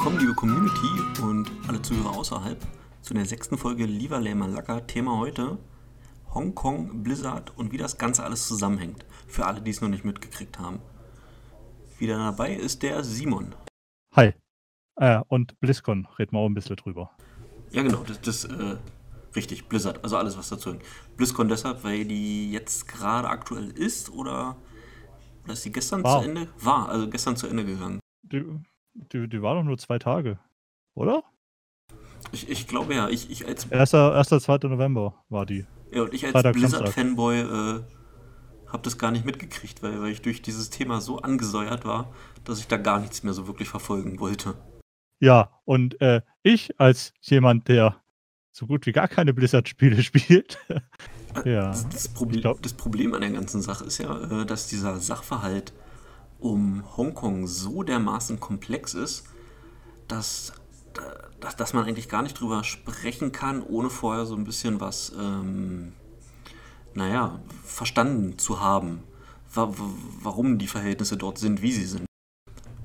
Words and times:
Willkommen, 0.00 0.18
liebe 0.18 0.34
Community 0.34 1.20
und 1.22 1.50
alle 1.68 1.82
Zuhörer 1.82 2.16
außerhalb, 2.16 2.58
zu 3.02 3.12
der 3.12 3.26
sechsten 3.26 3.58
Folge 3.58 3.84
Liverlay 3.84 4.34
Malaka. 4.34 4.80
Thema 4.80 5.18
heute 5.18 5.58
Hongkong, 6.32 7.02
Blizzard 7.02 7.54
und 7.58 7.70
wie 7.70 7.76
das 7.76 7.98
Ganze 7.98 8.24
alles 8.24 8.48
zusammenhängt. 8.48 9.04
Für 9.28 9.44
alle, 9.44 9.60
die 9.60 9.70
es 9.70 9.82
noch 9.82 9.90
nicht 9.90 10.06
mitgekriegt 10.06 10.58
haben. 10.58 10.80
Wieder 11.98 12.16
dabei 12.16 12.54
ist 12.54 12.82
der 12.82 13.04
Simon. 13.04 13.54
Hi. 14.12 14.32
Äh, 14.96 15.20
und 15.28 15.60
BlizzCon 15.60 16.08
reden 16.18 16.32
wir 16.32 16.38
auch 16.38 16.46
ein 16.46 16.54
bisschen 16.54 16.76
drüber. 16.76 17.10
Ja, 17.70 17.82
genau, 17.82 18.02
das, 18.02 18.22
das 18.22 18.44
äh, 18.44 18.78
richtig, 19.36 19.68
Blizzard, 19.68 20.02
also 20.02 20.16
alles, 20.16 20.38
was 20.38 20.48
dazu 20.48 20.70
hängt. 20.70 20.82
BlizzCon 21.18 21.48
deshalb, 21.48 21.84
weil 21.84 22.06
die 22.06 22.52
jetzt 22.52 22.88
gerade 22.88 23.28
aktuell 23.28 23.68
ist 23.68 24.08
oder, 24.08 24.56
oder 25.44 25.52
ist 25.52 25.66
die 25.66 25.72
gestern 25.72 26.02
War. 26.02 26.22
zu 26.22 26.28
Ende? 26.30 26.48
War, 26.58 26.88
also 26.88 27.10
gestern 27.10 27.36
zu 27.36 27.48
Ende 27.48 27.66
gegangen. 27.66 28.00
Die, 28.22 28.46
die, 28.94 29.28
die 29.28 29.42
war 29.42 29.54
doch 29.54 29.62
nur 29.62 29.78
zwei 29.78 29.98
Tage, 29.98 30.38
oder? 30.94 31.22
Ich, 32.32 32.48
ich 32.48 32.66
glaube 32.68 32.94
ja, 32.94 33.08
ich, 33.08 33.30
ich 33.30 33.46
als, 33.46 33.70
1. 33.70 33.94
1. 33.94 34.28
2. 34.44 34.68
November 34.68 35.24
war 35.28 35.46
die. 35.46 35.66
ja, 35.92 36.02
und 36.02 36.14
ich 36.14 36.24
als 36.26 36.56
Blizzard-Fanboy 36.56 37.40
äh, 37.40 37.80
habe 38.68 38.82
das 38.82 38.98
gar 38.98 39.10
nicht 39.10 39.24
mitgekriegt, 39.24 39.82
weil, 39.82 40.00
weil 40.00 40.12
ich 40.12 40.22
durch 40.22 40.42
dieses 40.42 40.70
Thema 40.70 41.00
so 41.00 41.18
angesäuert 41.18 41.84
war, 41.84 42.12
dass 42.44 42.60
ich 42.60 42.68
da 42.68 42.76
gar 42.76 43.00
nichts 43.00 43.22
mehr 43.22 43.32
so 43.32 43.46
wirklich 43.46 43.68
verfolgen 43.68 44.20
wollte. 44.20 44.54
Ja, 45.18 45.60
und 45.64 46.00
äh, 46.00 46.22
ich 46.42 46.78
als 46.80 47.12
jemand, 47.20 47.68
der 47.68 47.96
so 48.52 48.66
gut 48.66 48.86
wie 48.86 48.92
gar 48.92 49.08
keine 49.08 49.34
Blizzard-Spiele 49.34 50.02
spielt, 50.02 50.58
ja, 51.44 51.68
Das, 51.68 51.88
das, 51.88 52.08
Proble 52.08 52.36
ich 52.36 52.42
glaub- 52.42 52.62
das 52.62 52.74
Problem 52.74 53.14
an 53.14 53.20
der 53.20 53.30
ganzen 53.30 53.62
Sache 53.62 53.84
ist 53.84 53.98
ja, 53.98 54.42
äh, 54.42 54.46
dass 54.46 54.68
dieser 54.68 54.96
Sachverhalt 54.98 55.72
um 56.40 56.84
Hongkong 56.96 57.46
so 57.46 57.82
dermaßen 57.82 58.40
komplex 58.40 58.94
ist, 58.94 59.24
dass, 60.08 60.52
dass, 61.40 61.56
dass 61.56 61.72
man 61.72 61.84
eigentlich 61.84 62.08
gar 62.08 62.22
nicht 62.22 62.38
drüber 62.40 62.64
sprechen 62.64 63.32
kann, 63.32 63.62
ohne 63.62 63.90
vorher 63.90 64.26
so 64.26 64.34
ein 64.34 64.44
bisschen 64.44 64.80
was, 64.80 65.12
ähm, 65.18 65.92
naja, 66.94 67.38
verstanden 67.64 68.38
zu 68.38 68.60
haben, 68.60 69.02
wa 69.52 69.68
wa- 69.68 69.90
warum 70.22 70.58
die 70.58 70.66
Verhältnisse 70.66 71.16
dort 71.16 71.38
sind, 71.38 71.62
wie 71.62 71.72
sie 71.72 71.84
sind. 71.86 72.04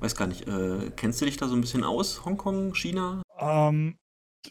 Weiß 0.00 0.14
gar 0.14 0.26
nicht, 0.26 0.46
äh, 0.46 0.90
kennst 0.94 1.20
du 1.20 1.24
dich 1.24 1.36
da 1.38 1.48
so 1.48 1.54
ein 1.54 1.60
bisschen 1.60 1.82
aus, 1.82 2.24
Hongkong, 2.24 2.74
China? 2.74 3.22
ähm, 3.38 3.96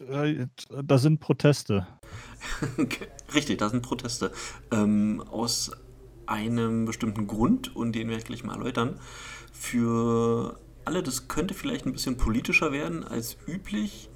äh, 0.00 0.46
da 0.84 0.98
sind 0.98 1.20
Proteste. 1.20 1.86
Richtig, 3.34 3.58
da 3.58 3.70
sind 3.70 3.82
Proteste. 3.82 4.30
Ähm, 4.70 5.22
aus 5.30 5.70
einem 6.26 6.84
bestimmten 6.84 7.26
Grund 7.26 7.74
und 7.74 7.92
den 7.92 8.08
werde 8.08 8.20
ich 8.20 8.26
gleich 8.26 8.44
mal 8.44 8.56
erläutern. 8.56 8.98
Für 9.52 10.58
alle, 10.84 11.02
das 11.02 11.28
könnte 11.28 11.54
vielleicht 11.54 11.86
ein 11.86 11.92
bisschen 11.92 12.16
politischer 12.16 12.72
werden 12.72 13.04
als 13.04 13.36
üblich, 13.46 14.08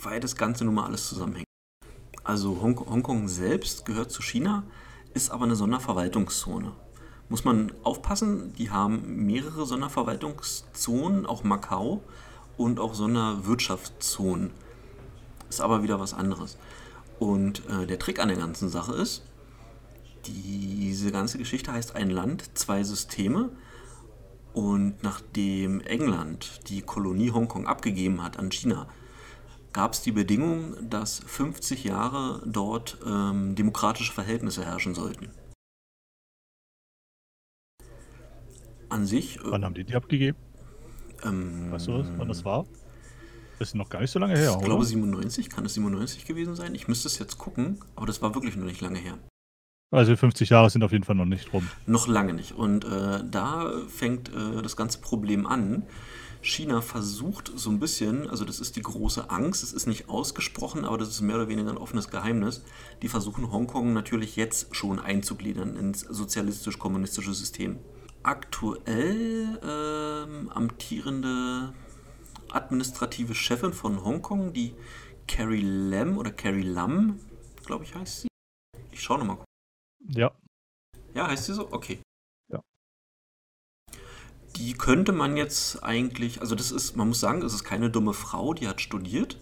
weil 0.00 0.20
das 0.20 0.36
Ganze 0.36 0.64
nun 0.64 0.74
mal 0.74 0.86
alles 0.86 1.08
zusammenhängt. 1.08 1.46
Also 2.22 2.60
Hong 2.60 2.78
Hongkong 2.78 3.28
selbst 3.28 3.84
gehört 3.84 4.10
zu 4.10 4.22
China, 4.22 4.64
ist 5.12 5.30
aber 5.30 5.44
eine 5.44 5.56
Sonderverwaltungszone. 5.56 6.72
Muss 7.28 7.44
man 7.44 7.72
aufpassen, 7.82 8.52
die 8.54 8.70
haben 8.70 9.26
mehrere 9.26 9.66
Sonderverwaltungszonen, 9.66 11.26
auch 11.26 11.42
Macau 11.42 12.02
und 12.56 12.80
auch 12.80 12.94
Sonderwirtschaftszonen. 12.94 14.50
Ist 15.48 15.60
aber 15.60 15.82
wieder 15.82 16.00
was 16.00 16.14
anderes. 16.14 16.58
Und 17.18 17.62
äh, 17.68 17.86
der 17.86 17.98
Trick 17.98 18.18
an 18.18 18.28
der 18.28 18.36
ganzen 18.36 18.68
Sache 18.68 18.94
ist, 18.94 19.22
diese 20.26 21.12
ganze 21.12 21.38
Geschichte 21.38 21.72
heißt 21.72 21.94
ein 21.96 22.10
Land, 22.10 22.56
zwei 22.56 22.82
Systeme. 22.82 23.50
Und 24.52 25.02
nachdem 25.02 25.80
England 25.80 26.60
die 26.68 26.82
Kolonie 26.82 27.32
Hongkong 27.32 27.66
abgegeben 27.66 28.22
hat 28.22 28.38
an 28.38 28.50
China, 28.52 28.88
gab 29.72 29.94
es 29.94 30.02
die 30.02 30.12
Bedingung, 30.12 30.76
dass 30.88 31.18
50 31.26 31.82
Jahre 31.82 32.40
dort 32.46 32.98
ähm, 33.04 33.56
demokratische 33.56 34.12
Verhältnisse 34.12 34.64
herrschen 34.64 34.94
sollten. 34.94 35.30
An 38.88 39.06
sich, 39.06 39.38
äh, 39.38 39.40
Wann 39.44 39.64
haben 39.64 39.74
die 39.74 39.84
die 39.84 39.94
abgegeben? 39.94 40.38
ähm, 41.24 41.72
Weißt 41.72 41.88
du, 41.88 42.04
wann 42.16 42.28
das 42.28 42.44
war? 42.44 42.64
Das 43.58 43.68
ist 43.68 43.74
noch 43.74 43.88
gar 43.88 44.00
nicht 44.00 44.10
so 44.10 44.18
lange 44.18 44.36
her, 44.36 44.50
ich 44.50 44.56
oder? 44.56 44.64
glaube 44.66 44.84
97, 44.84 45.48
kann 45.48 45.64
es 45.64 45.74
97 45.74 46.24
gewesen 46.26 46.54
sein? 46.54 46.74
Ich 46.74 46.86
müsste 46.88 47.08
es 47.08 47.18
jetzt 47.18 47.38
gucken, 47.38 47.80
aber 47.96 48.06
das 48.06 48.20
war 48.22 48.34
wirklich 48.34 48.56
noch 48.56 48.64
nicht 48.66 48.80
lange 48.80 48.98
her. 48.98 49.18
Also 49.94 50.16
50 50.16 50.48
Jahre 50.50 50.70
sind 50.70 50.82
auf 50.82 50.90
jeden 50.90 51.04
Fall 51.04 51.14
noch 51.14 51.24
nicht 51.24 51.52
rum. 51.52 51.68
Noch 51.86 52.08
lange 52.08 52.34
nicht. 52.34 52.52
Und 52.52 52.84
äh, 52.84 53.22
da 53.30 53.70
fängt 53.86 54.28
äh, 54.28 54.60
das 54.60 54.76
ganze 54.76 54.98
Problem 54.98 55.46
an. 55.46 55.84
China 56.42 56.80
versucht 56.80 57.52
so 57.54 57.70
ein 57.70 57.78
bisschen, 57.78 58.28
also 58.28 58.44
das 58.44 58.58
ist 58.58 58.74
die 58.74 58.82
große 58.82 59.30
Angst, 59.30 59.62
es 59.62 59.72
ist 59.72 59.86
nicht 59.86 60.08
ausgesprochen, 60.08 60.84
aber 60.84 60.98
das 60.98 61.08
ist 61.08 61.20
mehr 61.20 61.36
oder 61.36 61.48
weniger 61.48 61.70
ein 61.70 61.78
offenes 61.78 62.08
Geheimnis. 62.08 62.62
Die 63.02 63.08
versuchen 63.08 63.52
Hongkong 63.52 63.92
natürlich 63.92 64.34
jetzt 64.34 64.74
schon 64.74 64.98
einzugliedern 64.98 65.76
ins 65.76 66.00
sozialistisch-kommunistische 66.00 67.32
System. 67.32 67.78
Aktuell 68.24 69.60
ähm, 69.62 70.50
amtierende 70.50 71.72
administrative 72.50 73.34
Chefin 73.34 73.72
von 73.72 74.04
Hongkong, 74.04 74.52
die 74.52 74.74
Carrie 75.28 75.62
Lam 75.62 76.18
oder 76.18 76.32
Carrie 76.32 76.62
Lam, 76.62 77.20
glaube 77.64 77.84
ich, 77.84 77.94
heißt 77.94 78.22
sie. 78.22 78.28
Ich 78.90 79.00
schaue 79.00 79.18
nochmal. 79.18 79.38
Ja, 80.08 80.32
Ja, 81.14 81.28
heißt 81.28 81.44
sie 81.46 81.54
so? 81.54 81.72
Okay. 81.72 82.00
Ja. 82.52 82.60
Die 84.56 84.74
könnte 84.74 85.12
man 85.12 85.36
jetzt 85.36 85.82
eigentlich, 85.82 86.40
also 86.40 86.54
das 86.54 86.70
ist, 86.70 86.96
man 86.96 87.08
muss 87.08 87.20
sagen, 87.20 87.42
es 87.42 87.54
ist 87.54 87.64
keine 87.64 87.90
dumme 87.90 88.12
Frau, 88.12 88.54
die 88.54 88.68
hat 88.68 88.80
studiert. 88.80 89.38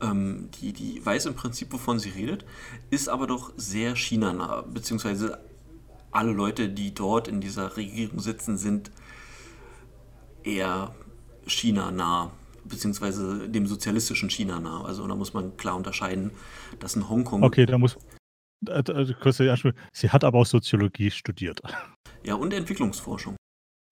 Ähm, 0.00 0.50
die, 0.60 0.72
die 0.72 1.04
weiß 1.04 1.26
im 1.26 1.34
Prinzip, 1.34 1.72
wovon 1.72 1.98
sie 1.98 2.10
redet, 2.10 2.44
ist 2.90 3.08
aber 3.08 3.26
doch 3.26 3.52
sehr 3.56 3.96
China-nah, 3.96 4.62
beziehungsweise 4.62 5.38
alle 6.10 6.32
Leute, 6.32 6.68
die 6.68 6.94
dort 6.94 7.28
in 7.28 7.40
dieser 7.40 7.76
Regierung 7.76 8.20
sitzen, 8.20 8.56
sind 8.56 8.90
eher 10.42 10.94
China-nah, 11.46 12.30
beziehungsweise 12.64 13.48
dem 13.48 13.66
sozialistischen 13.66 14.30
China 14.30 14.60
nah. 14.60 14.84
Also 14.84 15.06
da 15.06 15.14
muss 15.14 15.34
man 15.34 15.56
klar 15.56 15.76
unterscheiden, 15.76 16.30
dass 16.78 16.96
in 16.96 17.08
Hongkong 17.08 17.42
okay, 17.42 17.66
da 17.66 17.78
muss. 17.78 17.96
Äh, 18.68 18.80
äh, 18.80 19.50
Anspielung. 19.50 19.76
Sie 19.92 20.10
hat 20.10 20.24
aber 20.24 20.38
auch 20.38 20.46
Soziologie 20.46 21.10
studiert. 21.10 21.60
ja 22.24 22.34
und 22.34 22.52
Entwicklungsforschung. 22.52 23.36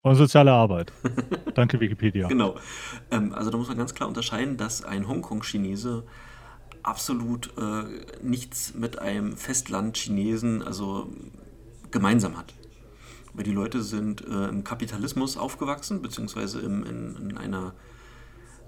Und 0.03 0.15
soziale 0.15 0.53
Arbeit. 0.53 0.93
Danke, 1.55 1.81
Wikipedia. 1.81 2.29
Genau. 2.29 2.56
Ähm, 3.11 3.33
also 3.34 3.51
da 3.51 3.59
muss 3.59 3.69
man 3.69 3.79
ganz 3.79 3.95
klar 3.95 4.09
unterscheiden, 4.09 4.56
dass 4.56 4.84
ein 4.84 5.09
Hongkong-Chinese 5.09 6.05
absolut 6.83 7.53
äh, 7.59 7.84
nichts 8.23 8.75
mit 8.75 8.99
einem 8.99 9.37
Festland-Chinesen 9.37 10.62
also 10.62 11.09
gemeinsam 11.91 12.37
hat. 12.39 12.55
Weil 13.35 13.45
die 13.45 13.53
Leute 13.53 13.83
sind 13.83 14.27
äh, 14.27 14.49
im 14.49 14.65
Kapitalismus 14.65 15.37
aufgewachsen, 15.37 16.00
beziehungsweise 16.00 16.61
im, 16.61 16.85
in, 16.85 17.31
in 17.31 17.39
einer 17.39 17.75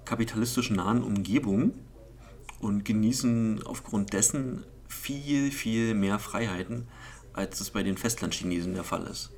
kapitalistisch 0.04 0.70
nahen 0.70 1.02
Umgebung 1.02 1.72
und 2.60 2.84
genießen 2.84 3.62
aufgrund 3.64 4.12
dessen 4.12 4.64
viel, 4.90 5.50
viel 5.50 5.94
mehr 5.94 6.18
Freiheiten, 6.18 6.88
als 7.32 7.60
es 7.60 7.70
bei 7.70 7.82
den 7.82 7.96
Festland-Chinesen 7.96 8.74
der 8.74 8.84
Fall 8.84 9.06
ist. 9.06 9.30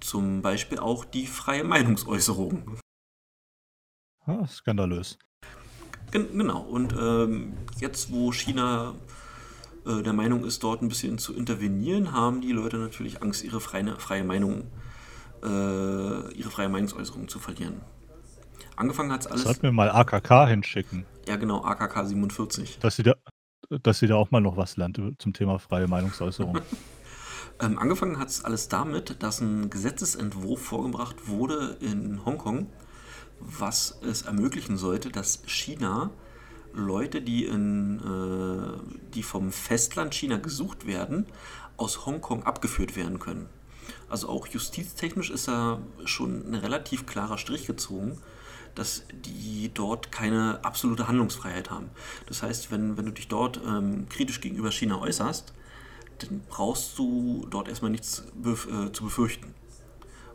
Zum 0.00 0.42
Beispiel 0.42 0.78
auch 0.78 1.04
die 1.04 1.26
freie 1.26 1.64
Meinungsäußerung. 1.64 2.78
Ah, 4.24 4.46
skandalös. 4.46 5.18
Gen 6.10 6.38
genau, 6.38 6.60
und 6.60 6.94
ähm, 6.98 7.54
jetzt, 7.78 8.12
wo 8.12 8.32
China 8.32 8.94
äh, 9.86 10.02
der 10.02 10.12
Meinung 10.12 10.44
ist, 10.44 10.62
dort 10.62 10.82
ein 10.82 10.88
bisschen 10.88 11.18
zu 11.18 11.34
intervenieren, 11.34 12.12
haben 12.12 12.40
die 12.40 12.52
Leute 12.52 12.76
natürlich 12.78 13.22
Angst, 13.22 13.44
ihre 13.44 13.60
freie, 13.60 13.96
freie 13.98 14.24
Meinung, 14.24 14.64
äh, 15.42 15.46
ihre 15.46 16.50
freie 16.50 16.68
Meinungsäußerung 16.68 17.28
zu 17.28 17.38
verlieren. 17.38 17.80
Angefangen 18.76 19.10
hat 19.10 19.22
es 19.22 19.26
alles, 19.26 19.42
Sollten 19.42 19.62
wir 19.62 19.72
mal 19.72 19.90
AKK 19.90 20.48
hinschicken, 20.48 21.06
ja 21.26 21.36
genau, 21.36 21.64
AKK 21.64 22.04
47. 22.04 22.78
dass 22.78 22.96
sie 22.96 23.02
da, 23.04 23.14
dass 23.70 23.98
sie 23.98 24.06
da 24.06 24.16
auch 24.16 24.30
mal 24.30 24.40
noch 24.40 24.56
was 24.56 24.76
lernt 24.76 25.00
zum 25.18 25.32
Thema 25.32 25.58
freie 25.58 25.88
Meinungsäußerung. 25.88 26.58
Ähm, 27.58 27.78
angefangen 27.78 28.18
hat 28.18 28.28
es 28.28 28.44
alles 28.44 28.68
damit, 28.68 29.22
dass 29.22 29.40
ein 29.40 29.70
Gesetzesentwurf 29.70 30.60
vorgebracht 30.60 31.28
wurde 31.28 31.78
in 31.80 32.22
Hongkong, 32.24 32.68
was 33.40 33.98
es 34.02 34.22
ermöglichen 34.22 34.76
sollte, 34.76 35.08
dass 35.08 35.42
China 35.46 36.10
Leute, 36.74 37.22
die, 37.22 37.46
in, 37.46 38.00
äh, 38.00 39.12
die 39.14 39.22
vom 39.22 39.52
Festland 39.52 40.14
China 40.14 40.36
gesucht 40.36 40.86
werden, 40.86 41.26
aus 41.78 42.04
Hongkong 42.04 42.42
abgeführt 42.42 42.96
werden 42.96 43.18
können. 43.18 43.48
Also 44.08 44.28
auch 44.28 44.46
justiztechnisch 44.46 45.30
ist 45.30 45.48
da 45.48 45.80
schon 46.04 46.50
ein 46.50 46.54
relativ 46.54 47.06
klarer 47.06 47.38
Strich 47.38 47.66
gezogen, 47.66 48.18
dass 48.76 49.02
die 49.12 49.70
dort 49.74 50.12
keine 50.12 50.60
absolute 50.62 51.08
Handlungsfreiheit 51.08 51.70
haben. 51.70 51.90
Das 52.26 52.42
heißt, 52.42 52.70
wenn, 52.70 52.96
wenn 52.96 53.06
du 53.06 53.12
dich 53.12 53.26
dort 53.26 53.60
ähm, 53.66 54.08
kritisch 54.08 54.40
gegenüber 54.40 54.70
China 54.70 55.00
äußerst, 55.00 55.52
dann 56.18 56.42
brauchst 56.48 56.98
du 56.98 57.46
dort 57.50 57.68
erstmal 57.68 57.90
nichts 57.90 58.24
bef 58.34 58.68
äh, 58.68 58.92
zu 58.92 59.04
befürchten. 59.04 59.54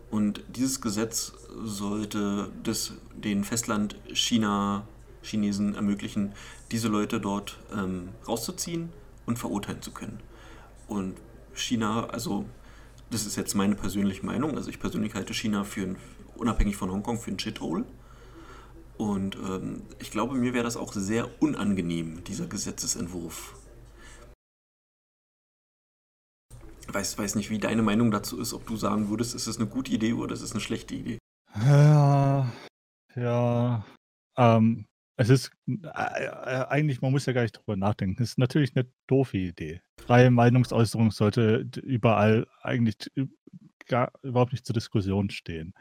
Und 0.10 0.44
dieses 0.50 0.82
Gesetz 0.82 1.34
sollte 1.64 2.52
das, 2.64 2.94
den 3.16 3.46
Festland 3.46 3.96
China, 4.14 4.86
Chinesen 5.22 5.76
ermöglichen, 5.76 6.34
diese 6.72 6.90
Leute 6.90 7.22
dort 7.22 7.60
ähm, 7.74 8.10
rauszuziehen 8.28 8.90
und 9.26 9.40
verurteilen 9.40 9.82
zu 9.82 9.92
können. 9.92 10.20
Und 10.88 11.16
China, 11.54 12.08
also 12.08 12.46
das 13.10 13.26
ist 13.26 13.36
jetzt 13.38 13.56
meine 13.56 13.76
persönliche 13.76 14.26
Meinung, 14.26 14.58
also 14.58 14.70
ich 14.70 14.80
persönlich 14.80 15.14
halte 15.14 15.34
China 15.34 15.64
für 15.64 15.84
ein, 15.84 15.98
unabhängig 16.36 16.76
von 16.76 16.92
Hongkong 16.92 17.20
für 17.20 17.32
ein 17.32 17.40
Shithole. 17.40 17.86
Und 19.02 19.36
ähm, 19.38 19.82
ich 19.98 20.12
glaube, 20.12 20.36
mir 20.36 20.54
wäre 20.54 20.64
das 20.64 20.78
auch 20.78 20.94
sehr 20.94 21.42
unangenehm, 21.42 22.24
dieser 22.24 22.46
Gesetzesentwurf. 22.46 23.56
weiß, 26.88 27.18
weiß 27.18 27.34
nicht, 27.34 27.50
wie 27.50 27.58
deine 27.58 27.82
Meinung 27.82 28.12
dazu 28.12 28.40
ist, 28.40 28.54
ob 28.54 28.68
du 28.68 28.76
sagen 28.76 29.10
würdest, 29.10 29.34
ist 29.34 29.48
es 29.48 29.58
eine 29.58 29.66
gute 29.66 29.92
Idee 29.92 30.14
oder 30.14 30.36
ist 30.36 30.44
es 30.44 30.52
eine 30.52 30.62
schlechte 30.62 30.94
Idee? 30.94 31.18
Ja, 31.56 32.52
ja. 33.16 33.84
Ähm, 34.38 34.86
es 35.18 35.30
ist 35.30 35.50
äh, 35.68 35.74
äh, 35.74 36.66
eigentlich, 36.68 37.02
man 37.02 37.12
muss 37.12 37.26
ja 37.26 37.34
gar 37.34 37.42
nicht 37.42 37.58
drüber 37.58 37.78
nachdenken. 37.78 38.22
Es 38.22 38.32
ist 38.32 38.38
natürlich 38.38 38.76
eine 38.76 38.88
doofe 39.08 39.40
Idee. 39.40 39.82
Freie 40.00 40.30
Meinungsäußerung 40.30 41.10
sollte 41.10 41.68
überall 41.82 42.46
eigentlich 42.62 43.10
gar, 43.88 44.12
überhaupt 44.22 44.52
nicht 44.52 44.68
zur 44.68 44.76
Diskussion 44.76 45.32
stehen. 45.32 45.74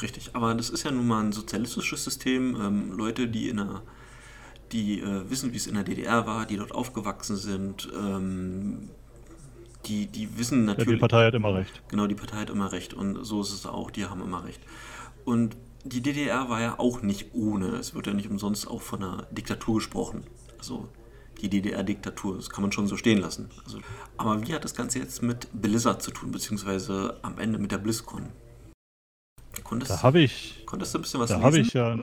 Richtig, 0.00 0.30
aber 0.34 0.54
das 0.54 0.70
ist 0.70 0.84
ja 0.84 0.90
nun 0.90 1.06
mal 1.06 1.22
ein 1.22 1.32
sozialistisches 1.32 2.04
System. 2.04 2.56
Ähm, 2.56 2.92
Leute, 2.92 3.28
die 3.28 3.48
in 3.48 3.58
einer 3.60 3.82
die 4.72 5.00
äh, 5.00 5.28
wissen, 5.28 5.52
wie 5.52 5.56
es 5.56 5.66
in 5.66 5.74
der 5.74 5.84
DDR 5.84 6.26
war, 6.26 6.46
die 6.46 6.56
dort 6.56 6.72
aufgewachsen 6.72 7.36
sind, 7.36 7.90
ähm, 7.94 8.88
die, 9.86 10.06
die 10.06 10.38
wissen 10.38 10.64
natürlich. 10.64 10.88
Ja, 10.88 10.94
die 10.94 11.00
Partei 11.00 11.26
hat 11.26 11.34
immer 11.34 11.54
recht. 11.54 11.82
Genau, 11.88 12.06
die 12.06 12.14
Partei 12.14 12.38
hat 12.38 12.50
immer 12.50 12.72
recht. 12.72 12.94
Und 12.94 13.24
so 13.24 13.42
ist 13.42 13.52
es 13.52 13.66
auch, 13.66 13.90
die 13.90 14.06
haben 14.06 14.22
immer 14.22 14.44
recht. 14.44 14.60
Und 15.24 15.56
die 15.84 16.00
DDR 16.00 16.48
war 16.48 16.60
ja 16.60 16.78
auch 16.78 17.02
nicht 17.02 17.34
ohne. 17.34 17.66
Es 17.76 17.94
wird 17.94 18.06
ja 18.06 18.14
nicht 18.14 18.30
umsonst 18.30 18.68
auch 18.68 18.80
von 18.80 19.02
einer 19.02 19.26
Diktatur 19.30 19.76
gesprochen. 19.76 20.24
Also 20.58 20.88
die 21.40 21.50
DDR-Diktatur, 21.50 22.36
das 22.36 22.50
kann 22.50 22.62
man 22.62 22.70
schon 22.70 22.86
so 22.86 22.96
stehen 22.96 23.18
lassen. 23.18 23.50
Also, 23.64 23.80
aber 24.16 24.46
wie 24.46 24.54
hat 24.54 24.64
das 24.64 24.74
Ganze 24.76 25.00
jetzt 25.00 25.22
mit 25.22 25.48
Blizzard 25.52 26.00
zu 26.00 26.12
tun, 26.12 26.30
beziehungsweise 26.30 27.18
am 27.22 27.38
Ende 27.38 27.58
mit 27.58 27.72
der 27.72 27.78
BlizzCon? 27.78 28.28
Konntest, 29.72 29.90
da 29.90 30.02
habe 30.02 30.20
ich. 30.20 30.66
Konntest 30.66 30.94
du 30.94 30.98
ein 30.98 31.02
bisschen 31.02 31.20
was 31.20 31.30
da 31.30 31.36
lesen? 31.36 31.42
Da 31.42 31.46
habe 31.46 31.58
ich 31.58 31.72
ja. 31.72 31.98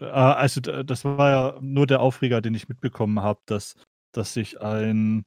Äh, 0.00 0.06
also, 0.06 0.60
das 0.60 1.04
war 1.04 1.30
ja 1.30 1.58
nur 1.60 1.86
der 1.86 2.00
Aufreger, 2.00 2.40
den 2.40 2.54
ich 2.54 2.68
mitbekommen 2.68 3.20
habe, 3.20 3.40
dass, 3.46 3.74
dass 4.12 4.34
sich 4.34 4.60
ein 4.60 5.24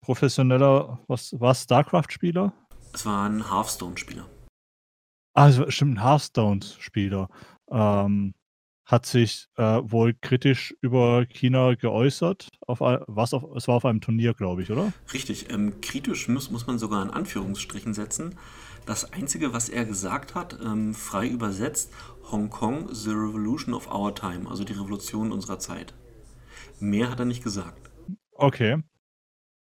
professioneller, 0.00 1.00
was 1.08 1.38
war 1.38 1.54
StarCraft-Spieler? 1.54 2.52
Es 2.92 3.04
war 3.04 3.28
ein 3.28 3.50
Hearthstone-Spieler. 3.50 4.26
Ah, 5.34 5.70
stimmt, 5.70 5.98
ein 5.98 6.04
Hearthstone-Spieler. 6.04 7.28
Ähm, 7.70 8.34
hat 8.88 9.04
sich 9.04 9.48
äh, 9.56 9.80
wohl 9.82 10.14
kritisch 10.14 10.74
über 10.80 11.26
China 11.26 11.74
geäußert. 11.74 12.48
Auf, 12.66 12.80
was 12.80 13.34
auf, 13.34 13.44
es 13.54 13.68
war 13.68 13.74
auf 13.76 13.84
einem 13.84 14.00
Turnier, 14.00 14.32
glaube 14.32 14.62
ich, 14.62 14.70
oder? 14.70 14.92
Richtig. 15.12 15.52
Ähm, 15.52 15.80
kritisch 15.82 16.28
muss, 16.28 16.50
muss 16.50 16.66
man 16.66 16.78
sogar 16.78 17.02
in 17.02 17.10
Anführungsstrichen 17.10 17.92
setzen. 17.92 18.36
Das 18.88 19.12
Einzige, 19.12 19.52
was 19.52 19.68
er 19.68 19.84
gesagt 19.84 20.34
hat, 20.34 20.58
ähm, 20.64 20.94
frei 20.94 21.28
übersetzt, 21.28 21.92
Hongkong, 22.30 22.88
the 22.94 23.10
revolution 23.10 23.74
of 23.74 23.86
our 23.92 24.14
time, 24.14 24.48
also 24.48 24.64
die 24.64 24.72
Revolution 24.72 25.30
unserer 25.30 25.58
Zeit. 25.58 25.92
Mehr 26.80 27.10
hat 27.10 27.18
er 27.18 27.26
nicht 27.26 27.44
gesagt. 27.44 27.90
Okay. 28.32 28.82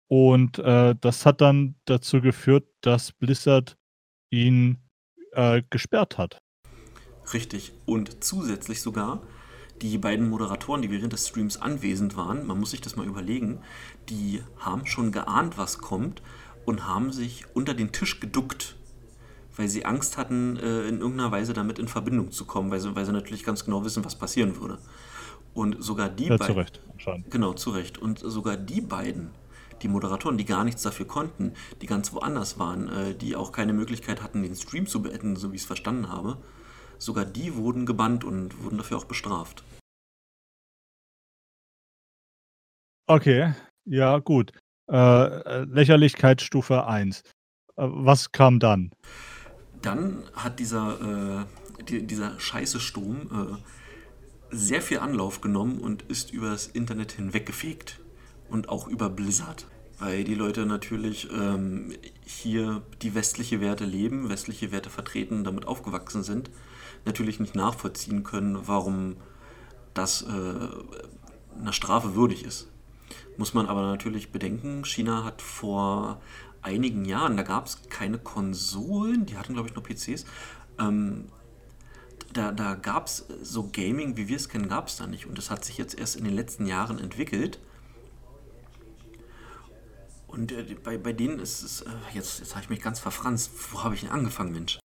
Und 0.10 0.60
äh, 0.60 0.94
das 1.02 1.26
hat 1.26 1.42
dann 1.42 1.74
dazu 1.86 2.22
geführt, 2.22 2.68
dass 2.82 3.12
Blizzard 3.12 3.80
ihn 4.30 4.78
äh, 5.32 5.64
gesperrt 5.72 6.20
hat. 6.20 6.44
Richtig. 7.34 7.72
Und 7.88 8.24
zusätzlich 8.24 8.80
sogar 8.80 9.24
die 9.82 9.98
beiden 9.98 10.30
Moderatoren, 10.30 10.84
die 10.84 10.92
während 10.92 11.14
des 11.14 11.28
Streams 11.28 11.58
anwesend 11.58 12.16
waren, 12.16 12.46
man 12.46 12.60
muss 12.60 12.70
sich 12.70 12.82
das 12.82 12.96
mal 12.96 13.08
überlegen, 13.08 13.64
die 14.08 14.44
haben 14.60 14.86
schon 14.86 15.12
geahnt, 15.12 15.58
was 15.58 15.80
kommt 15.80 16.22
und 16.68 16.86
haben 16.86 17.12
sich 17.12 17.46
unter 17.56 17.74
den 17.74 17.92
Tisch 17.92 18.20
geduckt, 18.20 18.76
weil 19.60 19.68
sie 19.68 19.86
Angst 19.86 20.18
hatten, 20.18 20.56
äh, 20.58 20.88
in 20.88 21.02
irgendeiner 21.02 21.32
Weise 21.32 21.54
damit 21.54 21.80
in 21.80 21.90
Verbindung 21.90 22.32
zu 22.32 22.46
kommen, 22.46 22.72
weil 22.72 22.80
sie, 22.80 22.96
weil 22.96 23.06
sie 23.06 23.12
natürlich 23.12 23.44
ganz 23.44 23.66
genau 23.66 23.84
wissen, 23.84 24.06
was 24.06 24.16
passieren 24.16 24.60
würde. 24.60 24.80
Und 25.54 25.84
sogar 25.84 26.10
die 26.10 26.28
ja, 26.28 26.38
beiden. 26.38 26.54
Zu 26.56 26.60
Recht, 26.60 26.82
anscheinend. 26.94 27.30
Genau, 27.30 27.54
zu 27.54 27.72
Recht. 27.72 27.98
Und 27.98 28.20
sogar 28.20 28.56
die 28.56 28.80
beiden 28.82 29.32
die 29.82 29.88
Moderatoren, 29.88 30.38
die 30.38 30.46
gar 30.46 30.64
nichts 30.64 30.82
dafür 30.82 31.08
konnten, 31.08 31.54
die 31.82 31.86
ganz 31.86 32.14
woanders 32.14 32.60
waren, 32.60 32.90
äh, 32.90 33.16
die 33.16 33.36
auch 33.36 33.52
keine 33.52 33.74
Möglichkeit 33.74 34.22
hatten, 34.22 34.44
den 34.44 34.56
Stream 34.56 34.88
zu 34.88 35.02
beenden, 35.02 35.36
so 35.36 35.52
wie 35.52 35.56
ich 35.56 35.62
es 35.62 35.68
verstanden 35.68 36.10
habe, 36.10 36.38
sogar 36.98 37.26
die 37.26 37.56
wurden 37.56 37.86
gebannt 37.86 38.24
und 38.24 38.64
wurden 38.64 38.78
dafür 38.78 38.98
auch 38.98 39.06
bestraft. 39.06 39.64
Okay, 43.08 43.54
ja, 43.86 44.20
gut. 44.20 44.52
Äh, 44.92 45.64
Lächerlichkeitsstufe 45.64 46.86
1. 46.86 47.22
Äh, 47.22 47.22
was 47.76 48.32
kam 48.32 48.60
dann? 48.60 48.92
Dann 49.82 50.24
hat 50.34 50.60
dieser, 50.60 51.46
äh, 51.80 51.84
die, 51.84 52.06
dieser 52.06 52.40
scheiße 52.40 52.80
Sturm 52.80 53.30
äh, 54.52 54.56
sehr 54.56 54.82
viel 54.82 55.00
Anlauf 55.00 55.42
genommen 55.42 55.80
und 55.80 56.04
ist 56.04 56.32
übers 56.32 56.68
Internet 56.68 57.14
hinweggefegt 57.14 58.00
und 58.50 58.70
auch 58.70 58.88
über 58.88 59.10
Blizzard. 59.10 59.68
Weil 60.00 60.24
die 60.24 60.36
Leute 60.36 60.66
natürlich 60.66 61.30
ähm, 61.32 61.94
hier 62.26 62.82
die 63.02 63.16
westliche 63.16 63.60
Werte 63.60 63.86
leben, 63.86 64.30
westliche 64.30 64.72
Werte 64.72 64.90
vertreten, 64.90 65.44
damit 65.44 65.68
aufgewachsen 65.68 66.24
sind, 66.24 66.50
natürlich 67.06 67.40
nicht 67.40 67.56
nachvollziehen 67.56 68.24
können, 68.24 68.68
warum 68.68 69.18
das 69.94 70.22
äh, 70.22 71.60
einer 71.60 71.74
Strafe 71.74 72.16
würdig 72.16 72.46
ist. 72.46 72.70
Muss 73.38 73.54
man 73.54 73.68
aber 73.68 73.82
natürlich 73.82 74.32
bedenken, 74.32 74.86
China 74.86 75.24
hat 75.24 75.42
vor 75.42 76.22
einigen 76.62 77.06
Jahren, 77.06 77.38
da 77.38 77.44
gab 77.44 77.66
es 77.66 77.82
keine 77.90 78.18
Konsolen, 78.18 79.26
die 79.26 79.38
hatten 79.38 79.54
glaube 79.54 79.70
ich 79.70 79.76
nur 79.76 79.84
PCs, 79.84 80.26
ähm, 80.80 81.26
da, 82.34 82.52
da 82.52 82.76
gab 82.76 83.08
es 83.08 83.26
so 83.42 83.70
Gaming, 83.72 84.18
wie 84.18 84.28
wir 84.28 84.36
es 84.36 84.50
kennen, 84.50 84.70
gab 84.70 84.88
es 84.88 84.98
da 84.98 85.08
nicht. 85.08 85.26
Und 85.26 85.38
das 85.38 85.50
hat 85.50 85.66
sich 85.66 85.78
jetzt 85.78 85.98
erst 85.98 86.16
in 86.16 86.26
den 86.26 86.34
letzten 86.34 86.66
Jahren 86.66 87.00
entwickelt. 87.00 87.60
Und 90.28 90.52
äh, 90.52 90.76
bei, 90.84 90.98
bei 90.98 91.12
denen 91.12 91.40
ist 91.40 91.64
es, 91.64 91.82
äh, 91.82 91.90
jetzt, 92.14 92.40
jetzt 92.40 92.56
habe 92.56 92.64
ich 92.64 92.70
mich 92.70 92.82
ganz 92.82 93.00
verfranst. 93.00 93.52
Wo 93.72 93.84
habe 93.84 93.96
ich 93.96 94.02
denn 94.02 94.12
angefangen, 94.12 94.52
Mensch? 94.52 94.80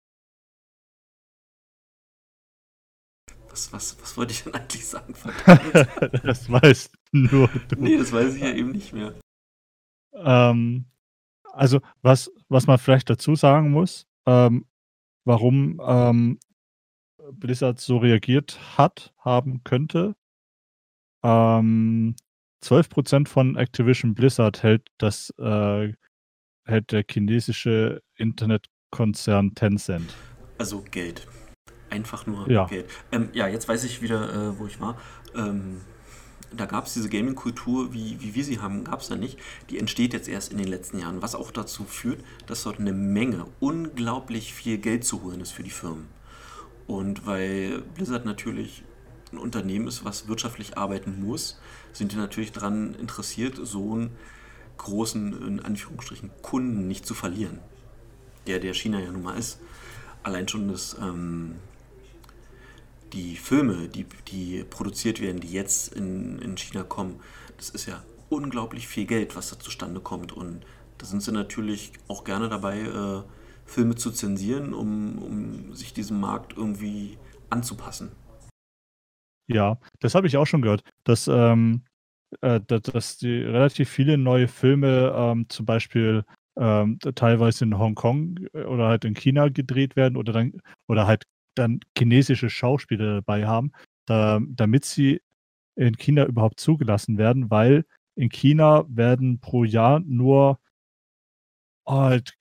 Was, 3.49 3.73
was, 3.73 4.01
was 4.01 4.15
wollte 4.17 4.33
ich 4.33 4.43
denn 4.43 4.53
eigentlich 4.53 4.87
sagen? 4.87 5.13
das 6.23 6.49
weißt 6.49 6.93
nur 7.11 7.49
du. 7.67 7.75
Nee, 7.75 7.97
das 7.97 8.11
weiß 8.11 8.35
ich 8.35 8.41
ja 8.41 8.53
eben 8.53 8.71
nicht 8.71 8.93
mehr. 8.93 9.13
Ähm, 10.13 10.85
also, 11.53 11.79
was, 12.01 12.31
was 12.49 12.67
man 12.67 12.77
vielleicht 12.77 13.09
dazu 13.09 13.35
sagen 13.35 13.71
muss, 13.71 14.07
ähm, 14.25 14.65
warum 15.25 15.81
ähm, 15.85 16.39
Blizzard 17.33 17.79
so 17.79 17.97
reagiert 17.97 18.59
hat, 18.77 19.13
haben 19.19 19.63
könnte, 19.63 20.15
ähm, 21.23 22.15
12% 22.63 23.27
von 23.27 23.55
Activision 23.55 24.13
Blizzard 24.13 24.61
hält 24.63 24.87
das 24.97 25.31
äh, 25.39 25.93
hält 26.65 26.91
der 26.91 27.03
chinesische 27.09 28.01
Internetkonzern 28.15 29.55
Tencent. 29.55 30.15
Also 30.57 30.83
Geld. 30.91 31.27
Einfach 31.89 32.25
nur 32.25 32.49
ja. 32.49 32.65
Geld. 32.65 32.89
Ähm, 33.11 33.29
ja, 33.33 33.47
jetzt 33.47 33.67
weiß 33.67 33.83
ich 33.83 34.01
wieder, 34.01 34.33
äh, 34.33 34.59
wo 34.59 34.67
ich 34.67 34.79
war. 34.79 34.97
Ähm, 35.35 35.81
da 36.55 36.65
gab 36.65 36.85
es 36.85 36.93
diese 36.93 37.09
Gaming-Kultur, 37.09 37.93
wie, 37.93 38.19
wie 38.19 38.35
wir 38.35 38.43
sie 38.43 38.59
haben, 38.59 38.83
gab 38.83 39.01
es 39.01 39.07
da 39.07 39.15
nicht. 39.15 39.39
Die 39.69 39.79
entsteht 39.79 40.13
jetzt 40.13 40.27
erst 40.27 40.51
in 40.51 40.57
den 40.57 40.67
letzten 40.67 40.99
Jahren, 40.99 41.21
was 41.21 41.35
auch 41.35 41.51
dazu 41.51 41.85
führt, 41.85 42.23
dass 42.45 42.63
dort 42.63 42.79
eine 42.79 42.93
Menge, 42.93 43.45
unglaublich 43.59 44.53
viel 44.53 44.77
Geld 44.77 45.05
zu 45.05 45.23
holen 45.23 45.41
ist 45.41 45.51
für 45.51 45.63
die 45.63 45.69
Firmen. 45.69 46.07
Und 46.87 47.25
weil 47.25 47.81
Blizzard 47.95 48.25
natürlich 48.25 48.83
ein 49.31 49.37
Unternehmen 49.37 49.87
ist, 49.87 50.03
was 50.03 50.27
wirtschaftlich 50.27 50.77
arbeiten 50.77 51.23
muss, 51.23 51.59
sind 51.93 52.11
die 52.11 52.17
natürlich 52.17 52.51
daran 52.51 52.95
interessiert, 52.95 53.57
so 53.61 53.93
einen 53.93 54.11
großen, 54.77 55.47
in 55.47 55.59
Anführungsstrichen, 55.61 56.31
Kunden 56.41 56.87
nicht 56.87 57.05
zu 57.05 57.13
verlieren. 57.13 57.59
Der, 58.47 58.59
der 58.59 58.73
China 58.73 58.99
ja 58.99 59.11
nun 59.11 59.23
mal 59.23 59.37
ist. 59.37 59.59
Allein 60.23 60.47
schon 60.47 60.67
das, 60.67 60.97
ähm, 60.99 61.55
die 63.13 63.35
Filme, 63.35 63.87
die, 63.87 64.05
die 64.27 64.63
produziert 64.69 65.21
werden, 65.21 65.41
die 65.41 65.51
jetzt 65.51 65.93
in, 65.93 66.39
in 66.39 66.57
China 66.57 66.83
kommen, 66.83 67.19
das 67.57 67.69
ist 67.69 67.85
ja 67.85 68.03
unglaublich 68.29 68.87
viel 68.87 69.05
Geld, 69.05 69.35
was 69.35 69.49
da 69.49 69.59
zustande 69.59 69.99
kommt. 69.99 70.31
Und 70.31 70.65
da 70.97 71.05
sind 71.05 71.21
sie 71.21 71.31
natürlich 71.31 71.91
auch 72.07 72.23
gerne 72.23 72.49
dabei, 72.49 72.79
äh, 72.79 73.21
Filme 73.65 73.95
zu 73.95 74.11
zensieren, 74.11 74.73
um, 74.73 75.17
um 75.19 75.75
sich 75.75 75.93
diesem 75.93 76.19
Markt 76.19 76.57
irgendwie 76.57 77.17
anzupassen. 77.49 78.11
Ja, 79.47 79.77
das 79.99 80.15
habe 80.15 80.27
ich 80.27 80.37
auch 80.37 80.45
schon 80.45 80.61
gehört, 80.61 80.83
dass, 81.03 81.27
ähm, 81.27 81.83
äh, 82.41 82.59
dass 82.61 83.17
die 83.17 83.41
relativ 83.41 83.89
viele 83.89 84.17
neue 84.17 84.47
Filme, 84.47 85.13
ähm, 85.15 85.45
zum 85.49 85.65
Beispiel, 85.65 86.23
äh, 86.27 86.33
ähm, 86.59 86.99
teilweise 87.15 87.65
in 87.65 87.77
Hongkong 87.77 88.37
äh, 88.53 88.63
oder 88.63 88.87
halt 88.87 89.05
in 89.05 89.15
China 89.15 89.49
gedreht 89.49 89.95
werden 89.95 90.17
oder 90.17 90.33
dann 90.33 90.61
oder 90.87 91.07
halt 91.07 91.23
dann 91.55 91.79
chinesische 91.97 92.49
Schauspieler 92.49 93.15
dabei 93.15 93.45
haben, 93.45 93.71
da, 94.05 94.39
damit 94.47 94.85
sie 94.85 95.21
in 95.75 95.97
China 95.97 96.25
überhaupt 96.25 96.59
zugelassen 96.59 97.17
werden, 97.17 97.49
weil 97.49 97.85
in 98.15 98.29
China 98.29 98.85
werden 98.87 99.39
pro 99.39 99.63
Jahr 99.63 99.99
nur 100.01 100.59
halt, 101.87 102.37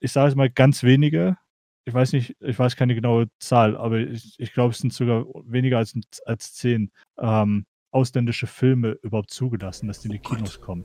ich 0.00 0.12
sage 0.12 0.28
es 0.28 0.34
mal, 0.34 0.50
ganz 0.50 0.82
wenige, 0.82 1.36
ich 1.84 1.94
weiß 1.94 2.12
nicht, 2.12 2.36
ich 2.40 2.58
weiß 2.58 2.76
keine 2.76 2.94
genaue 2.94 3.28
Zahl, 3.38 3.76
aber 3.76 3.98
ich, 3.98 4.38
ich 4.38 4.52
glaube, 4.52 4.72
es 4.72 4.78
sind 4.78 4.92
sogar 4.92 5.24
weniger 5.44 5.78
als, 5.78 5.94
als 6.24 6.54
zehn 6.54 6.92
ähm, 7.18 7.66
ausländische 7.90 8.46
Filme 8.46 8.92
überhaupt 9.02 9.30
zugelassen, 9.30 9.88
dass 9.88 10.00
die 10.00 10.08
in 10.08 10.12
die 10.12 10.20
Oh 10.24 10.34
Kinos 10.34 10.60
kommen. 10.60 10.84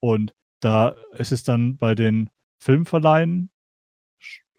Und 0.00 0.34
da 0.60 0.96
ist 1.12 1.32
es 1.32 1.44
dann 1.44 1.76
bei 1.76 1.94
den 1.94 2.28
Filmverleihen 2.58 3.50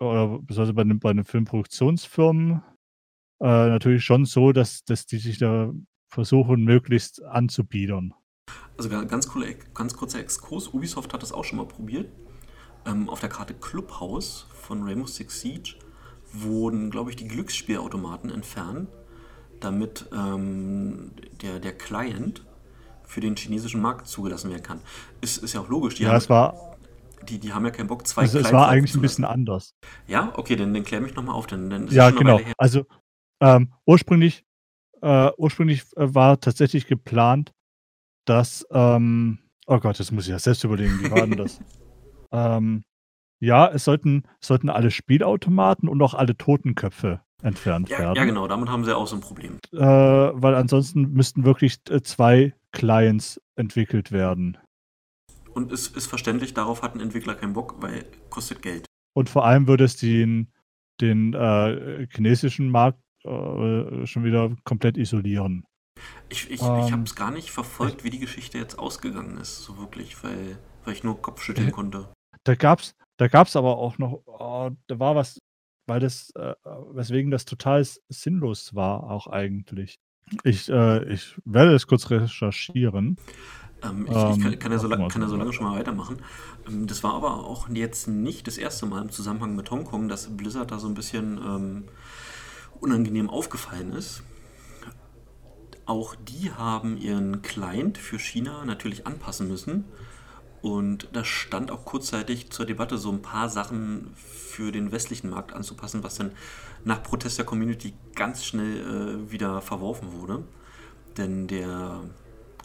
oder 0.03 0.39
besonders 0.39 0.75
bei 0.75 0.83
den, 0.83 0.99
bei 0.99 1.13
den 1.13 1.23
Filmproduktionsfirmen 1.23 2.61
äh, 3.39 3.45
natürlich 3.45 4.03
schon 4.03 4.25
so, 4.25 4.51
dass, 4.51 4.83
dass 4.85 5.05
die 5.05 5.17
sich 5.17 5.37
da 5.37 5.71
versuchen, 6.07 6.63
möglichst 6.63 7.23
anzubiedern. 7.23 8.13
Also 8.77 8.89
ganz, 8.89 9.27
coole, 9.27 9.55
ganz 9.73 9.95
kurzer 9.95 10.19
Exkurs. 10.19 10.73
Ubisoft 10.73 11.13
hat 11.13 11.23
das 11.23 11.31
auch 11.31 11.43
schon 11.43 11.57
mal 11.57 11.67
probiert. 11.67 12.11
Ähm, 12.85 13.09
auf 13.09 13.19
der 13.19 13.29
Karte 13.29 13.53
Clubhouse 13.53 14.47
von 14.53 14.83
Rainbow 14.83 15.07
Six 15.07 15.41
Siege 15.41 15.75
wurden, 16.31 16.89
glaube 16.89 17.09
ich, 17.09 17.15
die 17.15 17.27
Glücksspielautomaten 17.27 18.29
entfernt, 18.29 18.89
damit 19.59 20.07
ähm, 20.13 21.11
der, 21.41 21.59
der 21.59 21.73
Client 21.73 22.45
für 23.03 23.21
den 23.21 23.35
chinesischen 23.35 23.81
Markt 23.81 24.07
zugelassen 24.07 24.49
werden 24.49 24.63
kann. 24.63 24.81
Ist, 25.21 25.37
ist 25.37 25.53
ja 25.53 25.61
auch 25.61 25.69
logisch. 25.69 25.95
Die 25.95 26.03
ja, 26.03 26.09
haben, 26.09 26.17
es 26.17 26.29
war. 26.29 26.72
Die, 27.29 27.39
die 27.39 27.53
haben 27.53 27.65
ja 27.65 27.71
keinen 27.71 27.87
Bock, 27.87 28.07
zwei 28.07 28.23
also 28.23 28.39
Es 28.39 28.51
war 28.51 28.67
eigentlich 28.67 28.95
ein 28.95 29.01
bisschen 29.01 29.25
anders. 29.25 29.75
Ja, 30.07 30.33
okay, 30.35 30.55
dann, 30.55 30.73
dann 30.73 30.83
klär 30.83 31.01
mich 31.01 31.15
nochmal 31.15 31.35
auf. 31.35 31.47
Dann, 31.47 31.69
dann 31.69 31.87
ja, 31.87 32.09
genau. 32.11 32.39
Also 32.57 32.85
ähm, 33.41 33.73
ursprünglich, 33.85 34.45
äh, 35.01 35.29
ursprünglich 35.37 35.83
äh, 35.95 36.13
war 36.13 36.39
tatsächlich 36.39 36.87
geplant, 36.87 37.51
dass. 38.25 38.65
Ähm, 38.71 39.39
oh 39.67 39.79
Gott, 39.79 39.99
das 39.99 40.11
muss 40.11 40.25
ich 40.25 40.31
ja 40.31 40.39
selbst 40.39 40.63
überlegen, 40.63 40.99
wie 41.01 41.11
war 41.11 41.27
denn 41.27 41.37
das? 41.37 41.59
ähm, 42.31 42.83
ja, 43.39 43.67
es 43.67 43.83
sollten, 43.83 44.23
sollten 44.39 44.69
alle 44.69 44.89
Spielautomaten 44.89 45.89
und 45.89 46.01
auch 46.01 46.13
alle 46.13 46.37
Totenköpfe 46.37 47.21
entfernt 47.41 47.89
ja, 47.89 47.99
werden. 47.99 48.15
Ja, 48.15 48.23
genau, 48.23 48.47
damit 48.47 48.69
haben 48.69 48.85
sie 48.85 48.95
auch 48.95 49.07
so 49.07 49.17
ein 49.17 49.21
Problem. 49.21 49.59
Äh, 49.73 49.79
weil 49.79 50.55
ansonsten 50.55 51.11
müssten 51.11 51.43
wirklich 51.43 51.79
äh, 51.89 52.01
zwei 52.01 52.53
Clients 52.71 53.41
entwickelt 53.55 54.11
werden. 54.13 54.57
Und 55.53 55.71
es 55.71 55.87
ist 55.87 56.07
verständlich, 56.07 56.53
darauf 56.53 56.81
hat 56.81 56.95
ein 56.95 56.99
Entwickler 56.99 57.35
keinen 57.35 57.53
Bock, 57.53 57.75
weil 57.81 58.05
kostet 58.29 58.61
Geld. 58.61 58.85
Und 59.15 59.29
vor 59.29 59.45
allem 59.45 59.67
würde 59.67 59.83
es 59.83 59.97
den, 59.97 60.51
den 60.99 61.33
äh, 61.33 62.07
chinesischen 62.11 62.69
Markt 62.69 62.99
äh, 63.23 64.05
schon 64.05 64.23
wieder 64.23 64.55
komplett 64.63 64.97
isolieren. 64.97 65.65
Ich, 66.29 66.49
ich, 66.49 66.61
ähm, 66.61 66.79
ich 66.85 66.91
habe 66.91 67.03
es 67.03 67.15
gar 67.15 67.31
nicht 67.31 67.51
verfolgt, 67.51 68.03
wie 68.03 68.09
die 68.09 68.19
Geschichte 68.19 68.57
jetzt 68.57 68.79
ausgegangen 68.79 69.37
ist, 69.37 69.63
so 69.63 69.77
wirklich, 69.77 70.23
weil, 70.23 70.57
weil 70.83 70.93
ich 70.93 71.03
nur 71.03 71.21
Kopfschütteln 71.21 71.71
konnte. 71.71 72.11
Da 72.43 72.55
gab's, 72.55 72.95
da 73.17 73.27
gab's 73.27 73.55
aber 73.55 73.77
auch 73.77 73.97
noch, 73.97 74.21
oh, 74.25 74.71
da 74.87 74.99
war 74.99 75.15
was, 75.15 75.39
weil 75.87 75.99
das, 75.99 76.31
äh, 76.35 76.55
weswegen 76.91 77.31
das 77.31 77.45
total 77.45 77.85
sinnlos 78.09 78.73
war, 78.73 79.09
auch 79.09 79.27
eigentlich. 79.27 79.95
Ich, 80.43 80.69
äh, 80.69 81.13
ich 81.13 81.35
werde 81.45 81.73
es 81.75 81.85
kurz 81.85 82.09
recherchieren. 82.09 83.17
Ähm, 83.83 84.07
ich, 84.09 84.15
ähm, 84.15 84.31
ich 84.31 84.41
kann, 84.41 84.59
kann, 84.59 84.71
ja 84.71 84.79
so 84.79 84.89
kann, 84.89 85.21
ja 85.21 85.27
so 85.27 85.35
lange 85.35 85.53
schon 85.53 85.65
mal 85.65 85.77
weitermachen. 85.77 86.17
Ähm, 86.67 86.87
das 86.87 87.03
war 87.03 87.13
aber 87.13 87.45
auch 87.45 87.69
jetzt 87.69 88.07
nicht 88.07 88.47
das 88.47 88.57
erste 88.57 88.85
Mal 88.85 89.01
im 89.01 89.11
Zusammenhang 89.11 89.55
mit 89.55 89.69
Hongkong, 89.71 90.07
dass 90.07 90.35
Blizzard 90.35 90.71
da 90.71 90.79
so 90.79 90.87
ein 90.87 90.93
bisschen 90.93 91.37
ähm, 91.37 91.83
unangenehm 92.79 93.29
aufgefallen 93.29 93.93
ist. 93.93 94.23
Auch 95.85 96.15
die 96.15 96.51
haben 96.51 96.97
ihren 96.97 97.41
Client 97.41 97.97
für 97.97 98.19
China 98.19 98.63
natürlich 98.65 99.05
anpassen 99.05 99.47
müssen. 99.47 99.85
Und 100.61 101.09
da 101.11 101.25
stand 101.25 101.71
auch 101.71 101.83
kurzzeitig 101.83 102.49
zur 102.51 102.65
Debatte, 102.65 102.97
so 102.97 103.11
ein 103.11 103.21
paar 103.21 103.49
Sachen 103.49 104.13
für 104.15 104.71
den 104.71 104.93
westlichen 104.93 105.29
Markt 105.29 105.51
anzupassen, 105.51 106.05
was 106.05 106.15
dann 106.15 106.31
nach 106.85 107.03
Protest 107.03 107.37
der 107.37 107.45
Community 107.45 107.93
ganz 108.15 108.45
schnell 108.45 108.77
äh, 109.27 109.31
wieder 109.31 109.59
verworfen 109.61 110.13
wurde. 110.13 110.43
Denn 111.17 111.47
der 111.47 111.99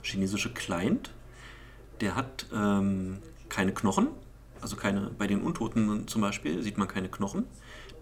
chinesische 0.03 0.53
Client, 0.53 1.13
der 2.01 2.15
hat 2.15 2.47
ähm, 2.55 3.19
keine 3.49 3.73
Knochen, 3.73 4.09
also 4.61 4.77
keine, 4.77 5.11
bei 5.17 5.27
den 5.27 5.43
Untoten 5.43 6.09
zum 6.09 6.21
Beispiel 6.21 6.63
sieht 6.63 6.79
man 6.79 6.89
keine 6.89 7.09
Knochen. 7.09 7.45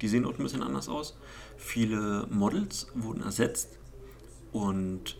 Die 0.00 0.08
sehen 0.08 0.24
dort 0.24 0.38
ein 0.38 0.42
bisschen 0.42 0.62
anders 0.62 0.88
aus. 0.88 1.18
Viele 1.56 2.26
Models 2.30 2.88
wurden 2.94 3.22
ersetzt 3.22 3.78
und 4.52 5.18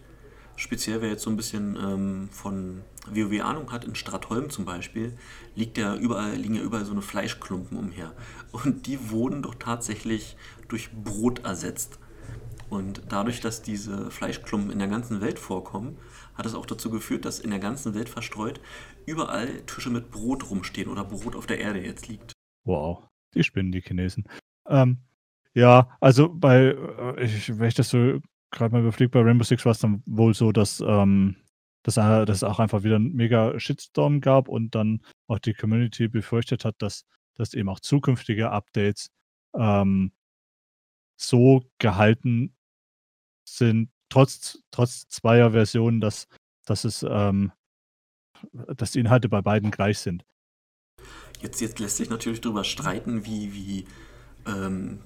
speziell 0.56 1.02
wer 1.02 1.10
jetzt 1.10 1.22
so 1.22 1.30
ein 1.30 1.36
bisschen 1.36 1.76
ähm, 1.76 2.28
von 2.30 2.82
WoW 3.10 3.40
Ahnung 3.42 3.70
hat, 3.72 3.84
in 3.84 3.94
Stratholm 3.94 4.50
zum 4.50 4.64
Beispiel, 4.64 5.16
liegt 5.54 5.78
ja 5.78 5.94
überall, 5.94 6.34
liegen 6.34 6.54
ja 6.54 6.62
überall 6.62 6.84
so 6.84 6.92
eine 6.92 7.02
Fleischklumpen 7.02 7.78
umher. 7.78 8.12
Und 8.52 8.86
die 8.86 9.10
wurden 9.10 9.42
doch 9.42 9.54
tatsächlich 9.54 10.36
durch 10.68 10.90
Brot 10.92 11.44
ersetzt. 11.44 11.98
Und 12.68 13.02
dadurch, 13.08 13.40
dass 13.40 13.62
diese 13.62 14.10
Fleischklumpen 14.10 14.70
in 14.70 14.78
der 14.78 14.88
ganzen 14.88 15.20
Welt 15.20 15.38
vorkommen, 15.38 15.98
hat 16.34 16.46
es 16.46 16.54
auch 16.54 16.66
dazu 16.66 16.90
geführt, 16.90 17.24
dass 17.24 17.38
in 17.38 17.50
der 17.50 17.60
ganzen 17.60 17.94
Welt 17.94 18.08
verstreut 18.08 18.60
überall 19.06 19.62
Tische 19.62 19.90
mit 19.90 20.10
Brot 20.10 20.50
rumstehen 20.50 20.88
oder 20.88 21.04
Brot 21.04 21.36
auf 21.36 21.46
der 21.46 21.60
Erde 21.60 21.80
jetzt 21.80 22.08
liegt. 22.08 22.32
Wow, 22.64 23.04
die 23.34 23.44
spinnen 23.44 23.72
die 23.72 23.80
Chinesen. 23.80 24.28
Ähm, 24.68 24.98
ja, 25.54 25.96
also 26.00 26.28
bei, 26.28 26.76
äh, 27.16 27.24
ich, 27.24 27.58
wenn 27.58 27.68
ich 27.68 27.74
das 27.74 27.90
so 27.90 28.18
gerade 28.50 28.72
mal 28.72 28.82
überfliegt, 28.82 29.12
bei 29.12 29.20
Rainbow 29.20 29.44
Six 29.44 29.64
war 29.64 29.72
es 29.72 29.78
dann 29.78 30.02
wohl 30.06 30.34
so, 30.34 30.50
dass, 30.50 30.80
ähm, 30.80 31.36
dass, 31.82 31.96
äh, 31.96 32.26
dass 32.26 32.38
es 32.38 32.44
auch 32.44 32.58
einfach 32.58 32.82
wieder 32.82 32.96
einen 32.96 33.14
mega 33.14 33.58
Shitstorm 33.58 34.20
gab 34.20 34.48
und 34.48 34.74
dann 34.74 35.00
auch 35.28 35.38
die 35.38 35.54
Community 35.54 36.08
befürchtet 36.08 36.64
hat, 36.64 36.74
dass, 36.78 37.04
dass 37.34 37.54
eben 37.54 37.68
auch 37.68 37.80
zukünftige 37.80 38.50
Updates 38.50 39.10
ähm, 39.54 40.12
so 41.16 41.62
gehalten 41.78 42.55
sind, 43.48 43.90
trotz, 44.08 44.58
trotz 44.70 45.08
zweier 45.08 45.52
Versionen, 45.52 46.00
dass, 46.00 46.28
dass 46.64 46.84
es 46.84 47.04
ähm, 47.08 47.52
dass 48.52 48.92
die 48.92 49.00
Inhalte 49.00 49.28
bei 49.28 49.42
beiden 49.42 49.70
gleich 49.70 49.98
sind. 49.98 50.24
Jetzt, 51.40 51.60
jetzt 51.60 51.78
lässt 51.78 51.98
sich 51.98 52.10
natürlich 52.10 52.40
darüber 52.40 52.64
streiten, 52.64 53.24
wie, 53.24 53.52
wie, 53.52 53.84
ähm, 54.46 55.00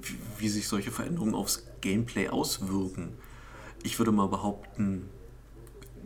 wie, 0.00 0.18
wie 0.38 0.48
sich 0.48 0.68
solche 0.68 0.90
Veränderungen 0.90 1.34
aufs 1.34 1.64
Gameplay 1.80 2.28
auswirken. 2.28 3.16
Ich 3.82 3.98
würde 3.98 4.12
mal 4.12 4.28
behaupten, 4.28 5.08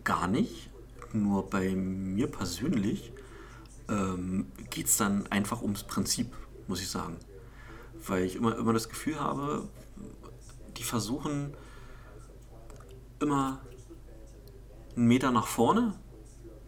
gar 0.04 0.28
nicht. 0.28 0.70
Nur 1.12 1.48
bei 1.48 1.70
mir 1.74 2.26
persönlich 2.26 3.12
ähm, 3.88 4.46
geht 4.70 4.86
es 4.86 4.96
dann 4.96 5.26
einfach 5.28 5.62
ums 5.62 5.84
Prinzip, 5.84 6.32
muss 6.68 6.80
ich 6.80 6.88
sagen. 6.88 7.16
Weil 8.06 8.24
ich 8.24 8.36
immer, 8.36 8.56
immer 8.56 8.72
das 8.72 8.88
Gefühl 8.88 9.20
habe, 9.20 9.68
die 10.82 10.88
versuchen 10.88 11.54
immer 13.20 13.60
einen 14.96 15.06
Meter 15.06 15.30
nach 15.30 15.46
vorne, 15.46 15.94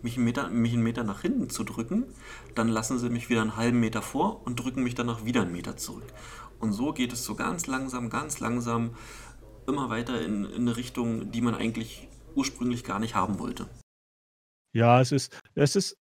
mich 0.02 0.14
einen 0.16 0.24
Meter, 0.24 0.50
mich 0.50 0.72
einen 0.72 0.84
Meter 0.84 1.02
nach 1.02 1.22
hinten 1.22 1.50
zu 1.50 1.64
drücken, 1.64 2.04
dann 2.54 2.68
lassen 2.68 3.00
sie 3.00 3.10
mich 3.10 3.28
wieder 3.28 3.42
einen 3.42 3.56
halben 3.56 3.80
Meter 3.80 4.02
vor 4.02 4.46
und 4.46 4.60
drücken 4.60 4.84
mich 4.84 4.94
danach 4.94 5.24
wieder 5.24 5.42
einen 5.42 5.50
Meter 5.50 5.76
zurück. 5.76 6.06
Und 6.60 6.72
so 6.72 6.92
geht 6.92 7.12
es 7.12 7.24
so 7.24 7.34
ganz 7.34 7.66
langsam, 7.66 8.08
ganz 8.08 8.38
langsam 8.38 8.94
immer 9.66 9.90
weiter 9.90 10.22
in, 10.22 10.44
in 10.44 10.60
eine 10.60 10.76
Richtung, 10.76 11.32
die 11.32 11.40
man 11.40 11.56
eigentlich 11.56 12.08
ursprünglich 12.36 12.84
gar 12.84 13.00
nicht 13.00 13.16
haben 13.16 13.40
wollte. 13.40 13.68
Ja, 14.72 15.00
es 15.00 15.10
ist, 15.10 15.36
es 15.56 15.74
ist, 15.74 15.96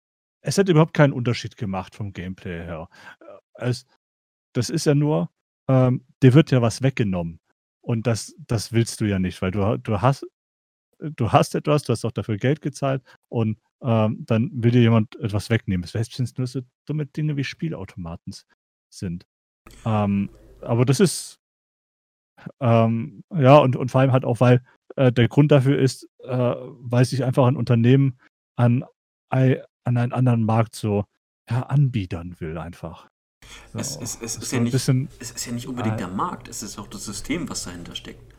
es 0.40 0.56
hat 0.56 0.70
überhaupt 0.70 0.94
keinen 0.94 1.12
Unterschied 1.12 1.58
gemacht 1.58 1.94
vom 1.94 2.14
Gameplay 2.14 2.64
her. 2.64 2.88
Es, 3.52 3.84
das 4.54 4.70
ist 4.70 4.86
ja 4.86 4.94
nur, 4.94 5.28
ähm, 5.68 6.06
dir 6.22 6.32
wird 6.32 6.50
ja 6.50 6.62
was 6.62 6.80
weggenommen. 6.80 7.38
Und 7.80 8.06
das, 8.06 8.35
das 8.47 8.73
willst 8.73 9.00
du 9.00 9.06
ja 9.06 9.18
nicht, 9.18 9.40
weil 9.40 9.50
du, 9.50 9.78
du 9.78 10.00
hast, 10.00 10.26
du 10.99 11.32
hast 11.32 11.54
etwas, 11.54 11.85
du 11.85 11.92
hast 11.92 12.04
auch 12.04 12.12
dafür 12.12 12.37
Geld 12.37 12.61
gezahlt 12.61 13.02
und 13.28 13.58
ähm, 13.82 14.25
dann 14.26 14.50
will 14.52 14.73
dir 14.73 14.80
jemand 14.80 15.16
etwas 15.16 15.50
wegnehmen. 15.50 15.87
Selbst 15.87 16.18
wenn 16.18 16.25
es 16.25 16.37
nur 16.37 16.47
so 16.47 16.61
dumme 16.87 17.06
Dinge 17.06 17.37
wie 17.37 17.44
Spielautomaten 17.44 18.35
sind. 18.90 19.26
Ähm, 19.85 20.30
aber 20.61 20.85
das 20.85 21.00
ist, 21.00 21.38
ähm, 22.61 23.23
ja, 23.35 23.58
und, 23.58 23.76
und 23.76 23.90
vor 23.90 24.00
allem 24.00 24.12
halt 24.12 24.25
auch, 24.25 24.40
weil 24.40 24.62
äh, 24.97 25.12
der 25.12 25.28
Grund 25.28 25.52
dafür 25.52 25.78
ist, 25.78 26.08
äh, 26.25 26.54
weil 26.56 27.04
sich 27.04 27.25
einfach 27.25 27.47
ein 27.47 27.56
Unternehmen 27.56 28.18
an, 28.56 28.85
an 29.30 29.56
einen 29.85 30.12
anderen 30.12 30.44
Markt 30.44 30.75
so 30.75 31.04
ja, 31.49 31.62
anbiedern 31.62 32.37
will, 32.40 32.58
einfach. 32.58 33.08
So, 33.72 33.78
es, 33.78 33.96
es, 33.96 34.18
es, 34.20 34.36
ist 34.36 34.52
ja 34.52 34.60
nicht, 34.60 34.72
bisschen, 34.72 35.08
es 35.18 35.30
ist 35.30 35.46
ja 35.46 35.52
nicht 35.52 35.68
unbedingt 35.68 36.00
der 36.00 36.08
Markt, 36.08 36.48
es 36.48 36.62
ist 36.62 36.78
auch 36.78 36.86
das 36.86 37.04
System, 37.04 37.48
was 37.48 37.64
dahinter 37.64 37.94
steckt. 37.94 38.34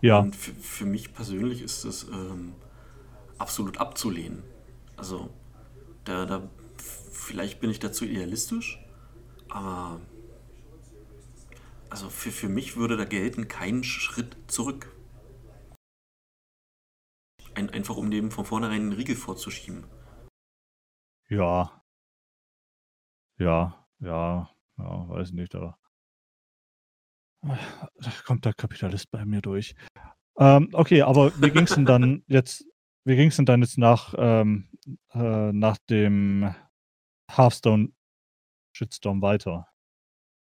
Ja. 0.00 0.18
Und 0.18 0.34
für, 0.34 0.54
für 0.54 0.86
mich 0.86 1.12
persönlich 1.12 1.62
ist 1.62 1.84
es 1.84 2.04
ähm, 2.04 2.54
absolut 3.38 3.78
abzulehnen. 3.78 4.42
Also, 4.96 5.30
da, 6.04 6.26
da 6.26 6.48
vielleicht 7.10 7.60
bin 7.60 7.70
ich 7.70 7.78
dazu 7.78 8.04
idealistisch, 8.04 8.78
aber 9.48 10.00
also 11.90 12.10
für, 12.10 12.30
für 12.30 12.48
mich 12.48 12.76
würde 12.76 12.96
da 12.96 13.04
gelten, 13.04 13.48
keinen 13.48 13.84
Schritt 13.84 14.36
zurück. 14.48 14.92
Ein, 17.54 17.70
einfach 17.70 17.96
um 17.96 18.10
dem 18.10 18.30
von 18.30 18.44
vornherein 18.44 18.82
einen 18.82 18.92
Riegel 18.92 19.16
vorzuschieben. 19.16 19.86
Ja. 21.28 21.82
Ja, 23.38 23.85
ja, 24.00 24.50
ja, 24.78 25.08
weiß 25.08 25.32
nicht, 25.32 25.54
aber 25.54 25.78
da 27.42 28.10
kommt 28.24 28.44
der 28.44 28.54
Kapitalist 28.54 29.10
bei 29.10 29.24
mir 29.24 29.40
durch. 29.40 29.74
Ähm, 30.38 30.68
okay, 30.72 31.02
aber 31.02 31.32
wie 31.40 31.50
ging 31.50 31.64
es 31.64 31.74
denn 31.74 31.86
dann 31.86 32.22
jetzt, 32.26 32.66
wie 33.04 33.16
ging 33.16 33.28
es 33.28 33.36
denn 33.36 33.46
dann 33.46 33.62
jetzt 33.62 33.78
nach, 33.78 34.14
ähm, 34.18 34.68
äh, 35.12 35.52
nach 35.52 35.78
dem 35.88 36.54
Hearthstone 37.30 37.92
Shitstorm 38.76 39.22
weiter? 39.22 39.68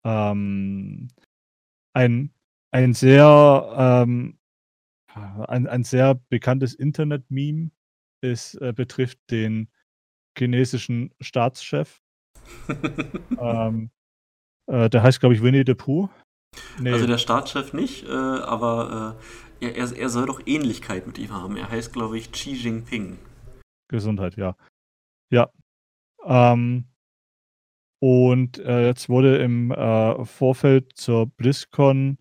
Ähm, 0.04 1.08
ein, 1.94 2.34
ein 2.70 2.94
sehr, 2.94 3.74
ähm, 3.76 4.38
ein, 5.14 5.66
ein 5.66 5.84
sehr 5.84 6.14
bekanntes 6.14 6.74
Internet-Meme 6.74 7.70
ist, 8.22 8.54
äh, 8.56 8.72
betrifft 8.72 9.18
den 9.30 9.68
chinesischen 10.38 11.14
Staatschef. 11.20 12.01
Ähm, 13.38 13.90
äh, 14.66 14.88
der 14.88 15.02
heißt, 15.02 15.20
glaube 15.20 15.34
ich, 15.34 15.42
Winnie 15.42 15.64
the 15.66 15.74
Pooh. 15.74 16.08
Nee. 16.78 16.92
Also 16.92 17.06
der 17.06 17.18
Staatschef 17.18 17.72
nicht, 17.72 18.04
äh, 18.04 18.12
aber 18.12 19.16
äh, 19.60 19.66
er, 19.66 19.96
er, 19.96 20.08
soll 20.08 20.26
doch 20.26 20.42
Ähnlichkeit 20.44 21.06
mit 21.06 21.18
ihm 21.18 21.32
haben. 21.32 21.56
Er 21.56 21.70
heißt, 21.70 21.92
glaube 21.92 22.18
ich, 22.18 22.30
Xi 22.32 22.52
Jinping. 22.52 23.18
Gesundheit, 23.88 24.36
ja. 24.36 24.56
Ja. 25.30 25.50
Ähm, 26.24 26.88
und 28.00 28.58
äh, 28.58 28.86
jetzt 28.86 29.08
wurde 29.08 29.38
im 29.38 29.70
äh, 29.70 30.24
Vorfeld 30.24 30.96
zur 30.96 31.26
BlizzCon 31.26 32.18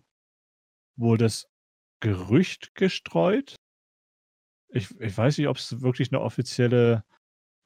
wurde 0.96 1.24
das 1.24 1.48
Gerücht 2.00 2.74
gestreut. 2.74 3.56
Ich, 4.68 4.90
ich 5.00 5.16
weiß 5.16 5.38
nicht, 5.38 5.48
ob 5.48 5.56
es 5.56 5.82
wirklich 5.82 6.12
eine 6.12 6.20
offizielle 6.20 7.04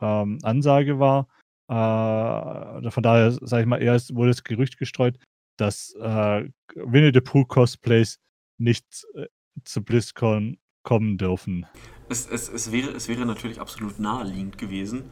ähm, 0.00 0.38
Ansage 0.42 0.98
war. 0.98 1.28
Äh, 1.68 2.90
von 2.90 3.02
daher, 3.02 3.32
sage 3.32 3.62
ich 3.62 3.66
mal, 3.66 3.82
eher 3.82 4.00
wurde 4.12 4.30
das 4.30 4.44
Gerücht 4.44 4.78
gestreut, 4.78 5.18
dass 5.56 5.94
äh, 6.00 6.48
Winnie 6.74 7.10
the 7.12 7.20
Pooh 7.20 7.44
Cosplays 7.44 8.18
nicht 8.58 9.06
äh, 9.14 9.26
zu 9.64 9.82
BlizzCon 9.82 10.58
kommen 10.82 11.18
dürfen. 11.18 11.66
Es, 12.08 12.28
es, 12.28 12.48
es, 12.48 12.70
wäre, 12.70 12.92
es 12.92 13.08
wäre 13.08 13.26
natürlich 13.26 13.60
absolut 13.60 13.98
naheliegend 13.98 14.58
gewesen, 14.58 15.04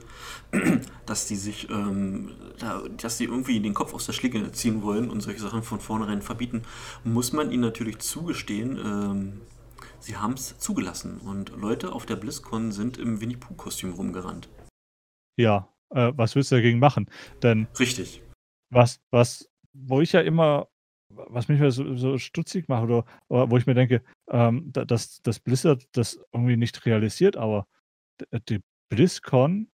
dass 1.06 1.26
die 1.26 1.34
sich, 1.34 1.68
ähm, 1.68 2.30
da, 2.60 2.82
dass 2.96 3.18
die 3.18 3.24
irgendwie 3.24 3.58
den 3.58 3.74
Kopf 3.74 3.94
aus 3.94 4.06
der 4.06 4.12
Schlinge 4.12 4.52
ziehen 4.52 4.82
wollen 4.82 5.10
und 5.10 5.20
solche 5.20 5.40
Sachen 5.40 5.64
von 5.64 5.80
vornherein 5.80 6.22
verbieten, 6.22 6.62
muss 7.02 7.32
man 7.32 7.50
ihnen 7.50 7.62
natürlich 7.62 7.98
zugestehen, 7.98 8.78
ähm, 8.78 9.40
sie 9.98 10.16
haben 10.16 10.34
es 10.34 10.56
zugelassen 10.58 11.18
und 11.18 11.50
Leute 11.56 11.92
auf 11.92 12.06
der 12.06 12.14
BlizzCon 12.14 12.70
sind 12.70 12.96
im 12.96 13.20
Winnie 13.20 13.36
Pooh 13.36 13.54
Kostüm 13.54 13.92
rumgerannt. 13.92 14.48
Ja, 15.36 15.73
äh, 15.94 16.12
was 16.16 16.34
willst 16.34 16.50
du 16.50 16.56
dagegen 16.56 16.78
machen? 16.78 17.08
Denn 17.42 17.68
Richtig. 17.78 18.22
Was, 18.70 19.00
was 19.10 19.48
wo 19.74 20.00
ich 20.00 20.12
ja 20.12 20.20
immer, 20.20 20.68
was 21.08 21.48
mich 21.48 21.60
so, 21.74 21.96
so 21.96 22.18
stutzig 22.18 22.68
macht 22.68 22.84
oder, 22.84 23.04
oder, 23.28 23.50
wo 23.50 23.56
ich 23.56 23.66
mir 23.66 23.74
denke, 23.74 24.02
ähm, 24.30 24.72
dass, 24.72 25.20
dass 25.22 25.40
Blizzard 25.40 25.84
das 25.92 26.18
irgendwie 26.32 26.56
nicht 26.56 26.86
realisiert, 26.86 27.36
aber 27.36 27.66
die 28.48 28.60
BlizzCon, 28.88 29.68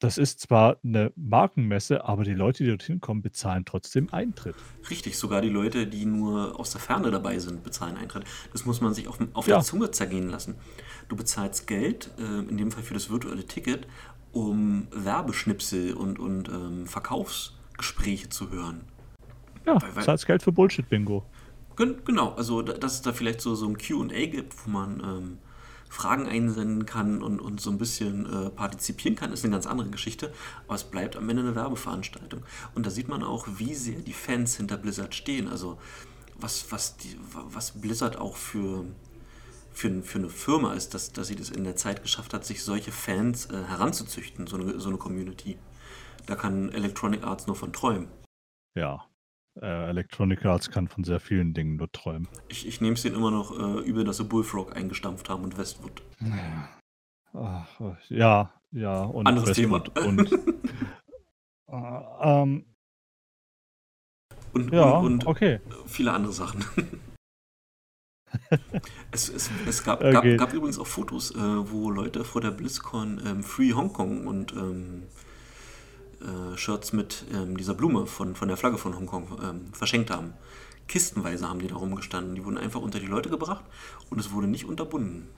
das 0.00 0.18
ist 0.18 0.40
zwar 0.40 0.78
eine 0.82 1.12
Markenmesse, 1.14 2.04
aber 2.04 2.24
die 2.24 2.34
Leute, 2.34 2.64
die 2.64 2.70
dorthin 2.70 3.00
kommen, 3.00 3.22
bezahlen 3.22 3.64
trotzdem 3.64 4.12
Eintritt. 4.12 4.56
Richtig, 4.90 5.16
sogar 5.16 5.40
die 5.40 5.48
Leute, 5.48 5.86
die 5.86 6.04
nur 6.06 6.58
aus 6.58 6.72
der 6.72 6.80
Ferne 6.80 7.12
dabei 7.12 7.38
sind, 7.38 7.62
bezahlen 7.62 7.96
Eintritt. 7.96 8.24
Das 8.52 8.66
muss 8.66 8.80
man 8.80 8.94
sich 8.94 9.06
auf, 9.06 9.20
auf 9.32 9.46
ja. 9.46 9.56
der 9.56 9.64
Zunge 9.64 9.92
zergehen 9.92 10.28
lassen. 10.28 10.56
Du 11.08 11.14
bezahlst 11.14 11.68
Geld, 11.68 12.10
äh, 12.18 12.22
in 12.22 12.56
dem 12.56 12.72
Fall 12.72 12.82
für 12.82 12.94
das 12.94 13.10
virtuelle 13.10 13.46
Ticket, 13.46 13.86
um 14.32 14.88
Werbeschnipsel 14.90 15.94
und, 15.94 16.18
und 16.18 16.48
ähm, 16.48 16.86
Verkaufs- 16.86 17.52
Gespräche 17.82 18.28
zu 18.28 18.50
hören. 18.50 18.82
Ja, 19.66 19.80
weil, 19.82 19.96
weil, 19.96 20.04
zahlst 20.04 20.26
Geld 20.26 20.42
für 20.42 20.52
Bullshit-Bingo. 20.52 21.24
Genau, 21.76 22.32
also 22.34 22.62
dass 22.62 22.94
es 22.94 23.02
da 23.02 23.12
vielleicht 23.12 23.40
so, 23.40 23.54
so 23.54 23.66
ein 23.66 23.76
QA 23.76 24.26
gibt, 24.26 24.54
wo 24.64 24.70
man 24.70 25.00
ähm, 25.00 25.38
Fragen 25.88 26.26
einsenden 26.26 26.86
kann 26.86 27.22
und, 27.22 27.40
und 27.40 27.60
so 27.60 27.70
ein 27.70 27.78
bisschen 27.78 28.26
äh, 28.26 28.50
partizipieren 28.50 29.16
kann, 29.16 29.32
ist 29.32 29.44
eine 29.44 29.52
ganz 29.52 29.66
andere 29.66 29.90
Geschichte. 29.90 30.32
Aber 30.66 30.76
es 30.76 30.84
bleibt 30.84 31.16
am 31.16 31.28
Ende 31.28 31.42
eine 31.42 31.56
Werbeveranstaltung. 31.56 32.42
Und 32.74 32.86
da 32.86 32.90
sieht 32.90 33.08
man 33.08 33.24
auch, 33.24 33.48
wie 33.56 33.74
sehr 33.74 34.00
die 34.00 34.12
Fans 34.12 34.56
hinter 34.56 34.76
Blizzard 34.76 35.14
stehen. 35.14 35.48
Also 35.48 35.78
was, 36.36 36.70
was, 36.70 36.96
die, 36.98 37.16
was 37.32 37.72
Blizzard 37.80 38.16
auch 38.16 38.36
für, 38.36 38.84
für, 39.72 40.02
für 40.02 40.18
eine 40.18 40.28
Firma 40.28 40.74
ist, 40.74 40.94
dass, 40.94 41.12
dass 41.12 41.28
sie 41.28 41.36
das 41.36 41.50
in 41.50 41.64
der 41.64 41.76
Zeit 41.76 42.02
geschafft 42.02 42.34
hat, 42.34 42.44
sich 42.44 42.62
solche 42.62 42.92
Fans 42.92 43.46
äh, 43.46 43.64
heranzuzüchten, 43.64 44.46
so 44.46 44.56
eine, 44.56 44.78
so 44.78 44.88
eine 44.88 44.98
Community. 44.98 45.58
Da 46.26 46.36
kann 46.36 46.70
Electronic 46.72 47.24
Arts 47.24 47.46
nur 47.46 47.56
von 47.56 47.72
träumen. 47.72 48.08
Ja, 48.74 49.04
äh, 49.60 49.88
Electronic 49.90 50.44
Arts 50.44 50.70
kann 50.70 50.88
von 50.88 51.04
sehr 51.04 51.20
vielen 51.20 51.52
Dingen 51.54 51.76
nur 51.76 51.90
träumen. 51.92 52.28
Ich, 52.48 52.66
ich 52.66 52.80
nehme 52.80 52.94
es 52.94 53.02
denen 53.02 53.16
immer 53.16 53.30
noch 53.30 53.58
äh, 53.58 53.80
übel, 53.80 54.04
dass 54.04 54.18
sie 54.18 54.24
Bullfrog 54.24 54.74
eingestampft 54.76 55.28
haben 55.28 55.44
und 55.44 55.58
Westwood. 55.58 56.02
Ach, 57.34 57.80
ja, 58.08 58.52
ja. 58.70 59.02
Und 59.02 59.26
Anderes 59.26 59.50
Westwood 59.50 59.94
Thema. 59.94 60.06
Und, 60.06 60.32
äh, 61.68 62.02
ähm, 62.20 62.66
und, 64.52 64.72
ja, 64.72 64.90
und, 64.90 65.06
und 65.06 65.26
okay. 65.26 65.60
viele 65.86 66.12
andere 66.12 66.32
Sachen. 66.32 66.64
es, 69.10 69.28
es, 69.28 69.50
es 69.66 69.84
gab, 69.84 70.00
okay. 70.00 70.36
gab, 70.36 70.48
gab, 70.48 70.52
übrigens 70.52 70.78
auch 70.78 70.86
Fotos, 70.86 71.30
äh, 71.32 71.38
wo 71.38 71.90
Leute 71.90 72.24
vor 72.24 72.40
der 72.40 72.50
BlizzCon 72.50 73.20
ähm, 73.26 73.42
Free 73.42 73.72
Hongkong 73.72 74.26
und 74.26 74.52
ähm, 74.52 75.04
äh, 76.20 76.56
Shirts 76.56 76.92
mit 76.92 77.24
ähm, 77.32 77.56
dieser 77.56 77.74
Blume 77.74 78.06
von, 78.06 78.34
von 78.34 78.48
der 78.48 78.56
Flagge 78.56 78.78
von 78.78 78.96
Hongkong 78.96 79.38
ähm, 79.42 79.72
verschenkt 79.72 80.10
haben. 80.10 80.34
Kistenweise 80.88 81.48
haben 81.48 81.60
die 81.60 81.68
da 81.68 81.76
rumgestanden. 81.76 82.34
Die 82.34 82.44
wurden 82.44 82.58
einfach 82.58 82.80
unter 82.80 83.00
die 83.00 83.06
Leute 83.06 83.30
gebracht 83.30 83.64
und 84.10 84.18
es 84.18 84.32
wurde 84.32 84.46
nicht 84.46 84.66
unterbunden. 84.66 85.34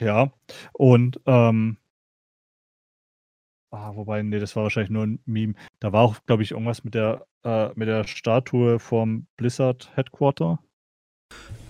Ja, 0.00 0.32
und 0.72 1.20
ähm, 1.26 1.76
ah, 3.70 3.94
wobei, 3.94 4.22
nee, 4.22 4.38
das 4.38 4.56
war 4.56 4.64
wahrscheinlich 4.64 4.90
nur 4.90 5.04
ein 5.04 5.20
Meme. 5.26 5.54
Da 5.80 5.92
war 5.92 6.02
auch, 6.02 6.16
glaube 6.26 6.42
ich, 6.42 6.52
irgendwas 6.52 6.84
mit 6.84 6.94
der, 6.94 7.26
äh, 7.44 7.70
mit 7.74 7.88
der 7.88 8.06
Statue 8.06 8.78
vom 8.78 9.26
Blizzard 9.36 9.90
Headquarter. 9.94 10.58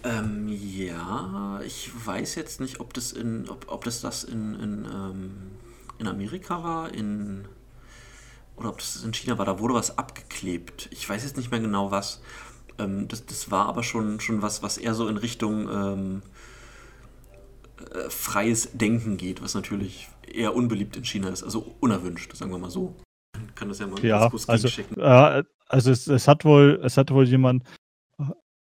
Ähm, 0.04 0.48
ja, 0.48 1.60
ich 1.64 1.90
weiß 2.06 2.34
jetzt 2.34 2.60
nicht, 2.60 2.80
ob 2.80 2.92
das 2.94 3.12
in, 3.12 3.48
ob, 3.48 3.70
ob 3.70 3.84
das 3.84 4.00
das 4.00 4.24
in, 4.24 4.54
in, 4.54 4.84
ähm, 4.84 5.50
in 5.98 6.08
Amerika 6.08 6.64
war, 6.64 6.92
in 6.92 7.46
oder 8.56 8.68
ob 8.68 8.78
das 8.78 9.02
in 9.02 9.12
China 9.12 9.38
war, 9.38 9.46
da 9.46 9.58
wurde 9.58 9.74
was 9.74 9.98
abgeklebt. 9.98 10.88
Ich 10.92 11.08
weiß 11.08 11.22
jetzt 11.24 11.36
nicht 11.36 11.50
mehr 11.50 11.60
genau 11.60 11.90
was. 11.90 12.20
Ähm, 12.78 13.08
das, 13.08 13.26
das 13.26 13.50
war 13.50 13.66
aber 13.66 13.82
schon, 13.82 14.20
schon 14.20 14.42
was, 14.42 14.62
was 14.62 14.78
eher 14.78 14.94
so 14.94 15.08
in 15.08 15.16
Richtung 15.16 15.68
ähm, 15.68 16.22
äh, 17.92 18.10
freies 18.10 18.70
Denken 18.72 19.16
geht, 19.16 19.42
was 19.42 19.54
natürlich 19.54 20.08
eher 20.26 20.54
unbeliebt 20.54 20.96
in 20.96 21.04
China 21.04 21.28
ist, 21.28 21.42
also 21.42 21.74
unerwünscht, 21.80 22.34
sagen 22.36 22.50
wir 22.50 22.58
mal 22.58 22.70
so. 22.70 22.94
Ich 23.48 23.54
kann 23.54 23.68
das 23.68 23.78
ja 23.78 23.86
mal 23.86 24.04
ja, 24.04 24.30
kurz 24.30 24.48
also, 24.48 24.68
äh, 24.68 25.44
also 25.72 25.90
es, 25.90 26.06
es, 26.06 26.28
hat 26.28 26.44
wohl, 26.44 26.80
es 26.84 26.96
hat 26.96 27.10
wohl 27.10 27.26
jemand 27.26 27.64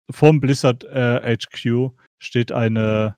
vorm 0.10 0.40
Blizzard 0.40 0.84
äh, 0.86 1.38
HQ 1.38 1.92
steht 2.20 2.52
eine 2.52 3.16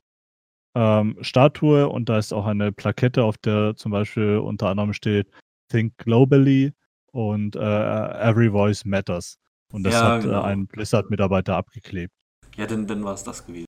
ähm, 0.75 1.17
Statue 1.21 1.87
und 1.87 2.09
da 2.09 2.17
ist 2.17 2.33
auch 2.33 2.45
eine 2.45 2.71
Plakette, 2.71 3.23
auf 3.23 3.37
der 3.37 3.75
zum 3.75 3.91
Beispiel 3.91 4.37
unter 4.37 4.69
anderem 4.69 4.93
steht 4.93 5.27
Think 5.69 5.97
Globally 5.97 6.73
und 7.11 7.55
äh, 7.55 7.59
Every 7.59 8.51
Voice 8.51 8.85
Matters. 8.85 9.37
Und 9.71 9.83
das 9.83 9.93
ja, 9.93 10.03
hat 10.03 10.21
äh, 10.21 10.27
genau. 10.27 10.41
äh, 10.41 10.45
ein 10.45 10.67
Blizzard-Mitarbeiter 10.67 11.55
abgeklebt. 11.55 12.13
Ja, 12.55 12.65
dann, 12.65 12.87
dann 12.87 13.03
war 13.03 13.13
es 13.13 13.23
das 13.23 13.45
gewesen. 13.45 13.65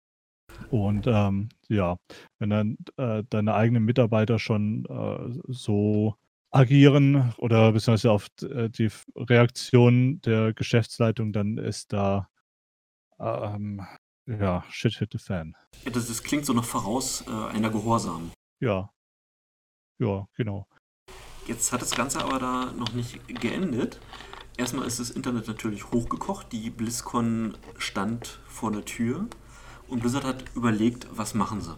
Und 0.69 1.08
ähm, 1.08 1.50
ja, 1.69 1.97
wenn 2.39 2.50
dann 2.50 2.78
äh, 2.97 3.24
deine 3.30 3.54
eigenen 3.54 3.84
Mitarbeiter 3.84 4.39
schon 4.39 4.86
äh, 4.86 5.39
so 5.47 6.15
agieren 6.52 7.34
oder 7.38 7.72
beziehungsweise 7.72 8.12
auf 8.12 8.28
äh, 8.42 8.70
die 8.70 8.90
Reaktion 9.16 10.22
der 10.22 10.54
Geschäftsleitung, 10.54 11.34
dann 11.34 11.58
ist 11.58 11.94
da 11.94 12.30
ähm, 13.20 13.86
ja, 14.28 14.64
shit 14.70 14.94
hit 14.98 15.12
the 15.14 15.18
fan. 15.18 15.56
Ja, 15.84 15.92
das, 15.92 16.08
das 16.08 16.24
klingt 16.24 16.46
so 16.46 16.54
noch 16.54 16.66
voraus 16.66 17.24
äh, 17.28 17.32
einer 17.32 17.70
Gehorsam. 17.70 18.32
Ja. 18.60 18.92
Ja, 20.00 20.28
genau. 20.36 20.68
Jetzt 21.48 21.72
hat 21.72 21.82
das 21.82 21.92
Ganze 21.92 22.24
aber 22.24 22.40
da 22.40 22.72
noch 22.72 22.94
nicht 22.94 23.20
geendet. 23.28 24.00
Erstmal 24.58 24.86
ist 24.86 25.00
das 25.00 25.10
Internet 25.10 25.48
natürlich 25.48 25.92
hochgekocht. 25.92 26.52
Die 26.52 26.70
BlizzCon 26.70 27.58
stand 27.78 28.40
vor 28.48 28.72
der 28.72 28.86
Tür 28.86 29.28
und 29.88 30.02
Blizzard 30.02 30.24
hat 30.24 30.44
überlegt, 30.56 31.08
was 31.12 31.34
machen 31.34 31.62
sie. 31.62 31.76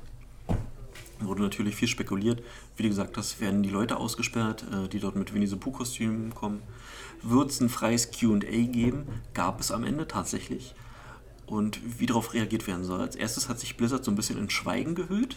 Wurde 1.26 1.42
natürlich 1.42 1.76
viel 1.76 1.88
spekuliert. 1.88 2.44
Wie 2.76 2.84
du 2.84 2.90
gesagt 2.90 3.18
hast, 3.18 3.40
werden 3.40 3.64
die 3.64 3.70
Leute 3.70 3.98
ausgesperrt, 3.98 4.66
äh, 4.72 4.88
die 4.88 5.00
dort 5.00 5.16
mit 5.16 5.34
Winnie 5.34 5.48
the 5.48 5.56
Pooh-Kostümen 5.56 6.34
kommen. 6.34 6.62
Wird 7.22 7.52
es 7.52 7.62
ein 7.62 7.70
freies 7.70 8.12
QA 8.12 8.40
geben? 8.40 9.08
Gab 9.34 9.60
es 9.60 9.72
am 9.72 9.84
Ende 9.84 10.08
tatsächlich. 10.08 10.76
Und 11.46 11.80
wie 12.00 12.06
darauf 12.06 12.34
reagiert 12.34 12.68
werden 12.68 12.84
soll. 12.84 13.02
Als 13.02 13.16
erstes 13.16 13.50
hat 13.50 13.60
sich 13.60 13.78
Blizzard 13.78 14.04
so 14.04 14.12
ein 14.12 14.16
bisschen 14.16 14.38
in 14.38 14.50
Schweigen 14.50 14.96
gehüllt 14.96 15.36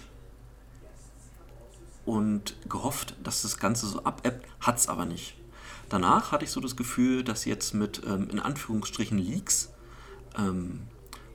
und 2.04 2.56
gehofft, 2.68 3.16
dass 3.22 3.42
das 3.42 3.58
Ganze 3.58 3.86
so 3.86 4.04
abebbt, 4.04 4.46
hat 4.60 4.78
es 4.78 4.88
aber 4.88 5.04
nicht. 5.04 5.36
Danach 5.88 6.32
hatte 6.32 6.44
ich 6.44 6.50
so 6.50 6.60
das 6.60 6.76
Gefühl, 6.76 7.22
dass 7.22 7.44
jetzt 7.44 7.74
mit 7.74 8.02
ähm, 8.06 8.28
in 8.30 8.40
Anführungsstrichen 8.40 9.18
Leaks, 9.18 9.72
ähm, 10.38 10.82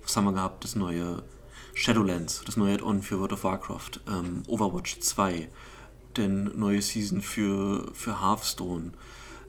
was 0.02 0.16
haben 0.18 0.26
wir 0.26 0.34
gehabt, 0.34 0.64
das 0.64 0.76
neue 0.76 1.24
Shadowlands, 1.73 2.43
das 2.45 2.57
neue 2.57 2.75
Add-on 2.75 3.01
für 3.01 3.19
World 3.19 3.34
of 3.34 3.43
Warcraft, 3.43 4.01
ähm, 4.07 4.43
Overwatch 4.47 4.99
2, 4.99 5.47
denn 6.17 6.51
neue 6.55 6.81
Season 6.81 7.21
für, 7.21 7.91
für 7.93 8.21
Hearthstone, 8.21 8.91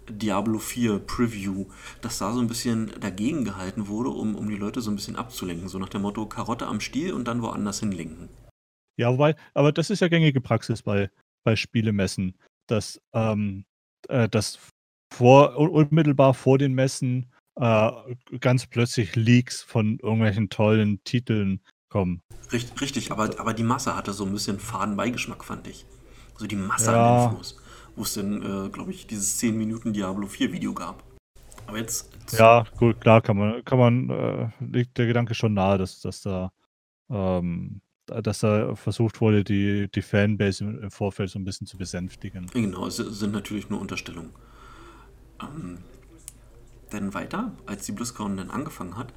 Diablo 0.08 0.58
4 0.58 0.98
Preview, 1.00 1.66
dass 2.00 2.18
da 2.18 2.32
so 2.32 2.40
ein 2.40 2.48
bisschen 2.48 2.92
dagegen 3.00 3.44
gehalten 3.44 3.88
wurde, 3.88 4.10
um, 4.10 4.34
um 4.34 4.48
die 4.48 4.56
Leute 4.56 4.80
so 4.80 4.90
ein 4.90 4.96
bisschen 4.96 5.16
abzulenken. 5.16 5.68
So 5.68 5.78
nach 5.78 5.88
dem 5.88 6.02
Motto 6.02 6.26
Karotte 6.26 6.66
am 6.66 6.80
Stiel 6.80 7.12
und 7.12 7.28
dann 7.28 7.42
woanders 7.42 7.80
hinlenken. 7.80 8.28
Ja, 8.98 9.12
wobei, 9.12 9.36
aber 9.54 9.72
das 9.72 9.90
ist 9.90 10.00
ja 10.00 10.08
gängige 10.08 10.40
Praxis 10.40 10.82
bei, 10.82 11.10
bei 11.44 11.56
Spielemessen, 11.56 12.36
dass, 12.66 13.00
ähm, 13.14 13.64
äh, 14.08 14.28
dass 14.28 14.58
vor, 15.12 15.56
unmittelbar 15.56 16.34
vor 16.34 16.58
den 16.58 16.74
Messen 16.74 17.32
äh, 17.56 17.90
ganz 18.40 18.66
plötzlich 18.66 19.16
Leaks 19.16 19.62
von 19.62 19.98
irgendwelchen 19.98 20.50
tollen 20.50 21.02
Titeln 21.04 21.60
kommen. 21.92 22.22
Richtig, 22.50 22.80
richtig, 22.80 23.12
aber, 23.12 23.38
aber 23.38 23.54
die 23.54 23.62
Masse 23.62 23.94
hatte 23.96 24.12
so 24.12 24.24
ein 24.24 24.32
bisschen 24.32 24.58
faden 24.58 24.96
Beigeschmack, 24.96 25.44
fand 25.44 25.66
ich. 25.68 25.86
Also 26.34 26.46
die 26.46 26.56
Masse 26.56 26.92
Ja. 26.92 27.26
an 27.26 27.30
Infos, 27.30 27.56
wo 27.96 28.02
es 28.02 28.14
dann, 28.14 28.42
äh, 28.42 28.68
glaube 28.70 28.90
ich, 28.90 29.06
dieses 29.06 29.38
10 29.38 29.56
Minuten 29.56 29.92
Diablo 29.92 30.26
4 30.26 30.52
Video 30.52 30.72
gab. 30.74 31.02
Aber 31.66 31.78
jetzt, 31.78 32.10
Ja, 32.32 32.64
gut, 32.78 33.00
klar 33.00 33.20
kann 33.20 33.36
man, 33.36 33.64
kann 33.64 33.78
man, 33.78 34.10
äh, 34.10 34.48
liegt 34.60 34.98
der 34.98 35.06
Gedanke 35.06 35.34
schon 35.34 35.54
nahe, 35.54 35.78
dass, 35.78 36.00
dass 36.00 36.22
da, 36.22 36.50
ähm, 37.10 37.80
dass 38.06 38.40
da 38.40 38.74
versucht 38.74 39.20
wurde, 39.20 39.44
die, 39.44 39.88
die 39.94 40.02
Fanbase 40.02 40.64
im, 40.64 40.82
im 40.82 40.90
Vorfeld 40.90 41.30
so 41.30 41.38
ein 41.38 41.44
bisschen 41.44 41.66
zu 41.66 41.78
besänftigen. 41.78 42.46
genau, 42.52 42.86
es 42.86 42.96
sind 42.96 43.32
natürlich 43.32 43.70
nur 43.70 43.80
Unterstellungen. 43.80 44.30
Ähm, 45.40 45.78
dann 46.90 47.14
weiter, 47.14 47.52
als 47.66 47.86
die 47.86 47.92
BlizzCon 47.92 48.36
dann 48.36 48.50
angefangen 48.50 48.96
hat, 48.96 49.12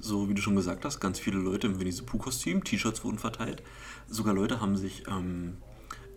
so 0.00 0.28
wie 0.28 0.34
du 0.34 0.42
schon 0.42 0.56
gesagt 0.56 0.84
hast, 0.84 1.00
ganz 1.00 1.18
viele 1.18 1.38
Leute 1.38 1.66
im 1.66 1.78
Winnie 1.78 1.92
the 1.92 2.02
Pooh-Kostüm, 2.02 2.64
T-Shirts 2.64 3.04
wurden 3.04 3.18
verteilt. 3.18 3.62
Sogar 4.08 4.34
Leute 4.34 4.60
haben 4.60 4.76
sich, 4.76 5.04
ähm, 5.08 5.58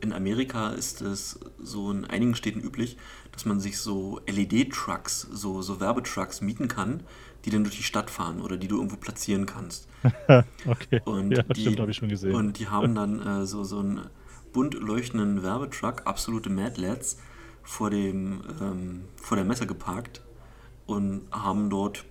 in 0.02 0.14
Amerika 0.14 0.70
ist 0.70 1.02
es 1.02 1.40
so 1.62 1.92
in 1.92 2.06
einigen 2.06 2.36
Städten 2.36 2.60
üblich, 2.60 2.98
dass 3.32 3.46
man 3.46 3.60
sich 3.60 3.78
so 3.78 4.20
LED-Trucks, 4.28 5.28
so, 5.32 5.62
so 5.62 5.80
Werbetrucks 5.80 6.42
mieten 6.42 6.68
kann, 6.68 7.04
die 7.46 7.50
dann 7.50 7.64
durch 7.64 7.78
die 7.78 7.84
Stadt 7.84 8.10
fahren 8.10 8.42
oder 8.42 8.58
die 8.58 8.68
du 8.68 8.78
irgendwo 8.78 8.98
platzieren 8.98 9.46
kannst. 9.46 9.88
okay. 10.66 11.02
Und 11.06 11.32
ja, 11.32 11.44
die, 11.44 11.62
stimmt, 11.62 11.80
habe 11.80 11.92
ich 11.92 11.98
schon 11.98 12.10
gesehen. 12.10 12.36
Und 12.36 12.60
die 12.60 12.68
haben 12.68 12.96
dann 12.96 13.22
äh, 13.22 13.46
so, 13.46 13.64
so 13.64 13.80
einen 13.80 14.02
bunt 14.52 14.76
leuchtenden 14.76 15.44
Werbetruck, 15.44 16.06
absolute 16.06 16.50
Mad 16.50 16.80
Lads, 16.80 17.18
vor, 17.64 17.90
dem, 17.90 18.42
ähm, 18.62 19.02
vor 19.16 19.38
der 19.38 19.46
Messe 19.46 19.66
geparkt 19.66 20.22
und 20.86 21.24
haben 21.32 21.70
dort 21.70 22.06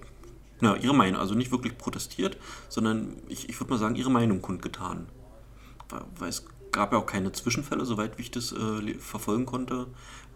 na, 0.63 0.77
ihre 0.77 0.95
Meinung, 0.95 1.21
also 1.21 1.35
nicht 1.35 1.51
wirklich 1.51 1.77
protestiert, 1.77 2.37
sondern 2.69 3.17
ich, 3.29 3.49
ich 3.49 3.59
würde 3.61 3.73
mal 3.73 3.79
sagen, 3.79 3.97
ihre 3.97 4.13
Meinung 4.13 4.41
kundgetan. 4.41 5.09
Weil, 6.19 6.29
es 6.29 6.47
gab 6.71 6.93
ja 6.93 6.99
auch 6.99 7.07
keine 7.07 7.33
Zwischenfälle, 7.33 7.85
soweit 7.85 8.19
ich 8.19 8.31
das 8.31 8.53
äh, 8.53 8.95
verfolgen 8.95 9.45
konnte. 9.45 9.89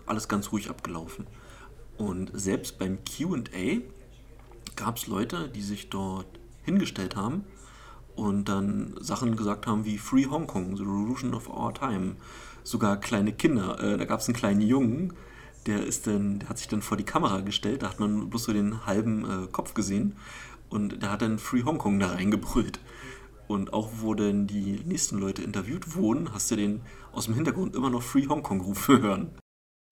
Alles 0.04 0.28
ganz 0.28 0.50
ruhig 0.50 0.68
abgelaufen. 0.68 1.28
Und 1.96 2.30
selbst 2.34 2.78
beim 2.78 2.98
QA 3.04 3.80
gab 4.74 4.96
es 4.96 5.06
Leute, 5.06 5.48
die 5.48 5.62
sich 5.62 5.90
dort 5.90 6.26
hingestellt 6.64 7.14
haben 7.14 7.44
und 8.16 8.48
dann 8.48 8.94
Sachen 9.00 9.36
gesagt 9.36 9.68
haben 9.68 9.84
wie 9.84 9.96
Free 9.96 10.26
Hong 10.26 10.48
Kong, 10.48 10.76
The 10.76 10.82
Revolution 10.82 11.34
of 11.34 11.48
Our 11.48 11.72
Time. 11.72 12.16
Sogar 12.64 12.96
kleine 12.96 13.32
Kinder. 13.32 13.78
Äh, 13.80 13.96
da 13.96 14.04
gab 14.06 14.18
es 14.18 14.26
einen 14.26 14.36
kleinen 14.36 14.60
Jungen, 14.60 15.12
der 15.66 15.84
ist 15.84 16.06
dann, 16.06 16.38
der 16.40 16.48
hat 16.48 16.58
sich 16.58 16.68
dann 16.68 16.82
vor 16.82 16.96
die 16.96 17.04
Kamera 17.04 17.40
gestellt, 17.40 17.82
da 17.82 17.90
hat 17.90 18.00
man 18.00 18.30
bloß 18.30 18.44
so 18.44 18.52
den 18.52 18.86
halben 18.86 19.24
äh, 19.24 19.46
Kopf 19.48 19.74
gesehen 19.74 20.16
und 20.68 21.02
der 21.02 21.12
hat 21.12 21.22
dann 21.22 21.38
Free 21.38 21.64
Hong 21.64 21.78
Kong 21.78 21.98
da 21.98 22.08
reingebrüllt. 22.08 22.80
Und 23.48 23.72
auch 23.72 23.90
wo 24.00 24.14
dann 24.14 24.48
die 24.48 24.80
nächsten 24.84 25.18
Leute 25.18 25.42
interviewt 25.42 25.94
wurden, 25.94 26.32
hast 26.32 26.50
du 26.50 26.56
den 26.56 26.80
aus 27.12 27.26
dem 27.26 27.34
Hintergrund 27.34 27.76
immer 27.76 27.90
noch 27.90 28.02
Free 28.02 28.26
Hong 28.26 28.42
Kong 28.42 28.60
rufen 28.60 29.00
hören. 29.00 29.38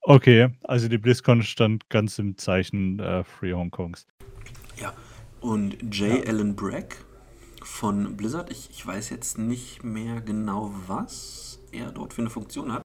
Okay, 0.06 0.50
also 0.64 0.88
die 0.88 0.98
BlizzCon 0.98 1.42
stand 1.42 1.88
ganz 1.88 2.18
im 2.18 2.36
Zeichen 2.36 2.98
äh, 2.98 3.24
Free 3.24 3.54
Hongkongs. 3.54 4.06
Ja, 4.76 4.92
und 5.40 5.82
J. 5.94 6.28
Allen 6.28 6.54
Bragg 6.54 6.96
von 7.62 8.14
Blizzard, 8.14 8.50
ich, 8.50 8.68
ich 8.68 8.86
weiß 8.86 9.08
jetzt 9.08 9.38
nicht 9.38 9.82
mehr 9.82 10.20
genau, 10.20 10.74
was 10.86 11.58
er 11.72 11.90
dort 11.90 12.12
für 12.12 12.20
eine 12.20 12.28
Funktion 12.28 12.72
hat. 12.72 12.83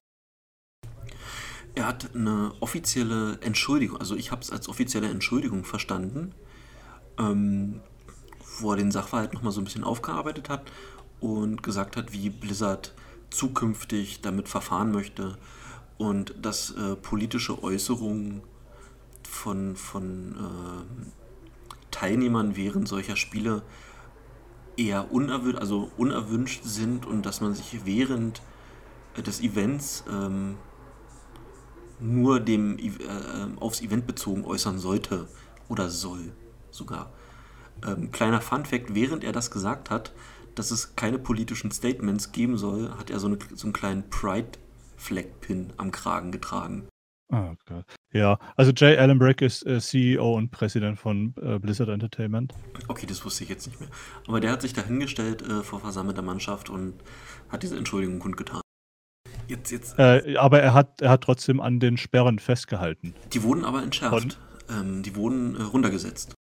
Er 1.74 1.86
hat 1.86 2.14
eine 2.14 2.52
offizielle 2.60 3.38
Entschuldigung, 3.40 3.98
also 3.98 4.16
ich 4.16 4.30
habe 4.30 4.42
es 4.42 4.50
als 4.50 4.68
offizielle 4.68 5.08
Entschuldigung 5.08 5.64
verstanden, 5.64 6.34
ähm, 7.18 7.80
wo 8.58 8.72
er 8.72 8.76
den 8.76 8.90
Sachverhalt 8.90 9.32
nochmal 9.32 9.52
so 9.52 9.60
ein 9.60 9.64
bisschen 9.64 9.84
aufgearbeitet 9.84 10.48
hat 10.48 10.70
und 11.20 11.62
gesagt 11.62 11.96
hat, 11.96 12.12
wie 12.12 12.30
Blizzard 12.30 12.94
zukünftig 13.30 14.20
damit 14.20 14.48
verfahren 14.48 14.90
möchte 14.90 15.38
und 15.98 16.34
dass 16.42 16.70
äh, 16.72 16.96
politische 16.96 17.62
Äußerungen 17.62 18.42
von, 19.22 19.76
von 19.76 20.34
ähm, 20.38 21.12
Teilnehmern 21.90 22.56
während 22.56 22.88
solcher 22.88 23.16
Spiele 23.16 23.62
eher 24.76 25.12
unerwünscht, 25.12 25.58
also 25.58 25.90
unerwünscht 25.96 26.64
sind 26.64 27.06
und 27.06 27.26
dass 27.26 27.40
man 27.40 27.54
sich 27.54 27.84
während 27.84 28.42
äh, 29.16 29.22
des 29.22 29.40
Events 29.40 30.04
ähm, 30.10 30.56
nur 32.00 32.40
dem 32.40 32.78
äh, 32.78 32.90
aufs 33.58 33.80
Event 33.80 34.06
bezogen 34.06 34.44
äußern 34.44 34.78
sollte 34.78 35.28
oder 35.68 35.90
soll 35.90 36.32
sogar. 36.70 37.12
Ähm, 37.86 38.10
kleiner 38.10 38.40
Fun 38.40 38.64
fact, 38.64 38.94
während 38.94 39.24
er 39.24 39.32
das 39.32 39.50
gesagt 39.50 39.90
hat, 39.90 40.12
dass 40.54 40.70
es 40.70 40.96
keine 40.96 41.18
politischen 41.18 41.70
Statements 41.70 42.32
geben 42.32 42.56
soll, 42.56 42.90
hat 42.98 43.10
er 43.10 43.18
so, 43.18 43.28
eine, 43.28 43.38
so 43.54 43.66
einen 43.66 43.72
kleinen 43.72 44.08
Pride-Flag-Pin 44.10 45.72
am 45.76 45.90
Kragen 45.90 46.32
getragen. 46.32 46.88
Oh 47.32 47.54
Gott. 47.66 47.84
Ja, 48.12 48.38
also 48.56 48.72
Jay 48.74 48.96
Allen 48.98 49.18
Bragg 49.18 49.44
ist 49.44 49.64
äh, 49.64 49.78
CEO 49.78 50.34
und 50.34 50.50
Präsident 50.50 50.98
von 50.98 51.32
äh, 51.40 51.60
Blizzard 51.60 51.88
Entertainment. 51.88 52.52
Okay, 52.88 53.06
das 53.06 53.24
wusste 53.24 53.44
ich 53.44 53.50
jetzt 53.50 53.68
nicht 53.68 53.78
mehr. 53.78 53.88
Aber 54.26 54.40
der 54.40 54.50
hat 54.50 54.62
sich 54.62 54.72
da 54.72 54.82
hingestellt 54.82 55.42
äh, 55.42 55.62
vor 55.62 55.78
versammelter 55.78 56.22
Mannschaft 56.22 56.70
und 56.70 56.94
hat 57.48 57.62
diese 57.62 57.76
Entschuldigung 57.76 58.18
kundgetan. 58.18 58.60
Jetzt, 59.50 59.72
jetzt, 59.72 59.98
Äh, 59.98 60.36
aber 60.36 60.60
er 60.62 60.74
hat, 60.74 61.00
er 61.00 61.10
hat 61.10 61.22
trotzdem 61.24 61.60
an 61.60 61.80
den 61.80 61.96
Sperren 61.96 62.38
festgehalten. 62.38 63.14
die 63.32 63.42
wurden 63.42 63.64
aber 63.64 63.82
entschärft. 63.82 64.38
Ähm, 64.68 65.02
die 65.02 65.16
wurden 65.16 65.56
äh, 65.56 65.62
runtergesetzt. 65.62 66.34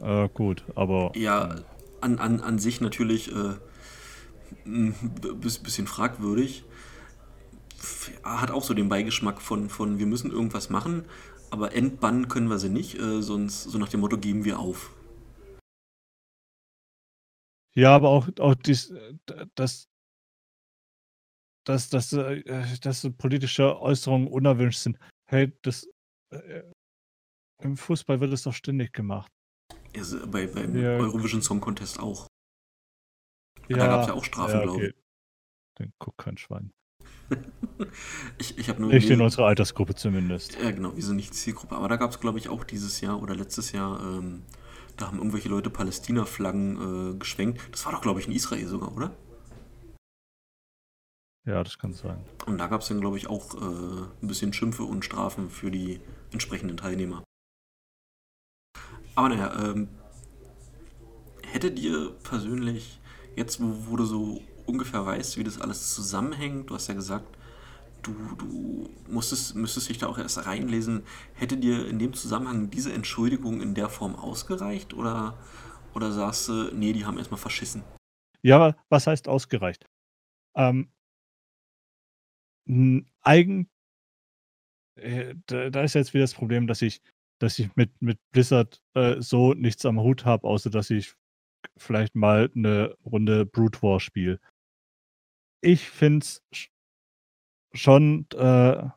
Äh, 0.00 0.28
gut, 0.32 0.64
aber 0.76 1.10
Ja, 1.16 1.56
an, 2.00 2.20
an, 2.20 2.38
an 2.40 2.60
sich 2.60 2.80
natürlich 2.80 3.32
äh, 3.34 3.54
ein 4.66 4.94
bis- 5.40 5.58
bisschen 5.58 5.88
fragwürdig. 5.88 6.62
Hat 8.22 8.52
auch 8.52 8.62
so 8.62 8.72
den 8.72 8.88
Beigeschmack 8.88 9.42
von, 9.42 9.68
von 9.68 9.98
wir 9.98 10.06
müssen 10.06 10.30
irgendwas 10.30 10.70
machen, 10.70 11.04
aber 11.50 11.74
entbannen 11.74 12.28
können 12.28 12.48
wir 12.48 12.60
sie 12.60 12.68
nicht, 12.70 13.00
äh, 13.00 13.20
sonst 13.20 13.64
so 13.64 13.78
nach 13.78 13.88
dem 13.88 13.98
Motto 14.00 14.16
geben 14.16 14.44
wir 14.44 14.60
auf. 14.60 14.90
ja, 17.76 17.94
aber 17.96 18.08
auch, 18.10 18.28
auch 18.38 18.54
dies, 18.54 18.90
äh, 18.90 19.14
das, 19.56 19.88
dass, 21.64 21.88
dass, 21.88 22.12
äh, 22.12 22.42
dass 22.80 23.00
so 23.00 23.12
politische 23.12 23.80
Äußerungen 23.80 24.28
unerwünscht 24.28 24.80
sind. 24.80 24.98
Hey, 25.26 25.52
das 25.62 25.88
äh, 26.30 26.62
im 27.62 27.76
Fußball 27.76 28.20
wird 28.20 28.32
es 28.32 28.42
doch 28.42 28.52
ständig 28.52 28.92
gemacht. 28.92 29.30
Also 29.96 30.26
bei, 30.26 30.46
beim 30.46 30.76
Ja. 30.76 30.98
Eurovision 30.98 31.42
Song 31.42 31.60
Contest 31.60 31.98
auch. 31.98 32.26
Da 33.68 33.86
gab's 33.86 34.08
ja 34.08 34.14
auch 34.14 34.24
Strafen, 34.24 34.62
glaub 34.62 34.82
ich. 34.82 34.94
Den 35.78 35.92
guckt 35.98 36.18
kein 36.18 36.36
Schwein. 36.36 36.70
Ich, 38.38 38.58
ich 38.58 38.68
habe 38.68 38.80
nur 38.80 38.92
Nicht 38.92 39.10
in 39.10 39.20
unserer 39.20 39.46
Altersgruppe 39.46 39.94
zumindest. 39.94 40.56
Ja, 40.62 40.70
genau, 40.70 40.94
wir 40.94 41.02
sind 41.02 41.16
nicht 41.16 41.34
Zielgruppe. 41.34 41.74
Aber 41.74 41.88
da 41.88 41.96
gab 41.96 42.10
es, 42.10 42.20
glaube 42.20 42.38
ich, 42.38 42.48
auch 42.48 42.62
dieses 42.62 43.00
Jahr 43.00 43.20
oder 43.20 43.34
letztes 43.34 43.72
Jahr, 43.72 44.00
ähm, 44.00 44.42
da 44.96 45.06
haben 45.06 45.18
irgendwelche 45.18 45.48
Leute 45.48 45.70
Palästina-Flaggen 45.70 47.14
äh, 47.14 47.18
geschwenkt. 47.18 47.60
Das 47.72 47.84
war 47.84 47.92
doch, 47.92 48.00
glaube 48.00 48.20
ich, 48.20 48.26
in 48.26 48.32
Israel 48.32 48.66
sogar, 48.66 48.94
oder? 48.94 49.16
Ja, 51.46 51.62
das 51.62 51.78
kann 51.78 51.92
sein. 51.92 52.24
Und 52.46 52.58
da 52.58 52.68
gab 52.68 52.80
es 52.80 52.88
dann, 52.88 53.00
glaube 53.00 53.18
ich, 53.18 53.28
auch 53.28 53.54
äh, 53.54 54.04
ein 54.22 54.28
bisschen 54.28 54.52
Schimpfe 54.52 54.84
und 54.84 55.04
Strafen 55.04 55.50
für 55.50 55.70
die 55.70 56.00
entsprechenden 56.32 56.76
Teilnehmer. 56.76 57.22
Aber 59.14 59.28
naja, 59.28 59.52
ähm, 59.62 59.88
hätte 61.42 61.70
dir 61.70 62.10
persönlich, 62.22 63.00
jetzt 63.36 63.60
wo, 63.60 63.90
wo 63.90 63.96
du 63.96 64.04
so 64.04 64.42
ungefähr 64.66 65.04
weißt, 65.04 65.36
wie 65.36 65.44
das 65.44 65.60
alles 65.60 65.94
zusammenhängt, 65.94 66.70
du 66.70 66.74
hast 66.74 66.88
ja 66.88 66.94
gesagt, 66.94 67.36
du, 68.02 68.12
du 68.36 68.90
musstest, 69.08 69.54
müsstest 69.54 69.88
dich 69.88 69.98
da 69.98 70.06
auch 70.06 70.18
erst 70.18 70.46
reinlesen. 70.46 71.04
Hätte 71.34 71.56
dir 71.56 71.86
in 71.86 71.98
dem 71.98 72.14
Zusammenhang 72.14 72.70
diese 72.70 72.92
Entschuldigung 72.92 73.60
in 73.60 73.74
der 73.74 73.88
Form 73.88 74.14
ausgereicht 74.14 74.94
oder, 74.94 75.36
oder 75.94 76.12
sagst 76.12 76.48
du, 76.48 76.70
nee, 76.74 76.92
die 76.92 77.04
haben 77.04 77.18
erstmal 77.18 77.40
verschissen? 77.40 77.82
Ja, 78.42 78.76
was 78.88 79.06
heißt 79.06 79.28
ausgereicht? 79.28 79.86
Ähm, 80.54 80.88
eigen, 82.66 83.68
äh, 84.96 85.34
da, 85.46 85.82
ist 85.82 85.94
jetzt 85.94 86.14
wieder 86.14 86.24
das 86.24 86.34
Problem, 86.34 86.66
dass 86.66 86.82
ich, 86.82 87.02
dass 87.40 87.58
ich 87.58 87.74
mit, 87.76 87.90
mit 88.00 88.18
Blizzard 88.32 88.80
äh, 88.94 89.20
so 89.20 89.54
nichts 89.54 89.84
am 89.86 90.00
Hut 90.00 90.24
habe, 90.24 90.46
außer 90.46 90.70
dass 90.70 90.90
ich 90.90 91.14
vielleicht 91.76 92.14
mal 92.14 92.50
eine 92.54 92.96
Runde 93.04 93.46
Brute 93.46 93.82
War 93.82 94.00
spiele. 94.00 94.40
Ich 95.60 95.88
finde 95.88 96.24
es 96.24 96.42
schon, 97.72 98.26
äh, 98.34 98.88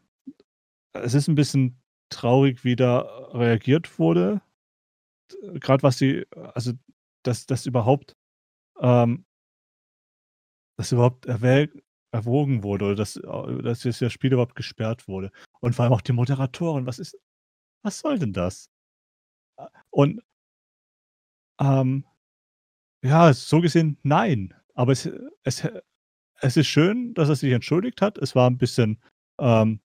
es 0.94 1.14
ist 1.14 1.28
ein 1.28 1.36
bisschen 1.36 1.82
traurig, 2.10 2.64
wie 2.64 2.76
da 2.76 3.00
reagiert 3.34 4.00
wurde. 4.00 4.42
Gerade 5.56 5.84
was 5.84 5.98
sie, 5.98 6.26
also 6.54 6.74
dass 7.24 7.46
das 7.46 7.66
überhaupt, 7.66 8.16
ähm, 8.80 9.26
dass 10.78 10.92
überhaupt 10.92 11.26
erwäg, 11.26 11.72
erwogen 12.18 12.64
wurde 12.64 12.86
oder 12.86 12.96
dass, 12.96 13.14
dass 13.14 13.82
das 13.82 14.14
Spiel 14.14 14.34
überhaupt 14.34 14.56
gesperrt 14.56 15.08
wurde. 15.08 15.32
Und 15.62 15.74
vor 15.74 15.84
allem 15.84 15.94
auch 15.94 16.02
die 16.02 16.14
Moderatoren, 16.14 16.86
was 16.86 17.00
ist, 17.00 17.18
was 17.84 18.00
soll 18.00 18.20
denn 18.20 18.34
das? 18.34 18.70
Und 19.90 20.22
ähm, 21.60 22.06
ja, 23.04 23.34
so 23.34 23.62
gesehen, 23.62 23.98
nein. 24.04 24.54
Aber 24.74 24.92
es, 24.92 25.10
es, 25.44 25.68
es 26.42 26.58
ist 26.58 26.68
schön, 26.68 27.14
dass 27.14 27.30
er 27.30 27.36
sich 27.36 27.52
entschuldigt 27.52 28.02
hat. 28.02 28.18
Es 28.18 28.36
war 28.36 28.50
ein 28.50 28.58
bisschen 28.58 29.02
ähm, 29.40 29.80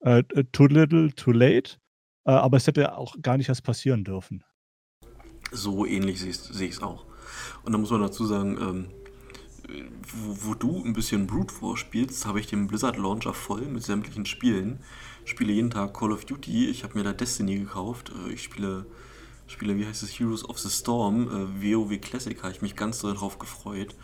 äh, 0.00 0.22
too 0.52 0.66
little, 0.66 1.12
too 1.14 1.32
late. 1.32 1.76
Äh, 2.24 2.32
aber 2.32 2.56
es 2.56 2.66
hätte 2.66 2.96
auch 2.96 3.16
gar 3.22 3.36
nicht 3.36 3.48
erst 3.48 3.64
passieren 3.64 4.04
dürfen. 4.04 4.44
So 5.52 5.86
ähnlich 5.86 6.20
sehe 6.20 6.30
ich 6.68 6.74
es 6.74 6.82
auch. 6.82 7.06
Und 7.62 7.72
da 7.72 7.78
muss 7.78 7.90
man 7.90 8.00
dazu 8.00 8.26
sagen, 8.26 8.58
ähm, 8.60 9.03
wo, 10.02 10.48
wo, 10.48 10.54
du 10.54 10.82
ein 10.84 10.92
bisschen 10.92 11.26
Brute 11.26 11.52
Force 11.52 11.80
spielst, 11.80 12.26
habe 12.26 12.40
ich 12.40 12.46
den 12.46 12.66
Blizzard 12.66 12.96
Launcher 12.96 13.34
voll 13.34 13.62
mit 13.62 13.82
sämtlichen 13.82 14.26
Spielen. 14.26 14.80
Ich 15.24 15.30
spiele 15.30 15.52
jeden 15.52 15.70
Tag 15.70 15.94
Call 15.94 16.12
of 16.12 16.24
Duty. 16.24 16.68
Ich 16.68 16.84
habe 16.84 16.98
mir 16.98 17.04
da 17.04 17.12
Destiny 17.12 17.58
gekauft. 17.58 18.12
Äh, 18.26 18.32
ich 18.32 18.42
spiele, 18.42 18.86
spiele, 19.46 19.76
wie 19.76 19.86
heißt 19.86 20.02
es, 20.02 20.18
Heroes 20.18 20.48
of 20.48 20.58
the 20.58 20.70
Storm. 20.70 21.28
Äh, 21.62 21.74
WoW 21.74 21.98
Classic 22.00 22.42
habe 22.42 22.52
ich 22.52 22.62
mich 22.62 22.76
ganz 22.76 23.00
darauf 23.00 23.38
gefreut. 23.38 23.94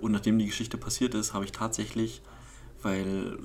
Und 0.00 0.12
nachdem 0.12 0.38
die 0.38 0.46
Geschichte 0.46 0.78
passiert 0.78 1.14
ist, 1.14 1.34
habe 1.34 1.44
ich 1.44 1.52
tatsächlich, 1.52 2.22
weil 2.82 3.38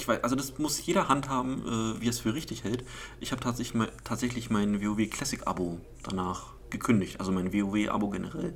ich 0.00 0.08
weiß, 0.08 0.24
also 0.24 0.34
das 0.34 0.58
muss 0.58 0.84
jeder 0.84 1.08
handhaben, 1.08 1.62
äh, 1.66 2.00
wie 2.00 2.06
er 2.06 2.10
es 2.10 2.20
für 2.20 2.34
richtig 2.34 2.64
hält. 2.64 2.84
Ich 3.20 3.32
habe 3.32 3.42
tatsächlich, 3.42 3.88
tatsächlich 4.02 4.50
mein 4.50 4.82
WoW 4.82 5.08
Classic 5.08 5.46
Abo 5.46 5.80
danach 6.02 6.54
gekündigt, 6.70 7.20
also 7.20 7.32
mein 7.32 7.52
WoW 7.52 7.88
Abo 7.90 8.08
generell. 8.08 8.54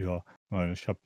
Ja, 0.00 0.24
weil 0.48 0.72
ich 0.72 0.88
habe 0.88 0.98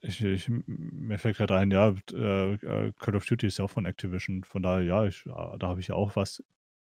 ich, 0.00 0.22
ich, 0.22 0.48
mir 0.48 1.18
fällt 1.18 1.38
gerade 1.38 1.56
ein, 1.56 1.72
ja, 1.72 1.92
äh, 2.12 2.54
äh, 2.54 2.92
Call 2.98 3.16
of 3.16 3.26
Duty 3.26 3.48
ist 3.48 3.58
ja 3.58 3.64
auch 3.64 3.70
von 3.70 3.84
Activision, 3.84 4.44
von 4.44 4.62
daher, 4.62 4.84
ja, 4.84 5.04
ich, 5.04 5.24
da 5.24 5.58
habe 5.62 5.80
ich 5.80 5.88
ja 5.88 5.96
auch 5.96 6.14
was 6.14 6.42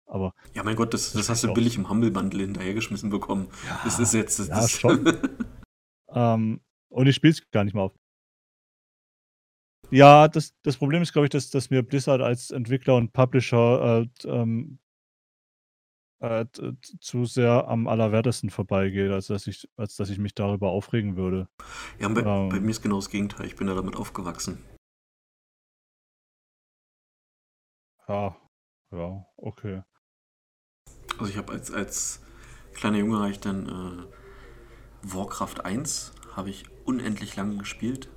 aber 0.08 0.34
ja, 0.54 0.62
mein 0.62 0.74
Gott, 0.74 0.94
das, 0.94 1.12
das 1.12 1.28
hast 1.28 1.44
du 1.44 1.52
billig 1.52 1.76
im 1.76 1.88
Humble 1.88 2.10
Bundle 2.10 2.42
hinterhergeschmissen 2.42 3.10
bekommen. 3.10 3.48
Ja, 3.66 3.80
das 3.84 3.98
ist 3.98 4.14
jetzt. 4.14 4.38
Das, 4.38 4.48
ja, 4.48 4.66
schon. 4.66 5.06
ähm, 6.08 6.60
und 6.88 7.06
ich 7.06 7.14
spiele 7.14 7.32
es 7.32 7.50
gar 7.50 7.64
nicht 7.64 7.74
mal 7.74 7.82
auf. 7.82 7.94
Ja, 9.90 10.28
das, 10.28 10.54
das 10.62 10.76
Problem 10.76 11.02
ist, 11.02 11.12
glaube 11.12 11.26
ich, 11.26 11.30
dass, 11.30 11.50
dass 11.50 11.70
mir 11.70 11.82
Blizzard 11.82 12.20
als 12.20 12.50
Entwickler 12.50 12.96
und 12.96 13.12
Publisher 13.12 14.06
äh, 14.24 14.28
ähm, 14.28 14.78
äh, 16.20 16.46
zu 17.00 17.24
sehr 17.24 17.68
am 17.68 17.86
allerwertesten 17.86 18.50
vorbeigeht, 18.50 19.10
als 19.10 19.28
dass 19.28 19.46
ich, 19.46 19.68
als 19.76 19.96
dass 19.96 20.10
ich 20.10 20.18
mich 20.18 20.34
darüber 20.34 20.70
aufregen 20.70 21.16
würde. 21.16 21.48
Ja, 21.98 22.08
bei, 22.08 22.22
ähm, 22.22 22.48
bei 22.48 22.60
mir 22.60 22.70
ist 22.70 22.82
genau 22.82 22.96
das 22.96 23.10
Gegenteil. 23.10 23.46
Ich 23.46 23.56
bin 23.56 23.66
da 23.66 23.74
damit 23.74 23.96
aufgewachsen. 23.96 24.58
Ja, 28.08 28.36
ja, 28.90 29.26
okay. 29.36 29.82
Also 31.18 31.30
ich 31.30 31.36
habe 31.36 31.52
als, 31.52 31.70
als 31.70 32.22
kleiner 32.72 32.98
Junge 32.98 33.18
habe 33.18 33.30
ich 33.30 33.40
dann 33.40 33.68
äh, 33.68 35.12
Warcraft 35.14 35.64
1 35.64 36.12
habe 36.34 36.50
ich 36.50 36.64
unendlich 36.84 37.36
lange 37.36 37.58
gespielt, 37.58 38.08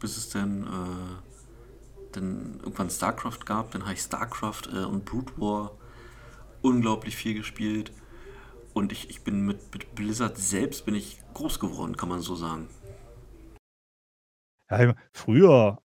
bis 0.00 0.16
es 0.16 0.28
dann, 0.28 0.64
äh, 0.64 2.12
dann 2.12 2.60
irgendwann 2.60 2.90
StarCraft 2.90 3.46
gab. 3.46 3.70
Dann 3.70 3.82
habe 3.82 3.94
ich 3.94 4.00
StarCraft 4.00 4.72
äh, 4.72 4.84
und 4.84 5.04
Brood 5.04 5.38
War 5.38 5.72
unglaublich 6.64 7.16
viel 7.16 7.34
gespielt. 7.34 7.92
Und 8.72 8.90
ich, 8.90 9.08
ich 9.10 9.22
bin 9.22 9.46
mit, 9.46 9.72
mit 9.72 9.94
Blizzard 9.94 10.36
selbst 10.36 10.84
bin 10.84 10.94
ich 10.94 11.18
groß 11.34 11.60
geworden, 11.60 11.96
kann 11.96 12.08
man 12.08 12.20
so 12.20 12.34
sagen. 12.34 12.68
Ja, 14.70 14.94
früher, 15.12 15.80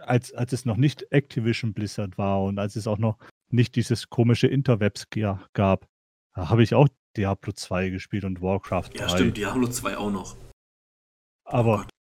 als, 0.00 0.32
als 0.32 0.52
es 0.52 0.64
noch 0.64 0.76
nicht 0.76 1.12
Activision 1.12 1.74
Blizzard 1.74 2.18
war 2.18 2.42
und 2.42 2.58
als 2.58 2.74
es 2.74 2.86
auch 2.86 2.98
noch 2.98 3.18
nicht 3.50 3.76
dieses 3.76 4.08
komische 4.08 4.48
Interwebs 4.48 5.06
gab. 5.52 5.86
Habe 6.34 6.62
ich 6.62 6.74
auch 6.74 6.88
Diablo 7.16 7.52
2 7.52 7.90
gespielt 7.90 8.24
und 8.24 8.40
Warcraft 8.40 8.90
3. 8.94 8.98
Ja, 8.98 9.08
stimmt, 9.08 9.36
Diablo 9.36 9.68
2 9.68 9.96
auch 9.98 10.10
noch. 10.10 10.36
Aber 11.44 11.86
oh 11.86 11.92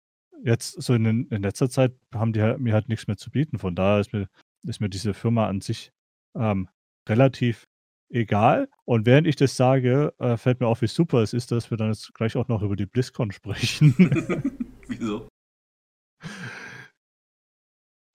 jetzt, 0.44 0.81
so 0.81 0.94
in, 0.94 1.26
in, 1.26 1.42
letzter 1.42 1.68
Zeit, 1.68 1.94
haben 2.14 2.33
die 2.33 2.40
mir 2.59 2.74
halt 2.74 2.88
nichts 2.88 3.07
mehr 3.07 3.16
zu 3.16 3.31
bieten. 3.31 3.59
Von 3.59 3.74
daher 3.74 4.00
ist 4.00 4.12
mir, 4.12 4.29
ist 4.62 4.81
mir 4.81 4.88
diese 4.88 5.14
Firma 5.14 5.48
an 5.48 5.61
sich 5.61 5.92
ähm, 6.37 6.68
relativ 7.09 7.66
egal. 8.11 8.68
Und 8.85 9.07
während 9.07 9.27
ich 9.27 9.37
das 9.37 9.57
sage, 9.57 10.12
äh, 10.18 10.37
fällt 10.37 10.61
mir 10.61 10.66
auf, 10.66 10.83
wie 10.83 10.87
super 10.87 11.18
es 11.23 11.33
ist, 11.33 11.53
dass 11.53 11.70
wir 11.70 11.79
dann 11.79 11.88
jetzt 11.88 12.14
gleich 12.14 12.37
auch 12.37 12.49
noch 12.49 12.62
über 12.62 12.77
die 12.77 12.87
BlizzCon 12.87 13.33
sprechen. 13.33 13.94
Wieso? 14.88 15.29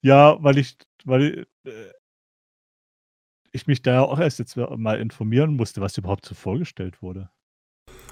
Ja, 0.04 0.38
weil 0.44 0.58
ich, 0.60 0.78
weil 1.06 1.48
äh, 1.64 1.92
ich 3.52 3.66
mich 3.68 3.82
da 3.82 4.02
auch 4.02 4.20
erst 4.20 4.40
jetzt 4.40 4.56
mal 4.56 5.00
informieren 5.00 5.56
musste, 5.56 5.82
was 5.82 5.98
überhaupt 5.98 6.26
so 6.26 6.36
vorgestellt 6.36 7.02
wurde. 7.02 7.32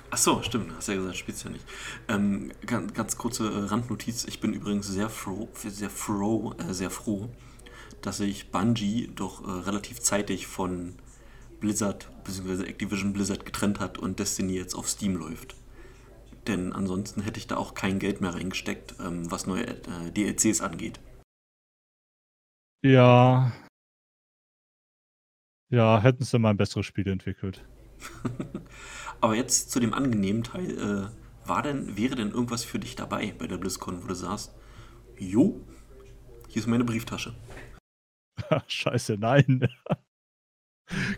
Ach 0.10 0.18
so, 0.18 0.42
stimmt, 0.44 0.72
hast 0.76 0.88
ja 0.88 0.96
gesagt, 0.96 1.18
spielst 1.18 1.44
ja 1.44 1.50
nicht. 1.50 1.66
Ähm, 2.08 2.52
ganz, 2.66 2.94
ganz, 2.94 3.18
kurze 3.18 3.50
äh, 3.52 3.66
Randnotiz. 3.66 4.26
Ich 4.26 4.40
bin 4.40 4.54
übrigens 4.54 4.88
sehr 4.88 5.10
froh, 5.10 5.50
sehr 5.56 5.90
froh, 5.90 6.54
äh, 6.60 6.72
sehr 6.72 6.92
froh, 6.92 7.30
dass 8.02 8.18
sich 8.18 8.52
Bungie 8.52 9.10
doch 9.16 9.44
äh, 9.44 9.52
relativ 9.52 10.00
zeitig 10.02 10.46
von 10.46 10.96
Blizzard 11.64 12.10
bzw. 12.24 12.66
Activision 12.66 13.14
Blizzard 13.14 13.46
getrennt 13.46 13.80
hat 13.80 13.98
und 13.98 14.20
Destiny 14.20 14.54
jetzt 14.54 14.76
auf 14.76 14.88
Steam 14.88 15.16
läuft. 15.16 15.56
Denn 16.46 16.74
ansonsten 16.74 17.22
hätte 17.22 17.40
ich 17.40 17.48
da 17.48 17.58
auch 17.58 17.74
kein 17.74 17.98
Geld 17.98 18.22
mehr 18.22 18.36
reingesteckt, 18.36 18.96
ähm, 19.00 19.32
was 19.32 19.48
neue 19.48 19.66
äh, 19.66 20.12
DLCs 20.12 20.62
angeht. 20.62 21.00
Ja, 22.84 23.54
ja, 25.74 26.00
hätten 26.00 26.24
sie 26.24 26.38
mal 26.38 26.52
ein 26.52 26.58
besseres 26.58 26.86
Spiel 26.86 27.08
entwickelt. 27.08 27.66
Aber 29.22 29.34
jetzt 29.34 29.72
zu 29.72 29.80
dem 29.80 29.96
angenehmen 29.96 30.44
Teil. 30.44 30.78
Äh, 30.78 31.48
war 31.48 31.64
denn, 31.64 31.98
wäre 31.98 32.16
denn 32.16 32.30
irgendwas 32.30 32.64
für 32.64 32.78
dich 32.78 32.96
dabei 32.96 33.34
bei 33.36 33.48
der 33.48 33.58
BlizzCon, 33.58 34.04
wo 34.04 34.08
du 34.08 34.14
sagst, 34.14 34.54
jo, 35.18 35.60
hier 36.48 36.62
ist 36.62 36.68
meine 36.68 36.84
Brieftasche. 36.84 37.34
Scheiße, 38.68 39.18
nein. 39.18 39.68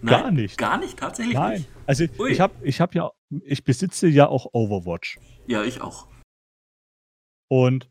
Gar 0.05 0.23
nein, 0.23 0.33
nicht. 0.35 0.57
Gar 0.57 0.77
nicht, 0.77 0.97
tatsächlich 0.99 1.35
nein. 1.35 1.53
nicht. 1.59 1.69
Also 1.85 2.05
Ui. 2.19 2.31
ich 2.31 2.39
habe 2.39 2.53
ich 2.63 2.81
hab 2.81 2.95
ja, 2.95 3.11
ich 3.43 3.63
besitze 3.63 4.07
ja 4.07 4.27
auch 4.27 4.47
Overwatch. 4.53 5.19
Ja, 5.47 5.63
ich 5.63 5.81
auch. 5.81 6.07
Und 7.49 7.89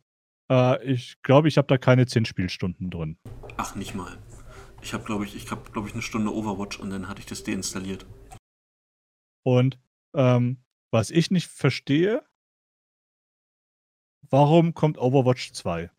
äh, 0.50 0.84
ich 0.84 1.22
glaube, 1.22 1.48
ich 1.48 1.58
habe 1.58 1.68
da 1.68 1.78
keine 1.78 2.06
10 2.06 2.24
Spielstunden 2.24 2.90
drin. 2.90 3.18
Ach, 3.56 3.74
nicht 3.74 3.94
mal. 3.94 4.18
Ich 4.82 4.92
habe, 4.92 5.04
glaube 5.04 5.24
ich, 5.24 5.34
ich 5.34 5.50
habe, 5.50 5.70
glaube 5.70 5.88
ich, 5.88 5.94
eine 5.94 6.02
Stunde 6.02 6.34
Overwatch 6.34 6.78
und 6.78 6.90
dann 6.90 7.08
hatte 7.08 7.20
ich 7.20 7.26
das 7.26 7.42
deinstalliert. 7.42 8.06
Und 9.42 9.78
ähm, 10.14 10.62
was 10.90 11.10
ich 11.10 11.30
nicht 11.30 11.48
verstehe, 11.48 12.22
warum 14.28 14.74
kommt 14.74 14.98
Overwatch 14.98 15.52
2? 15.52 15.90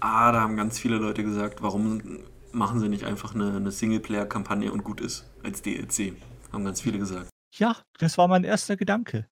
Ah, 0.00 0.32
da 0.32 0.40
haben 0.40 0.56
ganz 0.56 0.78
viele 0.78 0.96
Leute 0.96 1.22
gesagt, 1.22 1.62
warum 1.62 2.24
machen 2.52 2.80
sie 2.80 2.88
nicht 2.88 3.04
einfach 3.04 3.34
eine, 3.34 3.56
eine 3.56 3.70
Singleplayer-Kampagne 3.70 4.72
und 4.72 4.84
gut 4.84 5.00
ist 5.00 5.30
als 5.42 5.62
DLC. 5.62 6.14
Haben 6.52 6.64
ganz 6.64 6.80
viele 6.80 6.98
gesagt. 6.98 7.30
Ja, 7.56 7.76
das 7.98 8.18
war 8.18 8.28
mein 8.28 8.44
erster 8.44 8.76
Gedanke. 8.76 9.28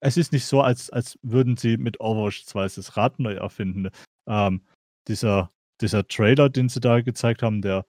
Es 0.00 0.16
ist 0.16 0.32
nicht 0.32 0.46
so, 0.46 0.60
als, 0.60 0.90
als 0.90 1.18
würden 1.22 1.56
sie 1.56 1.76
mit 1.76 2.00
Overwatch 2.00 2.44
2 2.46 2.68
das 2.68 2.96
Rad 2.96 3.18
neu 3.18 3.34
erfinden. 3.34 3.90
Ähm, 4.26 4.62
dieser 5.08 5.50
dieser 5.80 6.06
Trailer, 6.06 6.48
den 6.48 6.68
sie 6.68 6.80
da 6.80 7.00
gezeigt 7.00 7.42
haben, 7.42 7.62
der, 7.62 7.86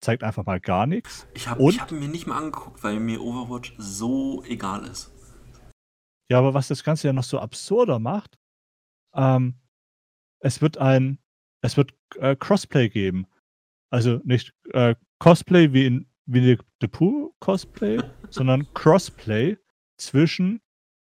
zeigt 0.00 0.24
einfach 0.24 0.44
mal 0.44 0.60
gar 0.60 0.86
nichts. 0.86 1.28
Ich 1.34 1.46
habe 1.46 1.64
hab 1.64 1.92
mir 1.92 2.08
nicht 2.08 2.26
mal 2.26 2.36
angeguckt, 2.36 2.82
weil 2.82 2.98
mir 2.98 3.22
Overwatch 3.22 3.74
so 3.78 4.42
egal 4.44 4.84
ist. 4.84 5.12
Ja, 6.28 6.38
aber 6.38 6.54
was 6.54 6.68
das 6.68 6.82
Ganze 6.82 7.06
ja 7.06 7.12
noch 7.12 7.22
so 7.22 7.38
absurder 7.38 8.00
macht, 8.00 8.36
ähm, 9.14 9.54
es 10.40 10.60
wird 10.60 10.78
ein, 10.78 11.18
es 11.60 11.76
wird 11.76 11.94
äh, 12.16 12.34
Crossplay 12.34 12.88
geben. 12.88 13.26
Also 13.92 14.20
nicht 14.24 14.54
äh, 14.72 14.94
Cosplay 15.18 15.70
wie 15.74 15.84
in 15.86 16.06
Winnie 16.24 16.56
the 16.80 16.88
Pooh 16.88 17.34
Cosplay, 17.40 18.00
sondern 18.30 18.66
Crossplay 18.72 19.58
zwischen 19.98 20.62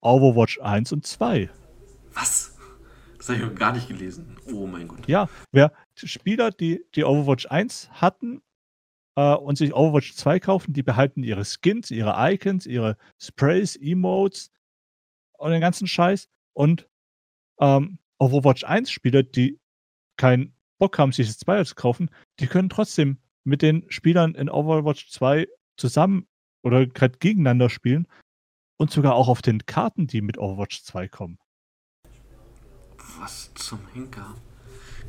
Overwatch 0.01 0.59
1 0.61 0.93
und 0.93 1.07
2. 1.07 1.51
Was? 2.14 2.57
Das 3.19 3.29
habe 3.29 3.38
ich 3.38 3.45
noch 3.45 3.55
gar 3.55 3.75
nicht 3.75 3.87
gelesen. 3.87 4.35
Oh 4.51 4.66
mein 4.66 4.88
Gott. 4.88 5.07
Ja, 5.07 5.29
wer 5.53 5.75
Spieler, 5.95 6.51
die 6.51 6.83
die 6.95 7.05
Overwatch 7.05 7.47
1 7.51 7.90
hatten 7.93 8.40
äh, 9.14 9.35
und 9.35 9.59
sich 9.59 9.75
Overwatch 9.75 10.14
2 10.14 10.40
kaufen, 10.40 10.73
die 10.73 10.83
behalten 10.83 11.23
ihre 11.23 11.45
Skins, 11.45 11.90
ihre 11.90 12.14
Icons, 12.33 12.64
ihre 12.64 12.97
Sprays, 13.19 13.77
Emotes 13.77 14.51
und 15.37 15.51
den 15.51 15.61
ganzen 15.61 15.87
Scheiß. 15.87 16.31
Und 16.55 16.88
ähm, 17.61 17.99
Overwatch 18.19 18.64
1 18.64 18.90
Spieler, 18.90 19.23
die 19.23 19.61
keinen 20.16 20.55
Bock 20.81 20.99
haben, 20.99 21.12
sich 21.12 21.29
das 21.29 21.38
2 21.38 21.62
zu 21.64 21.75
kaufen, 21.77 22.11
die 22.40 22.46
können 22.46 22.68
trotzdem 22.68 23.18
mit 23.44 23.62
den 23.62 23.85
Spielern 23.90 24.35
in 24.35 24.48
Overwatch 24.50 25.11
2 25.11 25.46
zusammen 25.76 26.26
oder 26.62 26.87
gerade 26.87 27.18
gegeneinander 27.18 27.70
spielen 27.70 28.07
und 28.79 28.90
sogar 28.90 29.14
auch 29.14 29.29
auf 29.29 29.42
den 29.42 29.64
Karten, 29.66 30.07
die 30.07 30.20
mit 30.20 30.38
Overwatch 30.38 30.83
2 30.83 31.09
kommen. 31.09 31.38
Was 33.18 33.53
zum 33.55 33.81
Henker? 33.92 34.35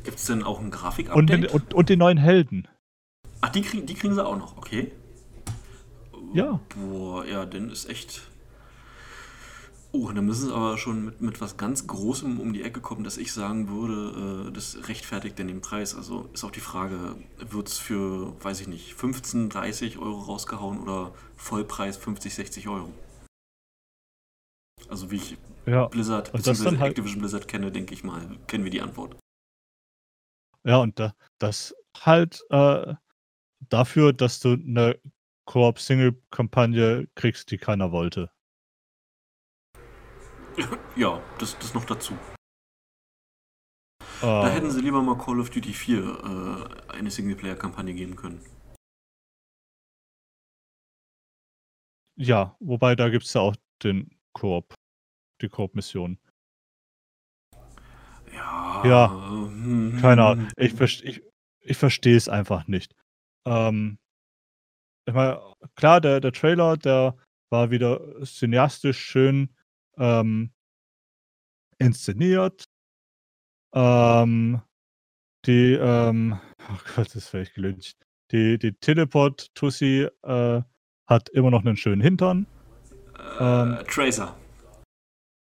Gibt 0.04 0.18
es 0.18 0.26
denn 0.26 0.42
auch 0.42 0.58
ein 0.58 0.66
Und, 0.66 0.70
Grafik-Update? 0.72 1.28
den- 1.30 1.46
und, 1.46 1.74
und 1.74 1.88
die 1.88 1.96
neuen 1.96 2.18
Helden. 2.18 2.68
Ach, 3.40 3.48
die, 3.50 3.62
krieg, 3.62 3.86
die 3.86 3.94
kriegen 3.94 4.14
sie 4.14 4.24
auch 4.24 4.36
noch, 4.36 4.56
okay. 4.56 4.92
Ja. 6.32 6.60
Boah, 6.74 7.24
ja, 7.26 7.44
dann 7.46 7.70
ist 7.70 7.88
echt. 7.88 8.22
Oh, 9.94 10.10
dann 10.10 10.24
müssen 10.24 10.46
sie 10.48 10.54
aber 10.54 10.78
schon 10.78 11.04
mit, 11.04 11.20
mit 11.20 11.40
was 11.42 11.58
ganz 11.58 11.86
Großem 11.86 12.40
um 12.40 12.54
die 12.54 12.62
Ecke 12.62 12.80
kommen, 12.80 13.04
dass 13.04 13.18
ich 13.18 13.30
sagen 13.32 13.68
würde, 13.68 14.48
äh, 14.48 14.52
das 14.52 14.88
rechtfertigt 14.88 15.38
denn 15.38 15.48
den 15.48 15.60
Preis. 15.60 15.94
Also 15.94 16.30
ist 16.32 16.44
auch 16.44 16.50
die 16.50 16.60
Frage, 16.60 17.16
wird 17.36 17.68
es 17.68 17.76
für, 17.78 18.42
weiß 18.42 18.60
ich 18.62 18.68
nicht, 18.68 18.94
15, 18.94 19.50
30 19.50 19.98
Euro 19.98 20.20
rausgehauen 20.20 20.80
oder 20.80 21.12
Vollpreis 21.36 21.98
50, 21.98 22.34
60 22.34 22.68
Euro? 22.68 22.90
Also 24.88 25.10
wie 25.10 25.16
ich 25.16 25.36
Ja. 25.66 25.86
Blizzard 25.88 26.32
bzw. 26.32 26.78
halt- 26.78 26.90
Activision 26.90 27.20
Blizzard 27.20 27.46
kenne, 27.46 27.70
denke 27.70 27.92
ich 27.92 28.02
mal, 28.02 28.38
kennen 28.46 28.64
wir 28.64 28.70
die 28.70 28.80
Antwort. 28.80 29.16
Ja, 30.64 30.78
und 30.78 30.98
da, 30.98 31.14
das 31.38 31.74
halt 32.00 32.42
äh, 32.48 32.94
dafür, 33.68 34.12
dass 34.14 34.40
du 34.40 34.52
eine 34.54 34.98
Koop-Single-Kampagne 35.44 37.08
kriegst, 37.14 37.50
die 37.50 37.58
keiner 37.58 37.92
wollte. 37.92 38.30
Ja, 40.96 41.22
das, 41.38 41.58
das 41.58 41.74
noch 41.74 41.84
dazu. 41.84 42.14
Äh, 44.20 44.26
Da 44.26 44.48
hätten 44.48 44.70
sie 44.70 44.80
lieber 44.80 45.02
mal 45.02 45.16
Call 45.18 45.40
of 45.40 45.50
Duty 45.50 45.72
4 45.72 45.98
äh, 45.98 46.92
eine 46.92 47.10
Singleplayer-Kampagne 47.10 47.94
geben 47.94 48.16
können. 48.16 48.44
ja, 52.14 52.56
wobei 52.60 52.94
da 52.94 53.08
gibt 53.08 53.24
es 53.24 53.32
ja 53.32 53.40
auch 53.40 53.56
den 53.82 54.10
Koop, 54.32 54.74
die 55.40 55.48
Koop-Mission. 55.48 56.18
Ja. 58.32 58.82
Ja, 58.84 59.10
hm, 59.10 59.98
Keine 60.00 60.24
Ahnung. 60.24 60.48
Ich, 60.56 60.78
ich, 60.80 61.22
ich 61.60 61.76
verstehe 61.76 62.16
es 62.16 62.28
einfach 62.28 62.68
nicht. 62.68 62.94
Ähm, 63.44 63.98
ich 65.06 65.14
meine, 65.14 65.40
klar, 65.74 66.00
der, 66.00 66.20
der 66.20 66.32
Trailer, 66.32 66.76
der 66.76 67.16
war 67.50 67.70
wieder 67.70 68.00
cineastisch 68.24 69.00
schön 69.00 69.54
ähm, 69.98 70.52
inszeniert. 71.78 72.64
Ähm, 73.74 74.60
die, 75.46 75.72
ähm, 75.74 76.38
oh 76.70 76.78
Gott, 76.94 77.14
das 77.14 77.32
wäre 77.32 77.42
ich 77.42 77.54
gelüncht. 77.54 77.98
Die, 78.30 78.58
die 78.58 78.72
Teleport-Tussi 78.72 80.08
äh, 80.22 80.62
hat 81.06 81.28
immer 81.30 81.50
noch 81.50 81.64
einen 81.64 81.76
schönen 81.76 82.00
Hintern. 82.00 82.46
ähm, 83.38 83.74
Äh, 83.74 83.84
Tracer. 83.84 84.36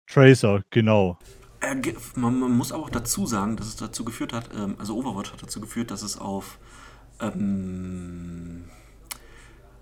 Tracer, 0.07 0.63
genau. 0.69 1.17
Äh, 1.61 1.75
man, 2.15 2.39
man 2.39 2.51
muss 2.51 2.71
aber 2.71 2.83
auch 2.83 2.89
dazu 2.89 3.25
sagen, 3.25 3.57
dass 3.57 3.67
es 3.67 3.75
dazu 3.75 4.05
geführt 4.05 4.33
hat, 4.33 4.49
ähm, 4.55 4.75
also 4.79 4.97
Overwatch 4.97 5.31
hat 5.31 5.43
dazu 5.43 5.61
geführt, 5.61 5.91
dass 5.91 6.01
es 6.01 6.17
auf 6.17 6.59
ähm, 7.19 8.65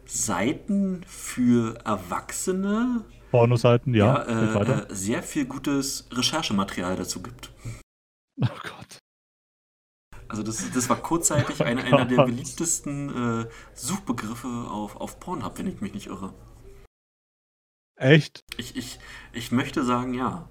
Seiten 0.05 1.03
für 1.07 1.75
Erwachsene 1.85 3.03
Pornoseiten, 3.34 3.96
ja. 3.96 4.28
ja, 4.28 4.54
äh, 4.54 4.84
äh, 4.84 4.93
sehr 4.93 5.24
viel 5.24 5.46
gutes 5.46 6.08
Recherchematerial 6.12 6.96
dazu 6.96 7.24
gibt. 7.24 7.52
oh 8.41 8.46
Gott. 8.62 9.00
Also 10.28 10.43
das, 10.43 10.69
das 10.72 10.88
war 10.88 10.98
kurzzeitig 10.98 11.60
Oh 11.60 11.63
einer, 11.63 11.84
einer 11.84 12.06
der 12.06 12.17
Gott. 12.17 12.28
beliebtesten 12.28 13.41
äh, 13.41 13.50
Suchbegriffe 13.74 14.48
auf, 14.48 14.98
auf 14.98 15.19
Pornhub, 15.19 15.58
wenn 15.58 15.65
ich 15.65 15.82
mich 15.82 15.96
nicht 15.96 16.08
irre. 16.08 16.36
Echt? 17.96 18.41
Ich, 18.58 18.76
ich, 18.76 19.00
ich 19.32 19.52
möchte 19.52 19.84
sagen, 19.84 20.13
ja. 20.13 20.48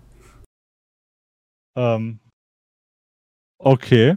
Ähm, 1.76 2.18
okay. 3.58 4.16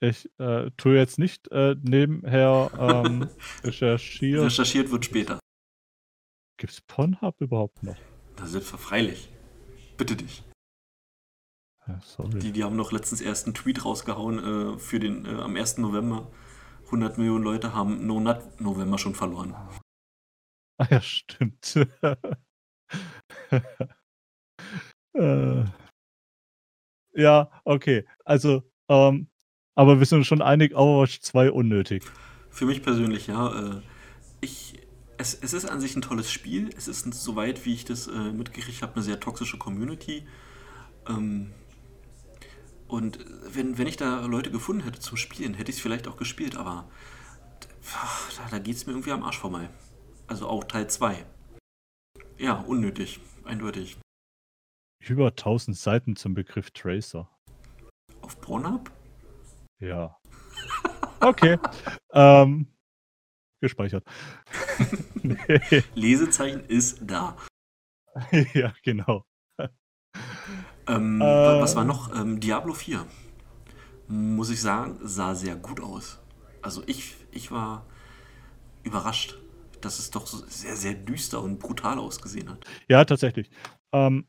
Ich 0.00 0.26
äh, 0.38 0.70
tue 0.78 0.96
jetzt 0.96 1.18
nicht 1.18 1.52
äh, 1.52 1.76
nebenher 1.82 2.70
ähm, 2.78 3.28
recherchieren. 3.62 4.44
Recherchiert 4.44 4.90
wird 4.90 5.04
später. 5.04 5.38
Gibt 6.60 6.74
es 6.74 6.80
Pornhub 6.82 7.40
überhaupt 7.40 7.82
noch? 7.82 7.96
Da 8.36 8.44
sind 8.44 8.70
wir 8.70 8.78
freilich. 8.78 9.30
Bitte 9.96 10.14
dich. 10.14 10.44
Ja. 11.86 11.98
Die, 12.34 12.52
die 12.52 12.62
haben 12.62 12.76
noch 12.76 12.92
letztens 12.92 13.22
erst 13.22 13.46
einen 13.46 13.54
Tweet 13.54 13.86
rausgehauen 13.86 14.74
äh, 14.74 14.78
für 14.78 15.00
den 15.00 15.24
äh, 15.24 15.40
am 15.40 15.56
1. 15.56 15.78
November. 15.78 16.30
100 16.84 17.16
Millionen 17.16 17.44
Leute 17.44 17.72
haben 17.72 18.06
No 18.06 18.20
Nut 18.20 18.60
November 18.60 18.98
schon 18.98 19.14
verloren. 19.14 19.54
Ah 20.76 20.86
ja, 20.90 21.00
stimmt. 21.00 21.76
äh, 25.14 25.64
ja, 27.14 27.50
okay. 27.64 28.06
Also, 28.26 28.70
ähm, 28.88 29.30
aber 29.74 29.98
wir 29.98 30.04
sind 30.04 30.26
schon 30.26 30.42
einig, 30.42 30.74
Overwatch 30.74 31.20
2 31.20 31.52
unnötig. 31.52 32.04
Für 32.50 32.66
mich 32.66 32.82
persönlich, 32.82 33.28
ja. 33.28 33.78
Äh, 33.78 33.80
ich, 34.42 34.79
es, 35.20 35.34
es 35.34 35.52
ist 35.52 35.66
an 35.66 35.80
sich 35.80 35.94
ein 35.94 36.02
tolles 36.02 36.32
Spiel. 36.32 36.70
Es 36.76 36.88
ist, 36.88 37.12
soweit 37.12 37.66
wie 37.66 37.74
ich 37.74 37.84
das 37.84 38.08
äh, 38.08 38.32
mitgekriegt 38.32 38.80
habe, 38.82 38.94
eine 38.94 39.02
sehr 39.02 39.20
toxische 39.20 39.58
Community. 39.58 40.26
Ähm, 41.06 41.52
und 42.88 43.24
wenn, 43.44 43.76
wenn 43.78 43.86
ich 43.86 43.98
da 43.98 44.24
Leute 44.24 44.50
gefunden 44.50 44.82
hätte 44.82 44.98
zum 44.98 45.16
Spielen, 45.16 45.54
hätte 45.54 45.70
ich 45.70 45.76
es 45.76 45.82
vielleicht 45.82 46.08
auch 46.08 46.16
gespielt, 46.16 46.56
aber 46.56 46.88
ach, 47.94 48.32
da, 48.36 48.48
da 48.50 48.58
geht 48.58 48.76
es 48.76 48.86
mir 48.86 48.92
irgendwie 48.92 49.12
am 49.12 49.22
Arsch 49.22 49.38
vorbei. 49.38 49.68
Also 50.26 50.48
auch 50.48 50.64
Teil 50.64 50.88
2. 50.88 51.24
Ja, 52.38 52.54
unnötig, 52.54 53.20
eindeutig. 53.44 53.98
Über 55.06 55.28
1000 55.28 55.76
Seiten 55.76 56.16
zum 56.16 56.34
Begriff 56.34 56.70
Tracer. 56.70 57.28
Auf 58.22 58.40
Pornhub? 58.40 58.90
Ja. 59.80 60.16
Okay. 61.22 61.58
ähm, 62.14 62.66
gespeichert. 63.60 64.04
nee. 65.22 65.82
Lesezeichen 65.94 66.64
ist 66.66 66.98
da. 67.02 67.36
ja, 68.54 68.72
genau. 68.82 69.24
Ähm, 70.86 71.20
Äh. 71.20 71.24
Was 71.24 71.76
war 71.76 71.84
noch? 71.84 72.14
Ähm, 72.14 72.40
Diablo 72.40 72.74
4. 72.74 73.06
Muss 74.08 74.50
ich 74.50 74.60
sagen, 74.60 74.98
sah 75.02 75.34
sehr 75.34 75.56
gut 75.56 75.80
aus. 75.80 76.18
Also 76.62 76.82
ich, 76.86 77.14
ich 77.30 77.52
war 77.52 77.86
überrascht, 78.82 79.38
dass 79.80 79.98
es 79.98 80.10
doch 80.10 80.26
so 80.26 80.38
sehr, 80.46 80.76
sehr 80.76 80.94
düster 80.94 81.42
und 81.42 81.58
brutal 81.58 81.98
ausgesehen 81.98 82.50
hat. 82.50 82.64
Ja, 82.88 83.04
tatsächlich. 83.04 83.50
Ähm, 83.92 84.26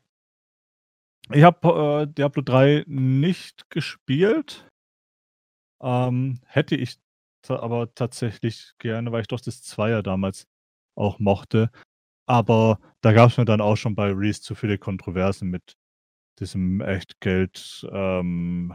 ich 1.30 1.42
habe 1.42 2.06
äh, 2.08 2.12
Diablo 2.12 2.42
3 2.42 2.84
nicht 2.86 3.68
gespielt. 3.70 4.68
Ähm, 5.82 6.40
hätte 6.46 6.76
ich 6.76 7.01
aber 7.50 7.92
tatsächlich 7.94 8.72
gerne, 8.78 9.12
weil 9.12 9.22
ich 9.22 9.28
doch 9.28 9.40
das 9.40 9.62
Zweier 9.62 10.02
damals 10.02 10.46
auch 10.96 11.18
mochte. 11.18 11.70
Aber 12.26 12.78
da 13.00 13.12
gab 13.12 13.30
es 13.30 13.36
mir 13.36 13.44
dann 13.44 13.60
auch 13.60 13.76
schon 13.76 13.94
bei 13.94 14.12
Reese 14.12 14.40
zu 14.42 14.54
viele 14.54 14.78
Kontroversen 14.78 15.48
mit 15.50 15.74
diesem 16.38 16.80
Echtgeld 16.80 17.86
ähm, 17.92 18.72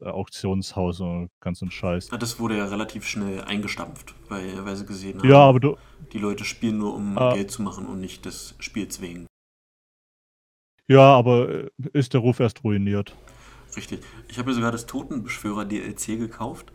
äh, 0.00 0.06
Auktionshaus 0.06 1.00
und 1.00 1.30
ganzen 1.40 1.70
Scheiß. 1.70 2.10
Ja, 2.10 2.16
Das 2.16 2.38
wurde 2.38 2.56
ja 2.56 2.64
relativ 2.66 3.06
schnell 3.06 3.42
eingestampft, 3.42 4.14
weil, 4.28 4.64
weil 4.64 4.76
sie 4.76 4.86
gesehen 4.86 5.18
haben, 5.18 5.28
Ja, 5.28 5.38
aber 5.40 5.60
du, 5.60 5.76
die 6.12 6.18
Leute 6.18 6.44
spielen 6.44 6.78
nur, 6.78 6.94
um 6.94 7.18
Ah. 7.18 7.34
Geld 7.34 7.50
zu 7.50 7.62
machen 7.62 7.86
und 7.86 8.00
nicht 8.00 8.24
des 8.24 8.54
Spiels 8.60 9.00
wegen. 9.00 9.26
ja, 10.88 11.02
aber 11.16 11.48
äh, 11.50 11.70
ist 11.92 12.14
der 12.14 12.20
Ruf 12.20 12.40
erst 12.40 12.64
ruiniert. 12.64 13.14
Richtig. 13.76 14.00
Ich 14.28 14.38
habe 14.38 14.48
mir 14.48 14.54
sogar 14.54 14.72
das 14.72 14.86
Totenbeschwörer 14.86 15.64
DLC 15.64 16.18
gekauft. 16.18 16.72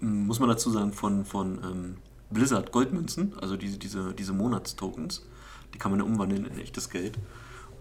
Muss 0.00 0.40
man 0.40 0.48
dazu 0.48 0.70
sagen, 0.70 0.92
von, 0.92 1.24
von 1.24 1.58
ähm, 1.64 1.96
Blizzard 2.30 2.72
Goldmünzen, 2.72 3.34
also 3.40 3.56
diese, 3.56 3.78
diese, 3.78 4.12
diese 4.14 4.32
Monatstokens. 4.32 5.26
Die 5.74 5.78
kann 5.78 5.90
man 5.90 6.00
ja 6.00 6.06
umwandeln 6.06 6.46
in 6.46 6.58
echtes 6.58 6.90
Geld. 6.90 7.18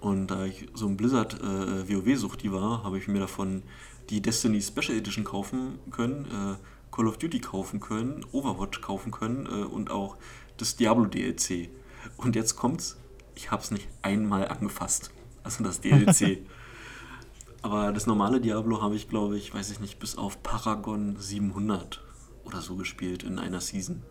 Und 0.01 0.27
da 0.27 0.45
ich 0.45 0.67
so 0.73 0.87
ein 0.87 0.97
Blizzard 0.97 1.35
äh, 1.41 1.89
WoW-Suchti 1.89 2.51
war, 2.51 2.83
habe 2.83 2.97
ich 2.97 3.07
mir 3.07 3.19
davon 3.19 3.63
die 4.09 4.21
Destiny 4.21 4.61
Special 4.61 4.97
Edition 4.97 5.23
kaufen 5.23 5.79
können, 5.91 6.25
äh, 6.25 6.95
Call 6.95 7.07
of 7.07 7.17
Duty 7.17 7.39
kaufen 7.39 7.79
können, 7.79 8.25
Overwatch 8.31 8.81
kaufen 8.81 9.11
können 9.11 9.45
äh, 9.47 9.65
und 9.65 9.89
auch 9.91 10.17
das 10.57 10.75
Diablo 10.75 11.05
DLC. 11.05 11.69
Und 12.17 12.35
jetzt 12.35 12.55
kommt's, 12.55 12.97
ich 13.33 13.51
habe 13.51 13.63
es 13.63 13.71
nicht 13.71 13.87
einmal 14.01 14.47
angefasst. 14.47 15.11
Also 15.43 15.63
das 15.63 15.81
DLC. 15.81 16.39
Aber 17.61 17.91
das 17.91 18.05
normale 18.05 18.39
Diablo 18.39 18.83
habe 18.83 18.95
ich, 18.95 19.09
glaube 19.09 19.37
ich, 19.37 19.51
weiß 19.51 19.71
ich 19.71 19.79
nicht, 19.79 19.97
bis 19.97 20.19
auf 20.19 20.43
Paragon 20.43 21.15
700 21.17 22.04
oder 22.45 22.61
so 22.61 22.75
gespielt 22.75 23.23
in 23.23 23.39
einer 23.39 23.61
Season. 23.61 24.03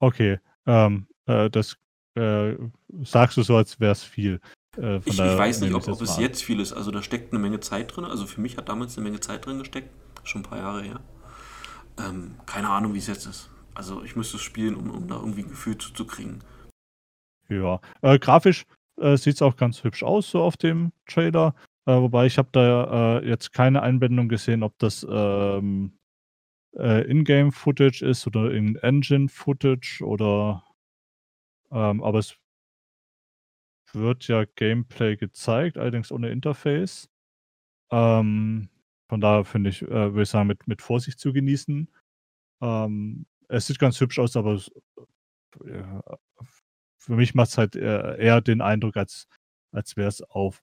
Okay, 0.00 0.40
ähm, 0.66 1.06
äh, 1.26 1.50
das 1.50 1.76
äh, 2.14 2.56
sagst 3.02 3.36
du 3.36 3.42
so, 3.42 3.56
als 3.56 3.78
wäre 3.78 3.92
es 3.92 4.02
viel. 4.02 4.40
Äh, 4.76 4.98
ich, 4.98 5.08
ich, 5.08 5.18
weiß 5.18 5.60
nicht, 5.60 5.74
ob, 5.74 5.86
ob 5.86 6.00
es 6.00 6.16
jetzt 6.18 6.42
viel 6.42 6.60
ist. 6.60 6.72
Also 6.72 6.90
da 6.90 7.02
steckt 7.02 7.32
eine 7.32 7.40
Menge 7.40 7.60
Zeit 7.60 7.94
drin. 7.94 8.04
Also 8.04 8.26
für 8.26 8.40
mich 8.40 8.56
hat 8.56 8.68
damals 8.68 8.96
eine 8.96 9.04
Menge 9.04 9.20
Zeit 9.20 9.46
drin 9.46 9.58
gesteckt. 9.58 9.90
Schon 10.24 10.40
ein 10.40 10.44
paar 10.44 10.58
Jahre 10.58 10.82
her. 10.82 11.00
Ähm, 11.98 12.36
keine 12.46 12.70
Ahnung, 12.70 12.94
wie 12.94 12.98
es 12.98 13.06
jetzt 13.06 13.26
ist. 13.26 13.50
Also 13.74 14.02
ich 14.02 14.16
müsste 14.16 14.36
es 14.36 14.42
spielen, 14.42 14.74
um, 14.74 14.90
um 14.90 15.08
da 15.08 15.16
irgendwie 15.16 15.42
ein 15.42 15.48
Gefühl 15.48 15.78
zuzukriegen. 15.78 16.42
Ja, 17.48 17.80
äh, 18.02 18.18
grafisch 18.18 18.64
äh, 18.98 19.16
sieht 19.16 19.34
es 19.34 19.42
auch 19.42 19.56
ganz 19.56 19.82
hübsch 19.82 20.02
aus, 20.02 20.30
so 20.30 20.42
auf 20.42 20.56
dem 20.56 20.92
Trailer. 21.06 21.54
Äh, 21.86 21.94
wobei 21.94 22.26
ich 22.26 22.38
habe 22.38 22.48
da 22.52 23.18
äh, 23.18 23.28
jetzt 23.28 23.52
keine 23.52 23.82
Einbindung 23.82 24.28
gesehen, 24.28 24.62
ob 24.62 24.78
das 24.78 25.06
ähm, 25.08 25.92
äh, 26.76 27.02
Ingame-Footage 27.10 28.02
ist 28.02 28.26
oder 28.26 28.52
In-Engine-Footage 28.52 30.02
oder 30.02 30.64
ähm, 31.72 32.02
aber 32.02 32.18
es 32.18 32.36
wird 33.92 34.28
ja 34.28 34.44
Gameplay 34.44 35.16
gezeigt, 35.16 35.78
allerdings 35.78 36.12
ohne 36.12 36.30
Interface. 36.30 37.08
Ähm, 37.90 38.68
von 39.08 39.20
daher 39.20 39.44
finde 39.44 39.70
ich, 39.70 39.82
äh, 39.82 39.88
würde 39.88 40.22
ich 40.22 40.28
sagen, 40.28 40.48
mit, 40.48 40.66
mit 40.68 40.82
Vorsicht 40.82 41.18
zu 41.18 41.32
genießen. 41.32 41.88
Ähm, 42.62 43.26
es 43.48 43.66
sieht 43.66 43.78
ganz 43.78 44.00
hübsch 44.00 44.18
aus, 44.18 44.36
aber 44.36 44.54
es, 44.54 44.70
ja, 45.64 46.02
für 46.98 47.16
mich 47.16 47.34
macht 47.34 47.50
es 47.50 47.58
halt 47.58 47.76
eher, 47.76 48.18
eher, 48.18 48.40
den 48.40 48.60
Eindruck, 48.60 48.96
als, 48.96 49.26
als 49.72 49.96
wäre 49.96 50.08
es 50.08 50.22
auf 50.22 50.62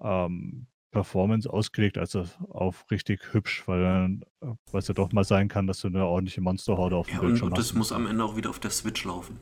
ähm, 0.00 0.68
Performance 0.90 1.48
ausgelegt, 1.48 1.98
als 1.98 2.16
auf 2.16 2.90
richtig 2.90 3.32
hübsch, 3.32 3.66
weil 3.66 4.20
es 4.72 4.88
ja 4.88 4.94
doch 4.94 5.12
mal 5.12 5.24
sein 5.24 5.48
kann, 5.48 5.66
dass 5.66 5.80
du 5.80 5.88
eine 5.88 6.04
ordentliche 6.04 6.40
Monsterhorde 6.40 6.96
auf 6.96 7.06
dem 7.06 7.14
ja, 7.14 7.20
Bildschirm 7.20 7.46
und, 7.46 7.52
und 7.52 7.58
hast. 7.58 7.70
Und 7.70 7.74
das 7.74 7.78
muss 7.78 7.92
am 7.92 8.06
Ende 8.06 8.24
auch 8.24 8.36
wieder 8.36 8.50
auf 8.50 8.58
der 8.58 8.70
Switch 8.70 9.04
laufen. 9.04 9.38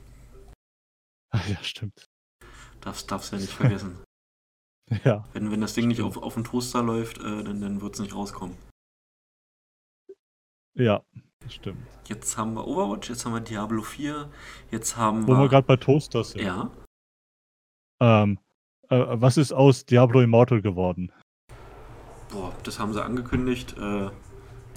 Ja, 1.49 1.63
stimmt. 1.63 2.09
Darfst, 2.81 3.11
darfst 3.11 3.33
ja 3.33 3.39
nicht 3.39 3.53
vergessen. 3.53 4.03
ja. 5.05 5.25
Wenn, 5.35 5.51
wenn 5.51 5.61
das 5.61 5.75
Ding 5.75 5.89
nicht 5.89 6.01
auf, 6.01 6.17
auf 6.17 6.35
dem 6.35 6.45
Toaster 6.45 6.83
läuft, 6.83 7.19
äh, 7.19 7.45
dann, 7.45 7.61
dann 7.61 7.83
wird 7.83 7.95
es 7.95 8.01
nicht 8.01 8.15
rauskommen. 8.15 8.57
Ja, 10.75 11.03
das 11.41 11.55
stimmt. 11.55 11.87
Jetzt 12.07 12.39
haben 12.39 12.55
wir 12.55 12.67
Overwatch, 12.67 13.11
jetzt 13.11 13.27
haben 13.27 13.35
wir 13.35 13.41
Diablo 13.41 13.83
4, 13.83 14.31
jetzt 14.71 14.97
haben 14.97 15.25
Wo 15.25 15.33
wir. 15.33 15.37
Wo 15.37 15.41
wir 15.43 15.49
gerade 15.49 15.67
bei 15.67 15.77
Toasters 15.77 16.31
sind. 16.31 16.45
Ja. 16.45 16.71
Ähm, 18.01 18.39
äh, 18.89 19.05
was 19.09 19.37
ist 19.37 19.53
aus 19.53 19.85
Diablo 19.85 20.21
Immortal 20.21 20.63
geworden? 20.63 21.13
Boah, 22.31 22.53
das 22.63 22.79
haben 22.79 22.93
sie 22.93 23.03
angekündigt. 23.03 23.75
Äh, 23.79 24.11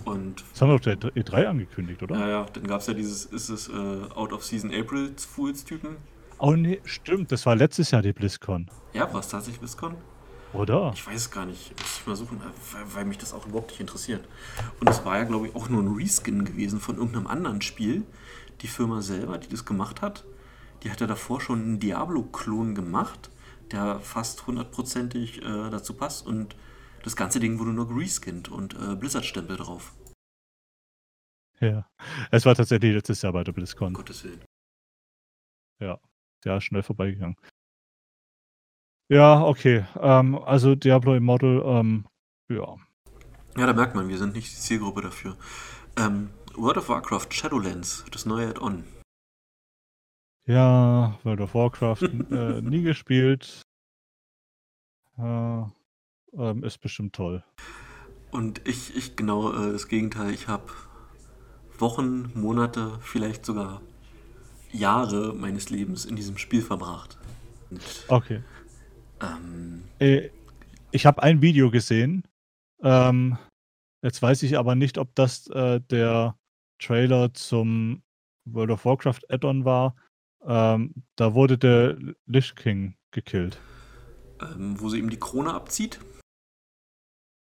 und 0.05 0.43
das 0.51 0.61
haben 0.61 0.69
wir 0.69 0.75
auf 0.75 0.81
der 0.81 0.97
E3 0.97 1.45
angekündigt, 1.45 2.01
oder? 2.01 2.17
Ja, 2.17 2.27
ja, 2.27 2.45
dann 2.53 2.65
gab 2.65 2.81
es 2.81 2.87
ja 2.87 2.93
dieses, 2.93 3.25
ist 3.25 3.49
es 3.49 3.67
äh, 3.67 3.71
Out 4.15 4.33
of 4.33 4.43
Season 4.43 4.73
April 4.73 5.13
Fools 5.17 5.63
Typen. 5.63 5.97
Oh 6.39 6.53
nee, 6.53 6.81
stimmt, 6.85 7.31
das 7.31 7.45
war 7.45 7.55
letztes 7.55 7.91
Jahr 7.91 8.01
die 8.01 8.13
BlizzCon. 8.13 8.67
Ja, 8.93 9.13
war 9.13 9.19
es 9.19 9.27
tatsächlich 9.27 9.59
BlizzCon? 9.59 9.95
Oder? 10.53 10.91
Ich 10.93 11.05
weiß 11.05 11.15
es 11.15 11.31
gar 11.31 11.45
nicht. 11.45 11.71
Muss 11.79 11.99
ich 11.99 12.07
mal 12.07 12.15
suchen, 12.15 12.41
weil, 12.73 12.95
weil 12.95 13.05
mich 13.05 13.17
das 13.17 13.33
auch 13.33 13.45
überhaupt 13.45 13.69
nicht 13.69 13.79
interessiert. 13.79 14.27
Und 14.79 14.89
es 14.89 15.05
war 15.05 15.17
ja, 15.17 15.23
glaube 15.23 15.47
ich, 15.47 15.55
auch 15.55 15.69
nur 15.69 15.81
ein 15.81 15.93
Reskin 15.95 16.43
gewesen 16.43 16.79
von 16.79 16.97
irgendeinem 16.97 17.27
anderen 17.27 17.61
Spiel. 17.61 18.03
Die 18.61 18.67
Firma 18.67 19.01
selber, 19.01 19.37
die 19.37 19.47
das 19.47 19.65
gemacht 19.65 20.01
hat, 20.01 20.25
die 20.83 20.91
hat 20.91 20.99
ja 20.99 21.07
davor 21.07 21.41
schon 21.41 21.61
einen 21.61 21.79
Diablo-Klon 21.79 22.75
gemacht, 22.75 23.29
der 23.71 23.99
fast 23.99 24.45
hundertprozentig 24.47 25.41
äh, 25.41 25.69
dazu 25.69 25.93
passt. 25.93 26.25
Und 26.25 26.55
das 27.03 27.15
ganze 27.15 27.39
Ding 27.39 27.59
wurde 27.59 27.71
nur 27.71 27.87
gereskinnt 27.87 28.49
und 28.49 28.73
äh, 28.75 28.95
Blizzard-Stempel 28.95 29.57
drauf. 29.57 29.93
Ja, 31.59 31.87
es 32.31 32.45
war 32.45 32.55
tatsächlich 32.55 32.93
letztes 32.93 33.21
Jahr 33.21 33.33
bei 33.33 33.43
der 33.43 33.51
BlizzCon. 33.51 33.93
Gottes 33.93 34.23
Willen. 34.23 34.43
Ja 35.79 35.99
ja, 36.45 36.61
schnell 36.61 36.83
vorbeigegangen. 36.83 37.35
Ja, 39.09 39.43
okay. 39.43 39.85
Ähm, 39.99 40.35
also 40.35 40.75
Diablo 40.75 41.15
Immortal, 41.15 41.61
ähm, 41.65 42.05
ja. 42.49 42.77
Ja, 43.57 43.65
da 43.65 43.73
merkt 43.73 43.95
man, 43.95 44.07
wir 44.07 44.17
sind 44.17 44.33
nicht 44.33 44.49
die 44.49 44.59
Zielgruppe 44.59 45.01
dafür. 45.01 45.37
Ähm, 45.97 46.29
World 46.55 46.77
of 46.77 46.89
Warcraft 46.89 47.27
Shadowlands, 47.31 48.05
das 48.11 48.25
neue 48.25 48.49
Add-on. 48.49 48.85
Ja, 50.45 51.19
World 51.23 51.41
of 51.41 51.53
Warcraft 51.53 52.03
äh, 52.03 52.61
nie 52.61 52.83
gespielt. 52.83 53.61
Äh, 55.17 55.63
ähm, 56.37 56.63
ist 56.63 56.79
bestimmt 56.79 57.13
toll. 57.13 57.43
Und 58.31 58.67
ich, 58.67 58.95
ich 58.95 59.15
genau 59.15 59.51
äh, 59.51 59.71
das 59.73 59.87
Gegenteil. 59.87 60.31
Ich 60.31 60.47
habe 60.47 60.71
Wochen, 61.77 62.31
Monate, 62.33 62.99
vielleicht 63.01 63.45
sogar 63.45 63.81
Jahre 64.71 65.33
meines 65.33 65.69
Lebens 65.69 66.05
in 66.05 66.15
diesem 66.15 66.37
Spiel 66.37 66.61
verbracht. 66.61 67.17
Und, 67.69 67.81
okay. 68.07 68.41
Ähm, 69.21 69.83
äh, 69.99 70.29
ich 70.91 71.05
habe 71.05 71.23
ein 71.23 71.41
Video 71.41 71.71
gesehen. 71.71 72.23
Ähm, 72.81 73.37
jetzt 74.01 74.21
weiß 74.21 74.43
ich 74.43 74.57
aber 74.57 74.75
nicht, 74.75 74.97
ob 74.97 75.13
das 75.15 75.47
äh, 75.47 75.81
der 75.81 76.37
Trailer 76.79 77.33
zum 77.33 78.01
World 78.45 78.71
of 78.71 78.85
Warcraft 78.85 79.21
Add-on 79.29 79.65
war. 79.65 79.95
Ähm, 80.45 80.93
da 81.15 81.33
wurde 81.33 81.57
der 81.57 81.97
Lich 82.25 82.55
King 82.55 82.95
gekillt. 83.11 83.59
Ähm, 84.41 84.79
wo 84.79 84.89
sie 84.89 84.99
ihm 84.99 85.09
die 85.09 85.19
Krone 85.19 85.53
abzieht? 85.53 85.99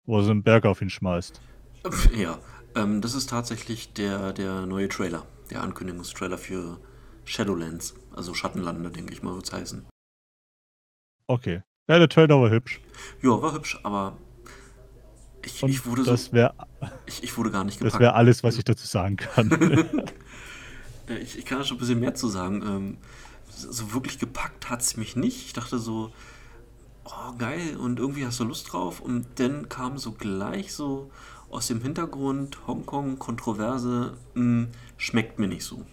Wo 0.10 0.24
sie 0.24 0.32
einen 0.32 0.42
Berg 0.42 0.66
auf 0.66 0.82
ihn 0.82 0.90
schmeißt. 0.90 1.40
Ja, 2.16 2.40
ähm, 2.76 3.00
das 3.00 3.14
ist 3.14 3.30
tatsächlich 3.30 3.94
der, 3.94 4.34
der 4.34 4.66
neue 4.66 4.90
Trailer, 4.90 5.28
der 5.52 5.62
Ankündigungstrailer 5.62 6.40
für 6.40 6.80
Shadowlands, 7.26 7.94
also 8.16 8.34
Schattenlande, 8.34 8.90
denke 8.90 9.14
ich 9.14 9.22
mal, 9.22 9.36
wird 9.36 9.46
es 9.46 9.54
heißen. 9.54 9.86
Okay. 11.28 11.62
Ja, 11.88 12.00
der 12.00 12.10
Trailer 12.10 12.42
war 12.42 12.50
hübsch. 12.50 12.82
Ja, 13.22 13.40
war 13.40 13.54
hübsch, 13.54 13.80
aber 13.84 14.18
ich, 15.46 15.62
ich 15.62 15.86
wurde 15.86 16.04
das 16.04 16.34
wär, 16.34 16.56
ich, 17.06 17.24
ich, 17.24 17.38
wurde 17.38 17.52
gar 17.52 17.64
nicht 17.64 17.78
gepackt. 17.78 17.94
Das 17.94 18.00
wäre 18.00 18.14
alles, 18.14 18.44
was 18.44 18.58
ich 18.58 18.64
dazu 18.64 18.88
sagen 18.88 19.16
kann. 19.16 19.52
ich, 21.22 21.38
ich, 21.38 21.46
kann 21.46 21.60
da 21.60 21.64
schon 21.64 21.78
ein 21.78 21.82
bisschen 21.82 22.00
mehr 22.00 22.16
zu 22.16 22.30
sagen. 22.30 22.64
Ähm, 22.64 22.98
so 23.56 23.94
wirklich 23.94 24.18
gepackt 24.18 24.72
hat 24.72 24.82
es 24.82 24.98
mich 24.98 25.16
nicht. 25.16 25.46
Ich 25.46 25.54
dachte 25.54 25.78
so, 25.78 26.12
oh 27.12 27.34
geil, 27.38 27.78
und 27.78 28.00
irgendwie 28.00 28.26
hast 28.26 28.40
du 28.40 28.44
Lust 28.44 28.72
drauf. 28.72 29.00
Und 29.02 29.26
dann 29.36 29.70
kam 29.70 29.98
so 29.98 30.12
gleich 30.12 30.74
so 30.74 31.12
aus 31.50 31.68
dem 31.68 31.82
Hintergrund 31.82 32.68
Hongkong-Kontroverse, 32.68 34.18
hm, 34.36 34.70
schmeckt 34.98 35.40
mir 35.40 35.48
nicht 35.48 35.64
so. 35.64 35.86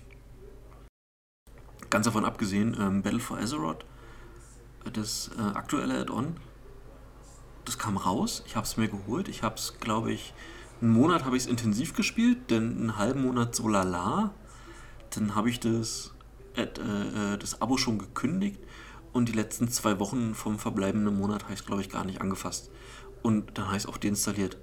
Ganz 1.88 2.04
davon 2.04 2.24
abgesehen, 2.24 2.76
ähm, 2.78 3.02
Battle 3.02 3.20
for 3.20 3.38
Azeroth, 3.38 3.84
das 4.92 5.30
äh, 5.38 5.56
aktuelle 5.56 6.00
Add-on, 6.00 6.36
das 7.64 7.78
kam 7.78 7.96
raus. 7.96 8.42
Ich 8.46 8.56
habe 8.56 8.66
es 8.66 8.76
mir 8.76 8.88
geholt. 8.88 9.28
Ich 9.28 9.42
habe 9.42 9.56
es, 9.56 9.78
glaube 9.80 10.12
ich, 10.12 10.32
einen 10.80 10.92
Monat 10.92 11.24
habe 11.24 11.36
ich 11.36 11.44
es 11.44 11.48
intensiv 11.48 11.94
gespielt, 11.94 12.38
dann 12.48 12.76
einen 12.76 12.98
halben 12.98 13.22
Monat 13.22 13.54
so 13.54 13.68
lala. 13.68 14.32
Dann 15.10 15.34
habe 15.34 15.50
ich 15.50 15.58
das, 15.60 16.12
äh, 16.56 16.62
äh, 16.62 17.38
das 17.38 17.60
Abo 17.60 17.76
schon 17.76 17.98
gekündigt 17.98 18.60
und 19.16 19.30
die 19.30 19.32
letzten 19.32 19.68
zwei 19.68 19.98
Wochen 19.98 20.34
vom 20.34 20.58
verbleibenden 20.58 21.16
Monat 21.16 21.44
habe 21.44 21.54
ich 21.54 21.60
es, 21.60 21.66
glaube 21.66 21.80
ich, 21.80 21.88
gar 21.88 22.04
nicht 22.04 22.20
angefasst. 22.20 22.70
Und 23.22 23.56
dann 23.56 23.74
es 23.74 23.86
auch 23.86 23.96
deinstalliert, 23.96 24.58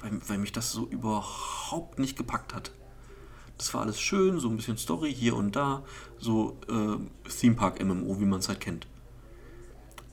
weil, 0.00 0.12
weil 0.28 0.38
mich 0.38 0.52
das 0.52 0.70
so 0.70 0.86
überhaupt 0.86 1.98
nicht 1.98 2.16
gepackt 2.16 2.54
hat. 2.54 2.70
Das 3.58 3.74
war 3.74 3.82
alles 3.82 4.00
schön, 4.00 4.38
so 4.38 4.48
ein 4.48 4.56
bisschen 4.56 4.78
Story 4.78 5.12
hier 5.12 5.36
und 5.36 5.56
da, 5.56 5.82
so 6.16 6.58
äh, 6.68 7.28
Theme 7.28 7.56
Park 7.56 7.84
MMO, 7.84 8.20
wie 8.20 8.24
man 8.24 8.38
es 8.38 8.48
halt 8.48 8.60
kennt. 8.60 8.86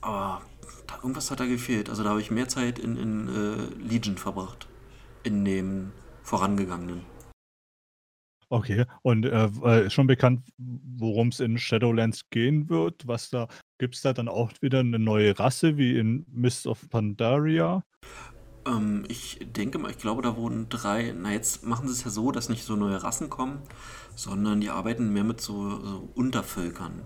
Aber 0.00 0.42
da, 0.88 0.96
irgendwas 0.96 1.30
hat 1.30 1.38
da 1.38 1.46
gefehlt. 1.46 1.88
Also 1.88 2.02
da 2.02 2.10
habe 2.10 2.20
ich 2.20 2.32
mehr 2.32 2.48
Zeit 2.48 2.78
in, 2.78 2.96
in 2.96 3.28
äh, 3.28 3.88
Legion 3.88 4.18
verbracht. 4.18 4.66
In 5.22 5.44
dem 5.44 5.92
vorangegangenen. 6.24 7.02
Okay, 8.52 8.84
und 9.02 9.24
äh, 9.24 9.88
schon 9.90 10.08
bekannt, 10.08 10.42
worum 10.58 11.28
es 11.28 11.38
in 11.38 11.56
Shadowlands 11.56 12.28
gehen 12.30 12.68
wird? 12.68 13.06
Was 13.06 13.30
da 13.30 13.46
gibt 13.78 13.94
es 13.94 14.02
da 14.02 14.12
dann 14.12 14.28
auch 14.28 14.50
wieder 14.60 14.80
eine 14.80 14.98
neue 14.98 15.38
Rasse 15.38 15.76
wie 15.76 15.96
in 15.96 16.26
Mist 16.32 16.66
of 16.66 16.90
Pandaria? 16.90 17.84
Ähm, 18.66 19.04
ich 19.06 19.38
denke 19.54 19.78
mal, 19.78 19.92
ich 19.92 19.98
glaube, 19.98 20.22
da 20.22 20.36
wurden 20.36 20.68
drei. 20.68 21.14
Na, 21.16 21.30
jetzt 21.30 21.64
machen 21.64 21.86
sie 21.86 21.94
es 21.94 22.02
ja 22.02 22.10
so, 22.10 22.32
dass 22.32 22.48
nicht 22.48 22.64
so 22.64 22.74
neue 22.74 23.00
Rassen 23.00 23.30
kommen, 23.30 23.60
sondern 24.16 24.60
die 24.60 24.70
arbeiten 24.70 25.12
mehr 25.12 25.24
mit 25.24 25.40
so, 25.40 25.78
so 25.78 26.08
Untervölkern. 26.16 27.02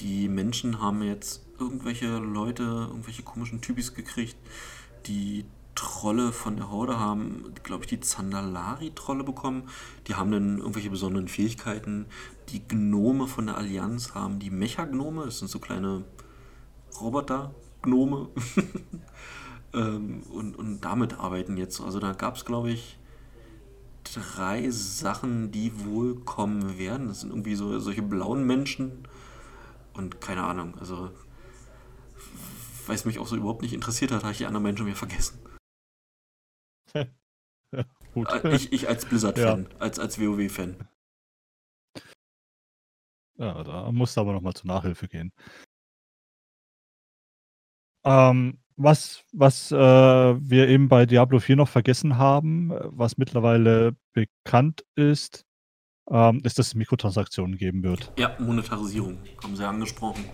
Die 0.00 0.28
Menschen 0.28 0.82
haben 0.82 1.02
jetzt 1.02 1.46
irgendwelche 1.58 2.18
Leute, 2.18 2.62
irgendwelche 2.62 3.22
komischen 3.22 3.62
Typis 3.62 3.94
gekriegt, 3.94 4.36
die 5.06 5.46
Trolle 5.74 6.32
von 6.32 6.56
der 6.56 6.70
Horde 6.70 6.98
haben, 6.98 7.52
glaube 7.62 7.84
ich, 7.84 7.88
die 7.88 8.00
Zandalari-Trolle 8.00 9.24
bekommen. 9.24 9.68
Die 10.06 10.14
haben 10.14 10.30
dann 10.30 10.58
irgendwelche 10.58 10.90
besonderen 10.90 11.28
Fähigkeiten. 11.28 12.06
Die 12.50 12.66
Gnome 12.66 13.26
von 13.26 13.46
der 13.46 13.56
Allianz 13.56 14.14
haben 14.14 14.38
die 14.38 14.50
Mecha-Gnome. 14.50 15.24
Das 15.24 15.38
sind 15.38 15.48
so 15.48 15.58
kleine 15.58 16.04
Roboter-Gnome. 17.00 18.28
ähm, 19.74 20.22
und, 20.32 20.56
und 20.56 20.80
damit 20.80 21.18
arbeiten 21.18 21.56
jetzt. 21.56 21.80
Also 21.80 22.00
da 22.00 22.12
gab 22.12 22.36
es, 22.36 22.44
glaube 22.44 22.70
ich, 22.70 22.98
drei 24.04 24.70
Sachen, 24.70 25.52
die 25.52 25.84
wohl 25.84 26.16
kommen 26.16 26.78
werden. 26.78 27.08
Das 27.08 27.20
sind 27.20 27.30
irgendwie 27.30 27.54
so 27.54 27.78
solche 27.78 28.02
blauen 28.02 28.46
Menschen. 28.46 29.06
Und 29.94 30.20
keine 30.20 30.42
Ahnung, 30.44 30.74
also 30.80 31.10
weil 32.86 32.96
es 32.96 33.04
mich 33.04 33.18
auch 33.18 33.26
so 33.26 33.36
überhaupt 33.36 33.62
nicht 33.62 33.72
interessiert 33.72 34.10
hat, 34.10 34.22
habe 34.22 34.32
ich 34.32 34.38
die 34.38 34.46
anderen 34.46 34.64
Menschen 34.64 34.86
mir 34.86 34.96
vergessen. 34.96 35.38
Gut. 38.14 38.28
Äh, 38.44 38.54
ich, 38.56 38.72
ich 38.72 38.88
als 38.88 39.06
Blizzard-Fan, 39.06 39.68
ja. 39.70 39.78
als, 39.78 39.98
als 39.98 40.20
WoW-Fan. 40.20 40.76
Ja, 43.38 43.64
da 43.64 43.90
musst 43.90 44.16
du 44.16 44.20
aber 44.20 44.32
nochmal 44.32 44.54
zur 44.54 44.68
Nachhilfe 44.68 45.08
gehen. 45.08 45.32
Ähm, 48.04 48.58
was 48.76 49.24
was 49.32 49.70
äh, 49.70 49.76
wir 49.76 50.68
eben 50.68 50.88
bei 50.88 51.06
Diablo 51.06 51.38
4 51.38 51.56
noch 51.56 51.68
vergessen 51.68 52.18
haben, 52.18 52.72
was 52.84 53.16
mittlerweile 53.16 53.96
bekannt 54.12 54.84
ist, 54.96 55.46
ähm, 56.10 56.40
ist, 56.44 56.58
dass 56.58 56.68
es 56.68 56.74
Mikrotransaktionen 56.74 57.56
geben 57.56 57.82
wird. 57.82 58.12
Ja, 58.18 58.36
Monetarisierung, 58.38 59.18
haben 59.42 59.56
Sie 59.56 59.66
angesprochen. 59.66 60.24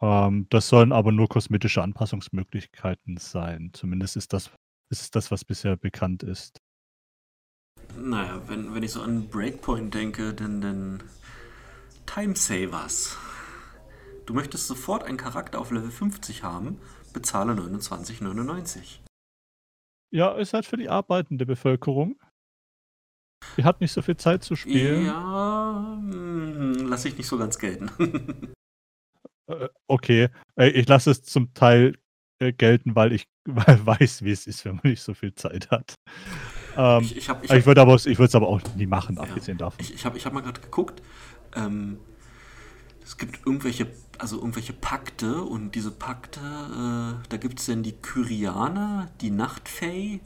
Ähm, 0.00 0.46
das 0.50 0.68
sollen 0.68 0.92
aber 0.92 1.12
nur 1.12 1.28
kosmetische 1.28 1.82
Anpassungsmöglichkeiten 1.82 3.16
sein. 3.16 3.70
Zumindest 3.72 4.16
ist 4.16 4.32
das, 4.32 4.50
ist 4.90 5.16
das, 5.16 5.30
was 5.30 5.44
bisher 5.44 5.76
bekannt 5.76 6.22
ist. 6.22 6.58
Naja, 7.96 8.42
wenn, 8.48 8.74
wenn 8.74 8.82
ich 8.82 8.92
so 8.92 9.02
an 9.02 9.28
Breakpoint 9.28 9.94
denke, 9.94 10.34
dann, 10.34 10.60
dann 10.60 11.02
Timesavers. 12.06 13.16
Du 14.26 14.34
möchtest 14.34 14.66
sofort 14.66 15.04
einen 15.04 15.18
Charakter 15.18 15.60
auf 15.60 15.70
Level 15.70 15.90
50 15.90 16.42
haben, 16.42 16.80
bezahle 17.12 17.52
29,99. 17.52 19.00
Ja, 20.12 20.32
ist 20.32 20.52
halt 20.52 20.66
für 20.66 20.76
die 20.76 20.88
arbeitende 20.88 21.46
Bevölkerung. 21.46 22.18
Die 23.56 23.64
hat 23.64 23.80
nicht 23.80 23.92
so 23.92 24.02
viel 24.02 24.16
Zeit 24.16 24.42
zu 24.42 24.56
spielen. 24.56 25.06
Ja, 25.06 25.96
hm, 25.98 26.86
lasse 26.88 27.08
ich 27.08 27.16
nicht 27.16 27.26
so 27.26 27.38
ganz 27.38 27.58
gelten. 27.58 27.90
Äh, 29.48 29.68
okay, 29.86 30.28
äh, 30.56 30.70
ich 30.70 30.88
lasse 30.88 31.12
es 31.12 31.22
zum 31.22 31.54
Teil 31.54 31.96
äh, 32.38 32.52
gelten, 32.52 32.94
weil 32.94 33.12
ich 33.12 33.28
weiß, 33.46 34.22
wie 34.22 34.30
es 34.30 34.46
ist, 34.46 34.64
wenn 34.64 34.76
man 34.76 34.82
nicht 34.84 35.02
so 35.02 35.14
viel 35.14 35.34
Zeit 35.34 35.70
hat. 35.70 35.94
Ähm, 36.76 37.02
ich, 37.02 37.16
ich, 37.16 37.28
ich, 37.28 37.50
ich 37.50 37.66
würde 37.66 38.24
es 38.24 38.34
aber 38.34 38.48
auch 38.48 38.60
nie 38.76 38.86
machen, 38.86 39.18
abgesehen 39.18 39.58
davon. 39.58 39.84
Ich, 39.84 40.04
habe 40.04 40.16
ich 40.16 40.26
hab 40.26 40.32
mal 40.32 40.42
gerade 40.42 40.60
geguckt. 40.60 41.02
Ähm, 41.54 41.98
es 43.02 43.16
gibt 43.16 43.46
irgendwelche, 43.46 43.86
also 44.18 44.36
irgendwelche 44.36 44.72
Pakte 44.72 45.42
und 45.42 45.74
diese 45.74 45.92
Pakte, 45.92 46.40
äh, 46.40 47.28
da 47.28 47.36
gibt 47.36 47.60
es 47.60 47.66
dann 47.66 47.82
die 47.82 47.92
Kyrianer, 47.92 49.10
die 49.20 49.30
Nachtfey, 49.30 50.20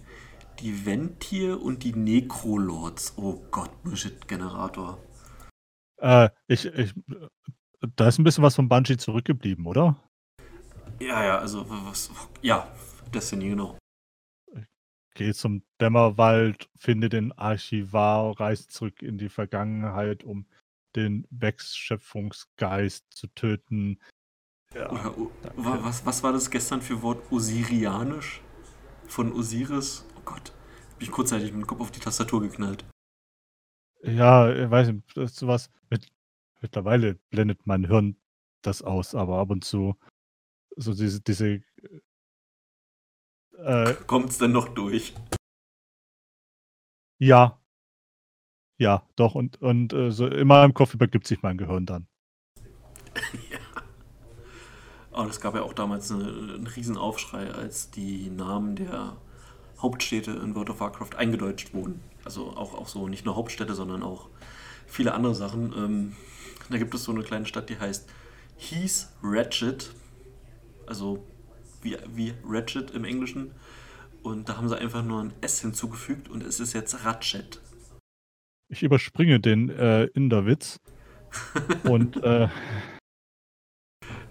die 0.61 0.87
Ventir 0.87 1.63
und 1.63 1.85
die 1.85 1.93
Necrolords. 1.93 3.15
Oh 3.17 3.45
Gott, 3.51 3.71
Bullshit-Generator. 3.83 4.99
Äh, 5.99 6.31
ich, 6.49 6.65
ich, 6.67 6.95
da 7.97 8.09
ist 8.09 8.19
ein 8.19 8.25
bisschen 8.25 8.43
was 8.43 8.57
von 8.57 8.69
Bungie 8.69 8.97
zurückgeblieben, 8.97 9.67
oder? 9.67 9.97
Ja, 11.01 11.25
ja, 11.25 11.39
also 11.39 11.65
was, 11.69 12.11
ja, 12.43 12.71
Destiny, 13.13 13.51
genau. 13.51 13.79
Geh 15.15 15.33
zum 15.33 15.63
Dämmerwald, 15.81 16.71
finde 16.79 17.09
den 17.09 17.33
Archivar, 17.33 18.39
reist 18.39 18.71
zurück 18.71 19.03
in 19.03 19.19
die 19.19 19.29
Vergangenheit, 19.29 20.23
um 20.25 20.47
den 20.95 21.27
Wegschöpfungsgeist 21.31 23.07
zu 23.11 23.27
töten. 23.29 23.99
Ja, 24.75 24.91
Oder, 24.91 25.15
was, 25.57 26.07
was 26.07 26.23
war 26.23 26.33
das 26.33 26.51
gestern 26.51 26.81
für 26.81 27.03
Wort 27.03 27.31
Osirianisch? 27.33 28.41
Von 29.09 29.33
Osiris? 29.33 30.07
Oh 30.17 30.23
Gott, 30.25 30.53
hab 30.93 31.03
ich 31.03 31.11
kurzzeitig 31.11 31.53
mit 31.53 31.63
dem 31.63 31.67
Kopf 31.67 31.81
auf 31.81 31.91
die 31.91 32.01
Tastatur 32.01 32.43
geknallt. 32.43 32.85
Ja, 34.03 34.53
ich 34.53 34.71
weiß 34.71 34.93
nicht, 34.93 35.17
das 35.17 35.33
ist 35.33 35.39
sowas 35.39 35.71
mit 35.91 36.09
Mittlerweile 36.61 37.15
blendet 37.31 37.67
mein 37.67 37.87
Hirn 37.87 38.17
das 38.63 38.83
aus, 38.83 39.15
aber 39.15 39.39
ab 39.39 39.51
und 39.51 39.65
zu 39.65 39.97
so 40.77 40.95
diese, 40.95 41.21
diese 41.21 41.63
äh, 43.59 43.95
Kommt's 44.07 44.39
denn 44.39 44.53
noch 44.53 44.69
durch? 44.69 45.15
Ja. 47.19 47.61
Ja, 48.79 49.07
doch, 49.17 49.35
und, 49.35 49.61
und 49.61 49.93
äh, 49.93 50.11
so 50.11 50.27
immer 50.27 50.65
im 50.65 50.73
Kopf 50.73 50.95
übergibt 50.95 51.27
sich 51.27 51.43
mein 51.43 51.59
Gehirn 51.59 51.85
dann. 51.85 52.07
ja. 53.51 53.59
Aber 55.13 55.29
es 55.29 55.41
gab 55.41 55.55
ja 55.55 55.63
auch 55.63 55.75
damals 55.75 56.11
eine, 56.11 56.29
einen 56.29 56.67
Riesenaufschrei, 56.67 57.51
als 57.51 57.91
die 57.91 58.31
Namen 58.31 58.77
der 58.77 59.19
Hauptstädte 59.79 60.31
in 60.31 60.55
World 60.55 60.71
of 60.71 60.81
Warcraft 60.81 61.17
eingedeutscht 61.17 61.75
wurden. 61.75 62.01
Also 62.25 62.57
auch, 62.57 62.75
auch 62.75 62.89
so 62.89 63.09
nicht 63.09 63.27
nur 63.27 63.37
Hauptstädte, 63.37 63.75
sondern 63.75 64.03
auch 64.03 64.29
viele 64.87 65.13
andere 65.13 65.35
Sachen. 65.35 65.75
Ähm, 65.77 66.17
da 66.71 66.79
gibt 66.79 66.95
es 66.95 67.05
so 67.05 67.13
eine 67.13 67.23
kleine 67.23 67.47
Stadt, 67.47 67.69
die 67.69 67.79
heißt 67.79 68.09
Heath 68.57 69.09
Ratchet. 69.23 69.93
Also 70.91 71.25
wie, 71.83 71.97
wie 72.09 72.35
Ratchet 72.45 72.91
im 72.91 73.05
Englischen. 73.05 73.55
Und 74.23 74.49
da 74.49 74.57
haben 74.57 74.69
sie 74.69 74.77
einfach 74.77 75.05
nur 75.05 75.23
ein 75.23 75.33
S 75.41 75.61
hinzugefügt 75.61 76.29
und 76.29 76.43
es 76.43 76.61
ist 76.61 76.75
jetzt 76.75 77.05
Ratchet. 77.05 77.63
Ich 78.69 78.83
überspringe 78.83 79.41
den 79.41 79.71
äh, 79.71 80.05
Inderwitz. 80.07 80.79
und 81.85 82.23
äh, 82.23 82.49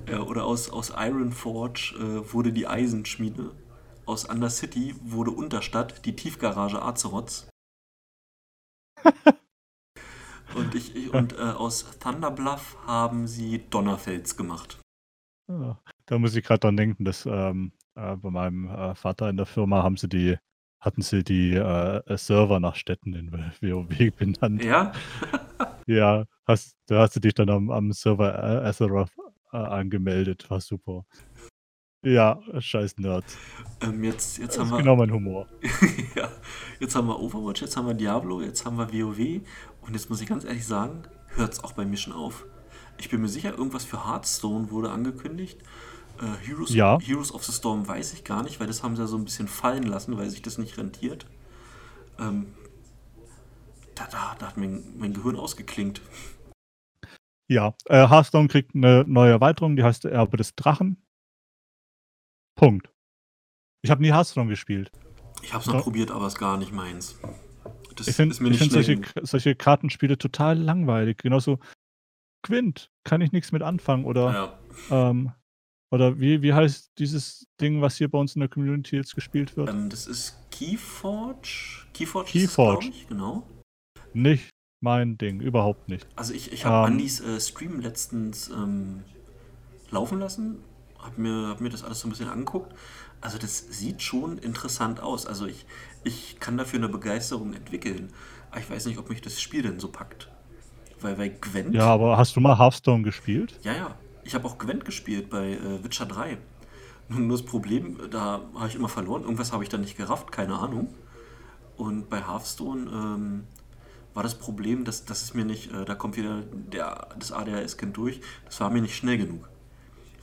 ja, 0.08 0.22
oder 0.22 0.44
aus, 0.44 0.70
aus 0.70 0.92
Iron 0.98 1.32
Forge 1.32 1.96
äh, 1.98 2.34
wurde 2.34 2.52
die 2.52 2.68
Eisenschmiede. 2.68 3.52
Aus 4.06 4.26
Undercity 4.26 4.96
wurde 5.02 5.32
Unterstadt 5.32 6.06
die 6.06 6.16
Tiefgarage 6.16 6.82
Azeroths. 6.82 7.50
Und, 10.56 10.74
ich, 10.74 10.96
ich 10.96 11.14
und 11.14 11.34
äh, 11.34 11.42
aus 11.42 11.86
Thunderbluff 12.00 12.76
haben 12.88 13.28
sie 13.28 13.64
Donnerfels 13.70 14.36
gemacht. 14.36 14.80
Ja, 15.48 15.80
da 16.10 16.18
muss 16.18 16.36
ich 16.36 16.44
gerade 16.44 16.62
dran 16.62 16.76
denken, 16.76 17.06
dass 17.06 17.28
ähm, 17.28 17.72
äh, 17.96 18.16
bei 18.16 18.32
meinem 18.32 18.68
äh, 18.68 18.96
Vater 18.96 19.30
in 19.30 19.38
der 19.38 19.46
Firma 19.46 19.84
haben 19.84 19.96
sie 19.96 20.10
die, 20.10 20.38
hatten 20.80 21.04
sie 21.04 21.24
die 21.24 21.54
äh, 21.54 22.18
Server 22.18 22.60
nach 22.60 22.76
Städten 22.76 23.14
in 23.14 23.32
WoW 23.32 24.12
benannt. 24.18 24.64
Ja? 24.64 24.92
ja, 25.86 26.26
hast, 26.48 26.76
da 26.88 27.02
hast 27.02 27.16
du 27.16 27.20
dich 27.20 27.36
dann 27.36 27.50
am, 27.52 27.70
am 27.70 27.92
Server 27.92 28.34
äh, 28.34 28.68
Azeroth 28.68 29.12
äh, 29.54 29.58
angemeldet. 29.58 30.50
War 30.50 30.60
super. 30.62 31.06
Ja, 32.04 32.40
scheiß 32.58 32.98
Nerds. 32.98 33.38
Ähm, 33.82 34.04
jetzt, 34.04 34.40
jetzt 34.40 34.56
das 34.56 34.60
haben 34.60 34.68
ist 34.68 34.72
wir, 34.72 34.78
genau 34.80 34.96
mein 34.96 35.12
Humor. 35.12 35.48
ja, 36.16 36.32
jetzt 36.80 36.96
haben 36.96 37.08
wir 37.08 37.20
Overwatch, 37.20 37.62
jetzt 37.62 37.78
haben 37.78 37.86
wir 37.86 37.94
Diablo, 37.94 38.42
jetzt 38.42 38.66
haben 38.66 38.78
wir 38.78 38.92
WoW 38.92 39.42
und 39.82 39.94
jetzt 39.94 40.10
muss 40.10 40.22
ich 40.22 40.28
ganz 40.28 40.44
ehrlich 40.44 40.66
sagen, 40.66 41.04
hört 41.36 41.54
es 41.54 41.64
auch 41.64 41.74
bei 41.74 41.86
mir 41.86 41.98
schon 41.98 42.14
auf. 42.14 42.46
Ich 42.98 43.10
bin 43.10 43.22
mir 43.22 43.28
sicher, 43.28 43.52
irgendwas 43.52 43.86
für 43.86 44.08
Hearthstone 44.08 44.72
wurde 44.72 44.90
angekündigt. 44.90 45.62
Äh, 46.22 46.46
Heroes, 46.46 46.74
ja. 46.74 47.00
Heroes 47.00 47.34
of 47.34 47.44
the 47.44 47.52
Storm 47.52 47.88
weiß 47.88 48.14
ich 48.14 48.24
gar 48.24 48.44
nicht, 48.44 48.60
weil 48.60 48.68
das 48.68 48.84
haben 48.84 48.96
sie 48.96 49.02
ja 49.02 49.08
so 49.08 49.18
ein 49.18 49.24
bisschen 49.24 49.48
fallen 49.48 49.84
lassen, 49.84 50.18
weil 50.18 50.30
sich 50.30 50.42
das 50.42 50.58
nicht 50.58 50.78
rentiert. 50.78 51.26
Ähm, 52.18 52.54
da, 53.96 54.08
da, 54.08 54.36
da 54.38 54.48
hat 54.48 54.58
mein, 54.58 54.98
mein 54.98 55.14
Gehirn 55.14 55.38
ausgeklingt. 55.38 56.02
Ja, 57.50 57.74
äh, 57.86 58.08
Hearthstone 58.08 58.48
kriegt 58.48 58.76
eine 58.76 59.06
neue 59.08 59.32
Erweiterung, 59.32 59.76
die 59.76 59.84
heißt 59.84 60.06
Erbe 60.06 60.38
des 60.38 60.56
Drachen. 60.56 61.02
Punkt. 62.56 62.92
Ich 63.82 63.90
habe 63.90 64.02
nie 64.02 64.12
Hearthstone 64.12 64.50
gespielt. 64.50 64.92
Ich 65.42 65.54
habe 65.54 65.62
es 65.62 65.68
noch 65.68 65.78
so. 65.78 65.84
probiert, 65.84 66.12
aber 66.12 66.28
es 66.28 66.34
ist 66.34 66.40
gar 66.40 66.58
nicht 66.58 66.74
meins. 66.74 67.18
Das 67.96 68.08
ich 68.08 68.16
finde 68.16 68.36
find 68.36 68.72
solche, 68.72 69.02
solche 69.22 69.56
Kartenspiele 69.56 70.18
total 70.18 70.58
langweilig. 70.58 71.18
Genauso 71.18 71.60
Quint, 72.44 72.92
kann 73.04 73.22
ich 73.22 73.32
nichts 73.32 73.52
mit 73.52 73.62
anfangen. 73.62 74.06
Oder, 74.06 74.60
ja. 74.90 75.10
ähm, 75.10 75.32
oder 75.92 76.20
wie, 76.20 76.42
wie 76.42 76.54
heißt 76.54 76.92
dieses 76.98 77.48
Ding, 77.60 77.82
was 77.82 77.98
hier 77.98 78.10
bei 78.10 78.18
uns 78.18 78.36
in 78.36 78.42
der 78.42 78.50
Community 78.50 78.96
jetzt 78.96 79.16
gespielt 79.16 79.56
wird? 79.58 79.70
Ähm, 79.70 79.90
das 79.90 80.08
ist 80.08 80.38
Keyforge. 80.52 81.88
Keyforge, 81.94 82.30
Keyforge. 82.30 82.90
Ist, 82.90 83.08
genau. 83.10 83.48
Nicht 84.14 84.50
mein 84.82 85.18
Ding, 85.18 85.42
überhaupt 85.42 85.90
nicht. 85.90 86.08
Also 86.16 86.34
ich, 86.34 86.52
ich 86.52 86.66
habe 86.66 86.88
ähm, 86.88 86.94
Andys 86.94 87.20
äh, 87.22 87.40
Stream 87.40 87.80
letztens 87.80 88.50
ähm, 88.50 89.04
laufen 89.92 90.20
lassen 90.20 90.64
habe 91.00 91.22
mir, 91.22 91.48
hab 91.48 91.62
mir 91.62 91.70
das 91.70 91.84
alles 91.84 92.00
so 92.00 92.08
ein 92.08 92.12
bisschen 92.12 92.30
angeguckt. 92.30 92.74
Also 93.22 93.38
das 93.38 93.58
sieht 93.58 94.02
schon 94.02 94.38
interessant 94.38 95.02
aus. 95.02 95.26
Also 95.26 95.46
ich, 95.46 95.66
ich 96.04 96.40
kann 96.40 96.58
dafür 96.58 96.80
eine 96.80 96.90
Begeisterung 96.90 97.54
entwickeln. 97.54 98.12
Aber 98.52 98.60
ich 98.60 98.70
weiß 98.70 98.86
nicht, 98.86 98.98
ob 98.98 99.10
mich 99.10 99.22
das 99.22 99.42
Spiel 99.42 99.62
denn 99.62 99.80
so 99.80 99.90
packt. 99.90 100.30
Weil 101.02 101.16
bei 101.16 101.30
Gwent... 101.30 101.74
Ja, 101.74 101.88
aber 101.88 102.18
hast 102.18 102.36
du 102.36 102.42
mal 102.42 102.58
Hearthstone 102.58 103.04
gespielt? 103.04 103.58
Ja, 103.64 103.74
ja. 103.74 103.98
Ich 104.30 104.36
habe 104.36 104.48
auch 104.48 104.60
Gwent 104.60 104.86
gespielt 104.86 105.32
bei 105.32 105.54
äh, 105.54 105.84
Witcher 105.84 106.06
3. 106.06 106.38
Nur 107.08 107.30
das 107.30 107.42
Problem, 107.42 107.98
da 108.12 108.42
habe 108.54 108.68
ich 108.68 108.76
immer 108.76 108.88
verloren. 108.88 109.24
Irgendwas 109.24 109.52
habe 109.52 109.64
ich 109.64 109.70
da 109.70 109.80
nicht 109.80 109.98
gerafft, 109.98 110.32
keine 110.32 110.54
Ahnung. 110.54 110.94
Und 111.78 112.12
bei 112.12 112.22
Hearthstone 112.22 112.92
ähm, 112.92 113.46
war 114.14 114.22
das 114.22 114.36
Problem, 114.36 114.86
dass, 114.86 115.04
dass 115.04 115.24
es 115.24 115.34
mir 115.34 115.46
nicht, 115.46 115.74
äh, 115.74 115.84
da 115.84 115.96
kommt 115.96 116.16
wieder 116.16 116.44
der, 116.52 117.08
das 117.18 117.32
ADHS-Kind 117.32 117.98
durch, 117.98 118.22
das 118.46 118.62
war 118.62 118.70
mir 118.70 118.84
nicht 118.84 118.96
schnell 118.96 119.18
genug. 119.18 119.50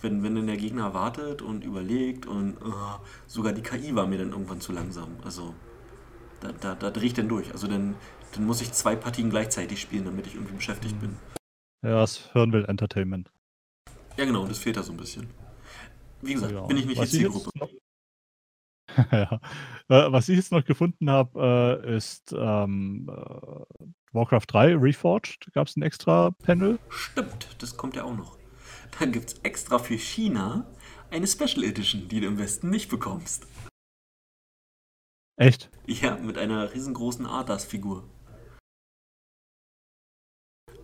Wenn, 0.02 0.22
wenn 0.22 0.36
dann 0.36 0.46
der 0.46 0.56
Gegner 0.56 0.94
wartet 0.94 1.42
und 1.42 1.64
überlegt 1.64 2.26
und 2.26 2.62
uh, 2.64 3.00
sogar 3.26 3.52
die 3.54 3.62
KI 3.62 3.96
war 3.96 4.06
mir 4.06 4.18
dann 4.18 4.30
irgendwann 4.30 4.60
zu 4.60 4.70
langsam. 4.70 5.16
Also 5.24 5.52
da, 6.38 6.52
da, 6.52 6.76
da 6.76 6.92
drehe 6.92 7.06
ich 7.06 7.14
dann 7.14 7.28
durch. 7.28 7.50
Also 7.50 7.66
dann, 7.66 7.96
dann 8.36 8.46
muss 8.46 8.60
ich 8.60 8.70
zwei 8.70 8.94
Partien 8.94 9.30
gleichzeitig 9.30 9.80
spielen, 9.80 10.04
damit 10.04 10.28
ich 10.28 10.36
irgendwie 10.36 10.54
beschäftigt 10.54 11.00
bin. 11.00 11.16
Ja, 11.82 11.98
das 11.98 12.30
Hirnwill 12.32 12.66
Entertainment. 12.66 13.32
Ja, 14.16 14.24
genau, 14.24 14.46
das 14.46 14.58
fehlt 14.58 14.76
da 14.76 14.82
so 14.82 14.92
ein 14.92 14.96
bisschen. 14.96 15.28
Wie 16.22 16.34
gesagt, 16.34 16.52
ja. 16.52 16.66
bin 16.66 16.76
ich 16.76 16.86
nicht 16.86 16.98
was 16.98 17.10
die 17.10 17.18
Zielgruppe. 17.18 17.50
ja. 19.12 19.40
Was 19.88 20.28
ich 20.28 20.36
jetzt 20.36 20.52
noch 20.52 20.64
gefunden 20.64 21.10
habe, 21.10 21.82
äh, 21.84 21.96
ist 21.96 22.34
ähm, 22.36 23.10
äh, 23.10 23.84
Warcraft 24.12 24.46
3 24.48 24.76
Reforged. 24.76 25.52
Gab 25.52 25.68
es 25.68 25.76
ein 25.76 25.82
extra 25.82 26.30
Panel? 26.42 26.78
Stimmt, 26.88 27.56
das 27.58 27.76
kommt 27.76 27.96
ja 27.96 28.04
auch 28.04 28.16
noch. 28.16 28.38
Dann 28.98 29.12
gibt 29.12 29.28
es 29.28 29.38
extra 29.42 29.78
für 29.78 29.98
China 29.98 30.66
eine 31.10 31.26
Special 31.26 31.64
Edition, 31.64 32.08
die 32.08 32.20
du 32.20 32.26
im 32.26 32.38
Westen 32.38 32.70
nicht 32.70 32.88
bekommst. 32.88 33.46
Echt? 35.36 35.70
Ja, 35.86 36.16
mit 36.16 36.38
einer 36.38 36.72
riesengroßen 36.72 37.26
Arthas-Figur. 37.26 38.08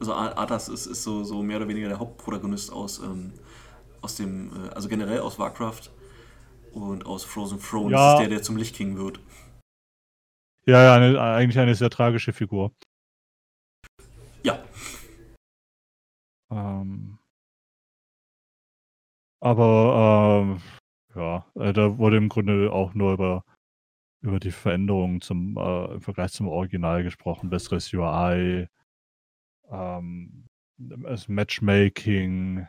Also 0.02 0.14
Arthas 0.14 0.68
ist, 0.68 0.86
ist 0.86 1.04
so, 1.04 1.22
so 1.22 1.44
mehr 1.44 1.58
oder 1.58 1.68
weniger 1.68 1.86
der 1.86 2.00
Hauptprotagonist 2.00 2.72
aus, 2.72 2.98
ähm, 2.98 3.34
aus 4.00 4.16
dem, 4.16 4.50
äh, 4.50 4.70
also 4.70 4.88
generell 4.88 5.20
aus 5.20 5.38
Warcraft 5.38 5.92
und 6.72 7.06
aus 7.06 7.22
Frozen 7.22 7.60
Throne. 7.60 7.92
Ja. 7.92 7.98
Das 7.98 8.14
ist 8.14 8.20
der, 8.22 8.28
der 8.30 8.42
zum 8.42 8.56
Licht 8.56 8.74
King 8.74 8.96
wird. 8.96 9.20
Ja, 10.66 10.82
ja, 10.82 10.94
eine, 10.96 11.20
eigentlich 11.20 11.56
eine 11.60 11.76
sehr 11.76 11.88
tragische 11.88 12.32
Figur. 12.32 12.72
Ja. 14.42 14.58
Ähm, 16.50 17.20
aber 19.38 20.42
ähm, 20.42 20.62
ja, 21.14 21.46
äh, 21.54 21.72
da 21.72 21.96
wurde 21.96 22.16
im 22.16 22.28
Grunde 22.28 22.72
auch 22.72 22.94
nur 22.94 23.12
über, 23.12 23.44
über 24.20 24.40
die 24.40 24.50
Veränderungen 24.50 25.20
zum, 25.20 25.56
äh, 25.56 25.94
im 25.94 26.00
Vergleich 26.00 26.32
zum 26.32 26.48
Original 26.48 27.04
gesprochen. 27.04 27.50
Besseres 27.50 27.94
UI, 27.94 28.66
ähm, 29.72 30.48
das 30.78 31.28
Matchmaking, 31.28 32.66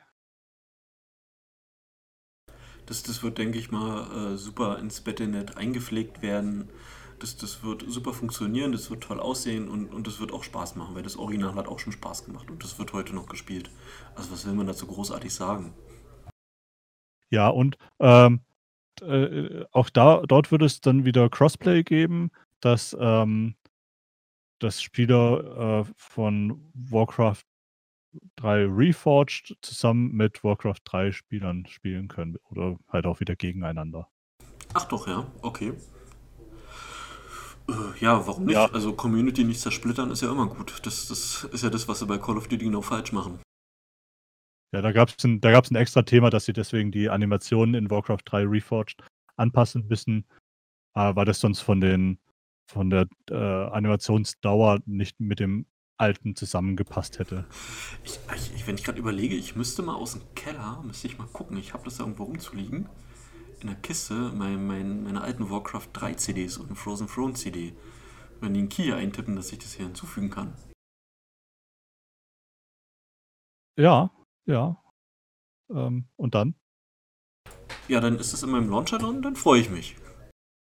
das, 2.86 3.04
das 3.04 3.24
wird, 3.24 3.38
denke 3.38 3.58
ich 3.58 3.72
mal, 3.72 4.34
äh, 4.34 4.38
super 4.38 4.78
ins 4.80 5.02
Battlenet 5.02 5.58
eingepflegt 5.58 6.22
werden. 6.22 6.70
Das, 7.20 7.38
das 7.38 7.64
wird 7.64 7.86
super 7.88 8.14
funktionieren, 8.14 8.74
das 8.74 8.90
wird 8.90 9.04
toll 9.04 9.20
aussehen 9.20 9.70
und, 9.70 9.94
und 9.94 10.08
das 10.08 10.20
wird 10.20 10.34
auch 10.34 10.44
Spaß 10.44 10.76
machen, 10.76 10.94
weil 10.96 11.04
das 11.04 11.16
Original 11.16 11.56
hat 11.56 11.68
auch 11.68 11.80
schon 11.80 11.94
Spaß 11.94 12.26
gemacht 12.26 12.52
und 12.52 12.64
das 12.64 12.78
wird 12.80 12.92
heute 12.92 13.16
noch 13.16 13.28
gespielt. 13.28 13.72
Also 14.16 14.32
was 14.32 14.46
will 14.46 14.54
man 14.54 14.68
dazu 14.68 14.88
großartig 14.88 15.34
sagen? 15.34 15.74
Ja, 17.30 17.48
und 17.48 17.78
ähm, 18.00 18.42
äh, 19.02 19.64
auch 19.72 19.90
da, 19.90 20.24
dort 20.28 20.52
wird 20.52 20.64
es 20.64 20.82
dann 20.82 21.06
wieder 21.06 21.30
Crossplay 21.30 21.84
geben, 21.84 22.30
dass, 22.60 22.96
ähm, 23.00 23.56
dass 24.64 24.82
Spieler 24.82 25.86
äh, 25.86 25.94
von 25.98 26.72
Warcraft 26.74 27.44
3 28.38 28.66
Reforged 28.68 29.58
zusammen 29.62 30.14
mit 30.14 30.44
Warcraft 30.44 30.82
3 30.86 31.12
Spielern 31.12 31.66
spielen 31.66 32.08
können 32.08 32.38
oder 32.50 32.78
halt 32.88 33.06
auch 33.06 33.20
wieder 33.20 33.36
gegeneinander. 33.36 34.08
Ach 34.74 34.86
doch, 34.86 35.08
ja, 35.08 35.28
okay. 35.42 35.74
Äh, 37.70 38.00
ja, 38.00 38.26
warum 38.26 38.46
nicht? 38.46 38.56
Ja. 38.56 38.66
Also 38.72 38.94
Community 38.94 39.44
nicht 39.44 39.60
zersplittern 39.60 40.12
ist 40.12 40.22
ja 40.22 40.32
immer 40.32 40.48
gut. 40.48 40.80
Das, 40.84 41.08
das 41.08 41.44
ist 41.52 41.64
ja 41.64 41.70
das, 41.70 41.88
was 41.88 42.00
sie 42.00 42.06
bei 42.06 42.18
Call 42.18 42.38
of 42.38 42.48
Duty 42.48 42.66
genau 42.66 42.82
falsch 42.82 43.12
machen. 43.12 43.40
Ja, 44.74 44.82
da 44.82 44.92
gab 44.92 45.10
es 45.10 45.24
ein, 45.24 45.40
ein 45.44 45.76
extra 45.76 46.02
Thema, 46.02 46.30
dass 46.30 46.46
sie 46.46 46.54
deswegen 46.54 46.92
die 46.92 47.10
Animationen 47.10 47.76
in 47.76 47.92
Warcraft 47.92 48.24
3 48.26 48.46
Reforged 48.46 49.04
anpassen 49.36 49.88
müssen, 49.88 50.26
äh, 50.96 51.16
weil 51.16 51.26
das 51.26 51.40
sonst 51.40 51.62
von 51.62 51.80
den 51.80 52.20
von 52.74 52.90
der 52.90 53.08
äh, 53.30 53.36
Animationsdauer 53.36 54.80
nicht 54.86 55.20
mit 55.20 55.40
dem 55.40 55.68
alten 55.98 56.36
zusammengepasst 56.36 57.20
hätte. 57.20 57.46
Ich, 58.04 58.20
ich, 58.56 58.68
wenn 58.68 58.76
ich 58.76 58.84
gerade 58.84 59.00
überlege, 59.00 59.36
ich 59.36 59.56
müsste 59.56 59.84
mal 59.84 59.96
aus 59.96 60.14
dem 60.14 60.22
Keller, 60.34 60.82
müsste 60.84 61.08
ich 61.08 61.18
mal 61.18 61.28
gucken, 61.28 61.56
ich 61.58 61.74
habe 61.74 61.86
das 61.86 61.98
da 61.98 62.04
irgendwo 62.04 62.24
rumzuliegen, 62.24 62.90
in 63.62 63.68
der 63.68 63.76
Kiste, 63.78 64.32
mein, 64.36 64.66
mein, 64.66 65.04
meine 65.04 65.22
alten 65.22 65.50
Warcraft 65.50 65.90
3 65.94 66.16
CDs 66.16 66.58
und 66.58 66.66
eine 66.66 66.76
Frozen 66.76 67.08
Throne 67.08 67.34
CD. 67.36 67.74
Wenn 68.42 68.54
die 68.54 68.62
einen 68.62 68.70
Key 68.70 68.92
eintippen, 68.92 69.36
dass 69.36 69.52
ich 69.52 69.60
das 69.60 69.74
hier 69.74 69.86
hinzufügen 69.86 70.30
kann. 70.30 70.54
Ja, 73.78 74.12
ja. 74.46 74.84
Ähm, 75.70 76.10
und 76.18 76.36
dann? 76.36 76.56
Ja, 77.88 78.02
dann 78.02 78.18
ist 78.18 78.34
es 78.34 78.44
in 78.44 78.50
meinem 78.50 78.70
Launcher 78.70 78.98
drin, 78.98 79.22
dann 79.22 79.36
freue 79.36 79.62
ich 79.62 79.70
mich. 79.70 79.96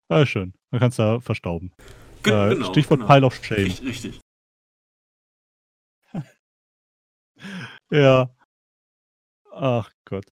Ja, 0.10 0.26
schön. 0.26 0.54
Dann 0.72 0.80
kannst 0.80 1.00
du 1.00 1.04
da 1.04 1.20
verstauben. 1.20 1.72
Äh, 2.26 2.56
genau, 2.56 2.72
Stichwort 2.72 3.02
genau. 3.02 3.14
Pile 3.14 3.26
of 3.26 3.36
Shame. 3.44 3.58
Richtig. 3.66 3.88
richtig. 3.88 4.22
Ja. 7.92 8.30
Ach 9.52 9.92
Gott. 10.06 10.26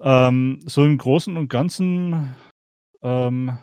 Ähm, 0.00 0.60
so 0.66 0.84
im 0.84 0.98
Großen 0.98 1.36
und 1.36 1.48
Ganzen, 1.48 2.34
ähm 3.02 3.58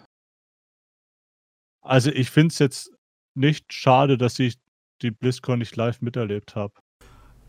also 1.81 2.09
ich 2.11 2.29
finde 2.29 2.53
es 2.53 2.59
jetzt 2.59 2.91
nicht 3.35 3.71
schade, 3.73 4.17
dass 4.17 4.39
ich 4.39 4.55
die 5.01 5.11
BlizzCon 5.11 5.59
nicht 5.59 5.75
live 5.75 6.01
miterlebt 6.01 6.55
habe. 6.55 6.73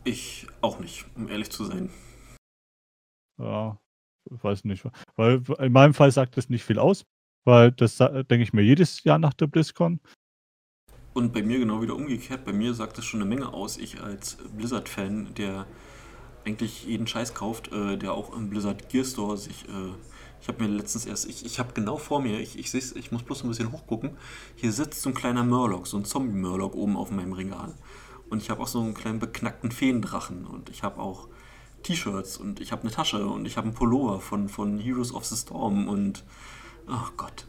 Ich 0.05 0.46
auch 0.61 0.80
nicht, 0.80 1.07
um 1.14 1.28
ehrlich 1.28 1.50
zu 1.50 1.64
sein. 1.64 1.90
Ja, 3.38 3.78
weiß 4.24 4.64
nicht. 4.64 4.84
Weil 5.16 5.42
in 5.59 5.72
meinem 5.72 5.94
Fall 5.94 6.11
sagt 6.11 6.36
das 6.36 6.48
nicht 6.48 6.64
viel 6.64 6.78
aus, 6.78 7.05
weil 7.45 7.72
das 7.72 7.99
denke 7.99 8.43
ich 8.43 8.53
mir 8.53 8.62
jedes 8.62 9.05
Jahr 9.05 9.18
nach 9.18 9.34
der 9.34 9.47
BlizzCon. 9.47 10.01
Und 11.14 11.32
bei 11.34 11.43
mir 11.43 11.59
genau 11.59 11.82
wieder 11.82 11.95
umgekehrt. 11.95 12.45
Bei 12.45 12.53
mir 12.53 12.72
sagt 12.74 12.97
das 12.97 13.05
schon 13.05 13.20
eine 13.20 13.28
Menge 13.28 13.53
aus. 13.53 13.76
Ich 13.76 14.01
als 14.01 14.38
Blizzard-Fan, 14.57 15.34
der 15.34 15.66
eigentlich 16.45 16.84
jeden 16.86 17.07
Scheiß 17.07 17.34
kauft, 17.34 17.70
äh, 17.72 17.97
der 17.97 18.14
auch 18.14 18.34
im 18.34 18.49
Blizzard 18.49 18.88
Gear 18.88 19.05
Store 19.05 19.36
sich. 19.36 19.68
Äh, 19.68 19.93
ich 20.40 20.49
habe 20.49 20.64
mir 20.64 20.70
letztens 20.70 21.07
erst, 21.07 21.28
ich, 21.28 21.45
ich 21.45 21.59
habe 21.61 21.72
genau 21.72 21.99
vor 21.99 22.20
mir, 22.20 22.40
ich, 22.40 22.59
ich 22.59 22.70
sehe 22.70 22.82
ich 22.99 23.12
muss 23.12 23.22
bloß 23.22 23.45
ein 23.45 23.49
bisschen 23.49 23.70
hochgucken. 23.70 24.16
Hier 24.57 24.72
sitzt 24.72 25.03
so 25.03 25.11
ein 25.11 25.14
kleiner 25.14 25.45
Murloc, 25.45 25.86
so 25.86 25.97
ein 25.97 26.05
Zombie-Murloc 26.05 26.74
oben 26.74 26.97
auf 26.97 27.11
meinem 27.12 27.32
Regal. 27.32 27.74
Und 28.28 28.43
ich 28.43 28.51
habe 28.51 28.62
auch 28.62 28.66
so 28.66 28.80
einen 28.80 28.95
kleinen 28.95 29.18
beknackten 29.18 29.70
Feendrachen. 29.70 30.47
Und 30.47 30.70
ich 30.70 30.82
habe 30.82 31.01
auch 31.01 31.28
T-Shirts 31.82 32.38
und 32.38 32.61
ich 32.61 32.72
habe 32.72 32.82
eine 32.82 32.90
Tasche 32.90 33.26
und 33.26 33.47
ich 33.47 33.57
habe 33.57 33.66
einen 33.66 33.76
Pullover 33.76 34.20
von, 34.20 34.49
von 34.49 34.78
Heroes 34.78 35.14
of 35.14 35.24
the 35.26 35.36
Storm 35.36 35.88
und. 35.88 36.24
Oh 36.87 37.11
Gott 37.16 37.47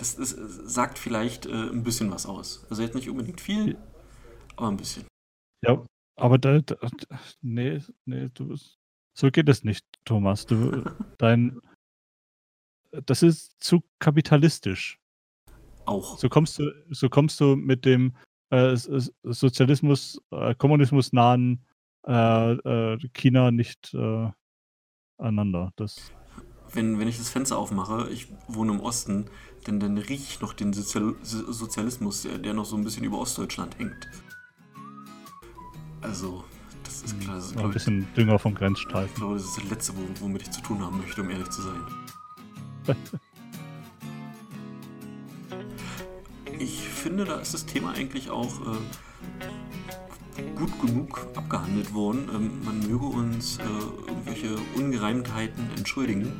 das, 0.00 0.16
das 0.16 0.30
sagt 0.30 0.98
vielleicht 0.98 1.46
äh, 1.46 1.50
ein 1.50 1.82
bisschen 1.82 2.10
was 2.10 2.26
aus. 2.26 2.66
Also 2.70 2.82
jetzt 2.82 2.94
nicht 2.94 3.08
unbedingt 3.08 3.40
viel, 3.40 3.76
aber 4.56 4.68
ein 4.68 4.76
bisschen. 4.76 5.06
Ja, 5.62 5.84
aber 6.16 6.38
da, 6.38 6.60
da 6.60 6.76
nee, 7.42 7.82
nee, 8.06 8.30
du, 8.32 8.56
so 9.16 9.30
geht 9.30 9.48
es 9.48 9.62
nicht, 9.62 9.84
Thomas. 10.04 10.46
Du, 10.46 10.84
dein, 11.18 11.60
das 13.04 13.22
ist 13.22 13.62
zu 13.62 13.82
kapitalistisch. 13.98 14.98
Auch. 15.84 16.18
So 16.18 16.28
kommst 16.28 16.58
du, 16.58 16.72
so 16.90 17.08
kommst 17.08 17.38
du 17.40 17.56
mit 17.56 17.84
dem 17.84 18.16
äh, 18.50 18.76
Sozialismus, 18.76 20.20
äh, 20.30 20.54
Kommunismus 20.54 21.12
nahen 21.12 21.64
äh, 22.06 22.52
äh, 22.52 22.98
China 23.12 23.50
nicht 23.50 23.92
äh, 23.92 24.30
aneinander. 25.18 25.72
Das 25.76 26.12
wenn, 26.72 26.98
wenn 26.98 27.08
ich 27.08 27.18
das 27.18 27.28
Fenster 27.30 27.58
aufmache, 27.58 28.08
ich 28.10 28.28
wohne 28.48 28.72
im 28.72 28.80
Osten, 28.80 29.26
dann, 29.64 29.80
dann 29.80 29.98
rieche 29.98 30.14
ich 30.14 30.40
noch 30.40 30.52
den 30.52 30.72
Sozial 30.72 31.14
Sozialismus, 31.22 32.22
der, 32.22 32.38
der 32.38 32.54
noch 32.54 32.64
so 32.64 32.76
ein 32.76 32.84
bisschen 32.84 33.04
über 33.04 33.18
Ostdeutschland 33.18 33.78
hängt. 33.78 34.08
Also, 36.00 36.44
das 36.84 37.02
ist 37.02 37.20
klar. 37.20 37.36
Das 37.36 37.46
ist, 37.46 37.58
ein 37.58 37.70
bisschen 37.70 38.08
Dünger 38.14 38.38
vom 38.38 38.54
Grenzstreifen. 38.54 39.10
Ich 39.10 39.14
glaube, 39.14 39.34
das 39.34 39.44
ist 39.44 39.56
das 39.56 39.64
Letzte, 39.70 39.92
womit 40.20 40.42
ich 40.42 40.50
zu 40.50 40.62
tun 40.62 40.80
haben 40.80 40.98
möchte, 40.98 41.20
um 41.20 41.30
ehrlich 41.30 41.50
zu 41.50 41.62
sein. 41.62 41.82
ich 46.58 46.80
finde, 46.80 47.24
da 47.24 47.36
ist 47.36 47.54
das 47.54 47.66
Thema 47.66 47.92
eigentlich 47.92 48.30
auch 48.30 48.60
äh, 48.62 48.78
gut 50.60 50.80
genug 50.80 51.26
abgehandelt 51.34 51.92
worden. 51.94 52.28
Ähm, 52.34 52.50
man 52.64 52.78
möge 52.80 53.06
uns 53.06 53.58
äh, 53.58 53.62
irgendwelche 54.08 54.56
Ungereimtheiten 54.76 55.70
entschuldigen. 55.76 56.32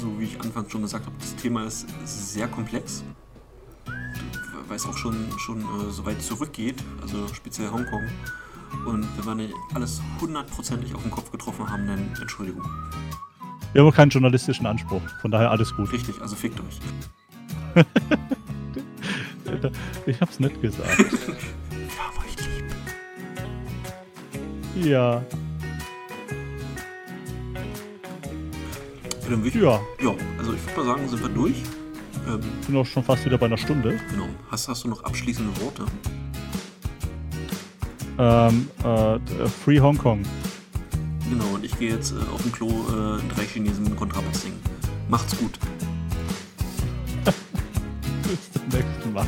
So 0.00 0.18
wie 0.18 0.24
ich 0.24 0.40
anfangs 0.40 0.70
schon 0.70 0.82
gesagt 0.82 1.06
habe, 1.06 1.16
das 1.18 1.34
Thema 1.36 1.64
ist 1.64 1.86
sehr 2.04 2.46
komplex. 2.46 3.04
Weil 4.68 4.76
es 4.76 4.86
auch 4.86 4.96
schon, 4.96 5.16
schon 5.38 5.60
äh, 5.60 5.90
so 5.90 6.06
weit 6.06 6.22
zurückgeht, 6.22 6.82
also 7.02 7.26
speziell 7.34 7.70
Hongkong. 7.70 8.04
Und 8.86 9.06
wenn 9.18 9.24
wir 9.24 9.34
nicht 9.34 9.54
alles 9.74 10.00
hundertprozentig 10.20 10.94
auf 10.94 11.02
den 11.02 11.10
Kopf 11.10 11.30
getroffen 11.30 11.68
haben, 11.68 11.86
dann 11.86 12.08
Entschuldigung. 12.20 12.64
Wir 13.72 13.82
haben 13.82 13.88
auch 13.88 13.94
keinen 13.94 14.10
journalistischen 14.10 14.66
Anspruch, 14.66 15.02
von 15.20 15.30
daher 15.30 15.50
alles 15.50 15.74
gut. 15.74 15.92
Richtig, 15.92 16.20
also 16.20 16.36
fickt 16.36 16.60
euch. 16.60 16.80
ich 20.06 20.20
hab's 20.20 20.38
nicht 20.38 20.60
gesagt. 20.62 20.96
Ja. 24.76 25.22
Ja, 29.24 29.30
dann 29.30 29.44
ich, 29.46 29.54
Ja, 29.54 29.80
ja, 30.02 30.14
also 30.38 30.52
ich 30.52 30.66
würde 30.66 30.76
mal 30.76 30.84
sagen, 30.86 31.08
sind 31.08 31.22
wir 31.22 31.28
durch. 31.30 31.62
Ähm, 32.26 32.40
sind 32.66 32.76
auch 32.76 32.86
schon 32.86 33.02
fast 33.04 33.24
wieder 33.24 33.38
bei 33.38 33.46
einer 33.46 33.56
Stunde. 33.56 33.98
genau. 34.10 34.28
Hast, 34.50 34.68
hast 34.68 34.84
du 34.84 34.88
noch 34.88 35.02
abschließende 35.04 35.50
Worte? 35.62 35.84
Ähm, 38.18 38.68
äh, 38.84 39.48
Free 39.64 39.80
Hong 39.80 39.98
Kong. 39.98 40.22
Genau, 41.28 41.54
und 41.54 41.64
ich 41.64 41.78
gehe 41.78 41.90
jetzt 41.92 42.12
äh, 42.12 42.16
auf 42.32 42.42
dem 42.42 42.52
Klo 42.52 42.68
äh, 42.68 43.34
drei 43.34 43.44
Chinesen 43.44 43.96
Kontrabass 43.96 44.42
singen. 44.42 44.60
Macht's 45.08 45.36
gut. 45.36 45.58
Bis 48.22 48.52
zum 48.52 48.68
nächsten 48.68 49.12
Mal. 49.12 49.26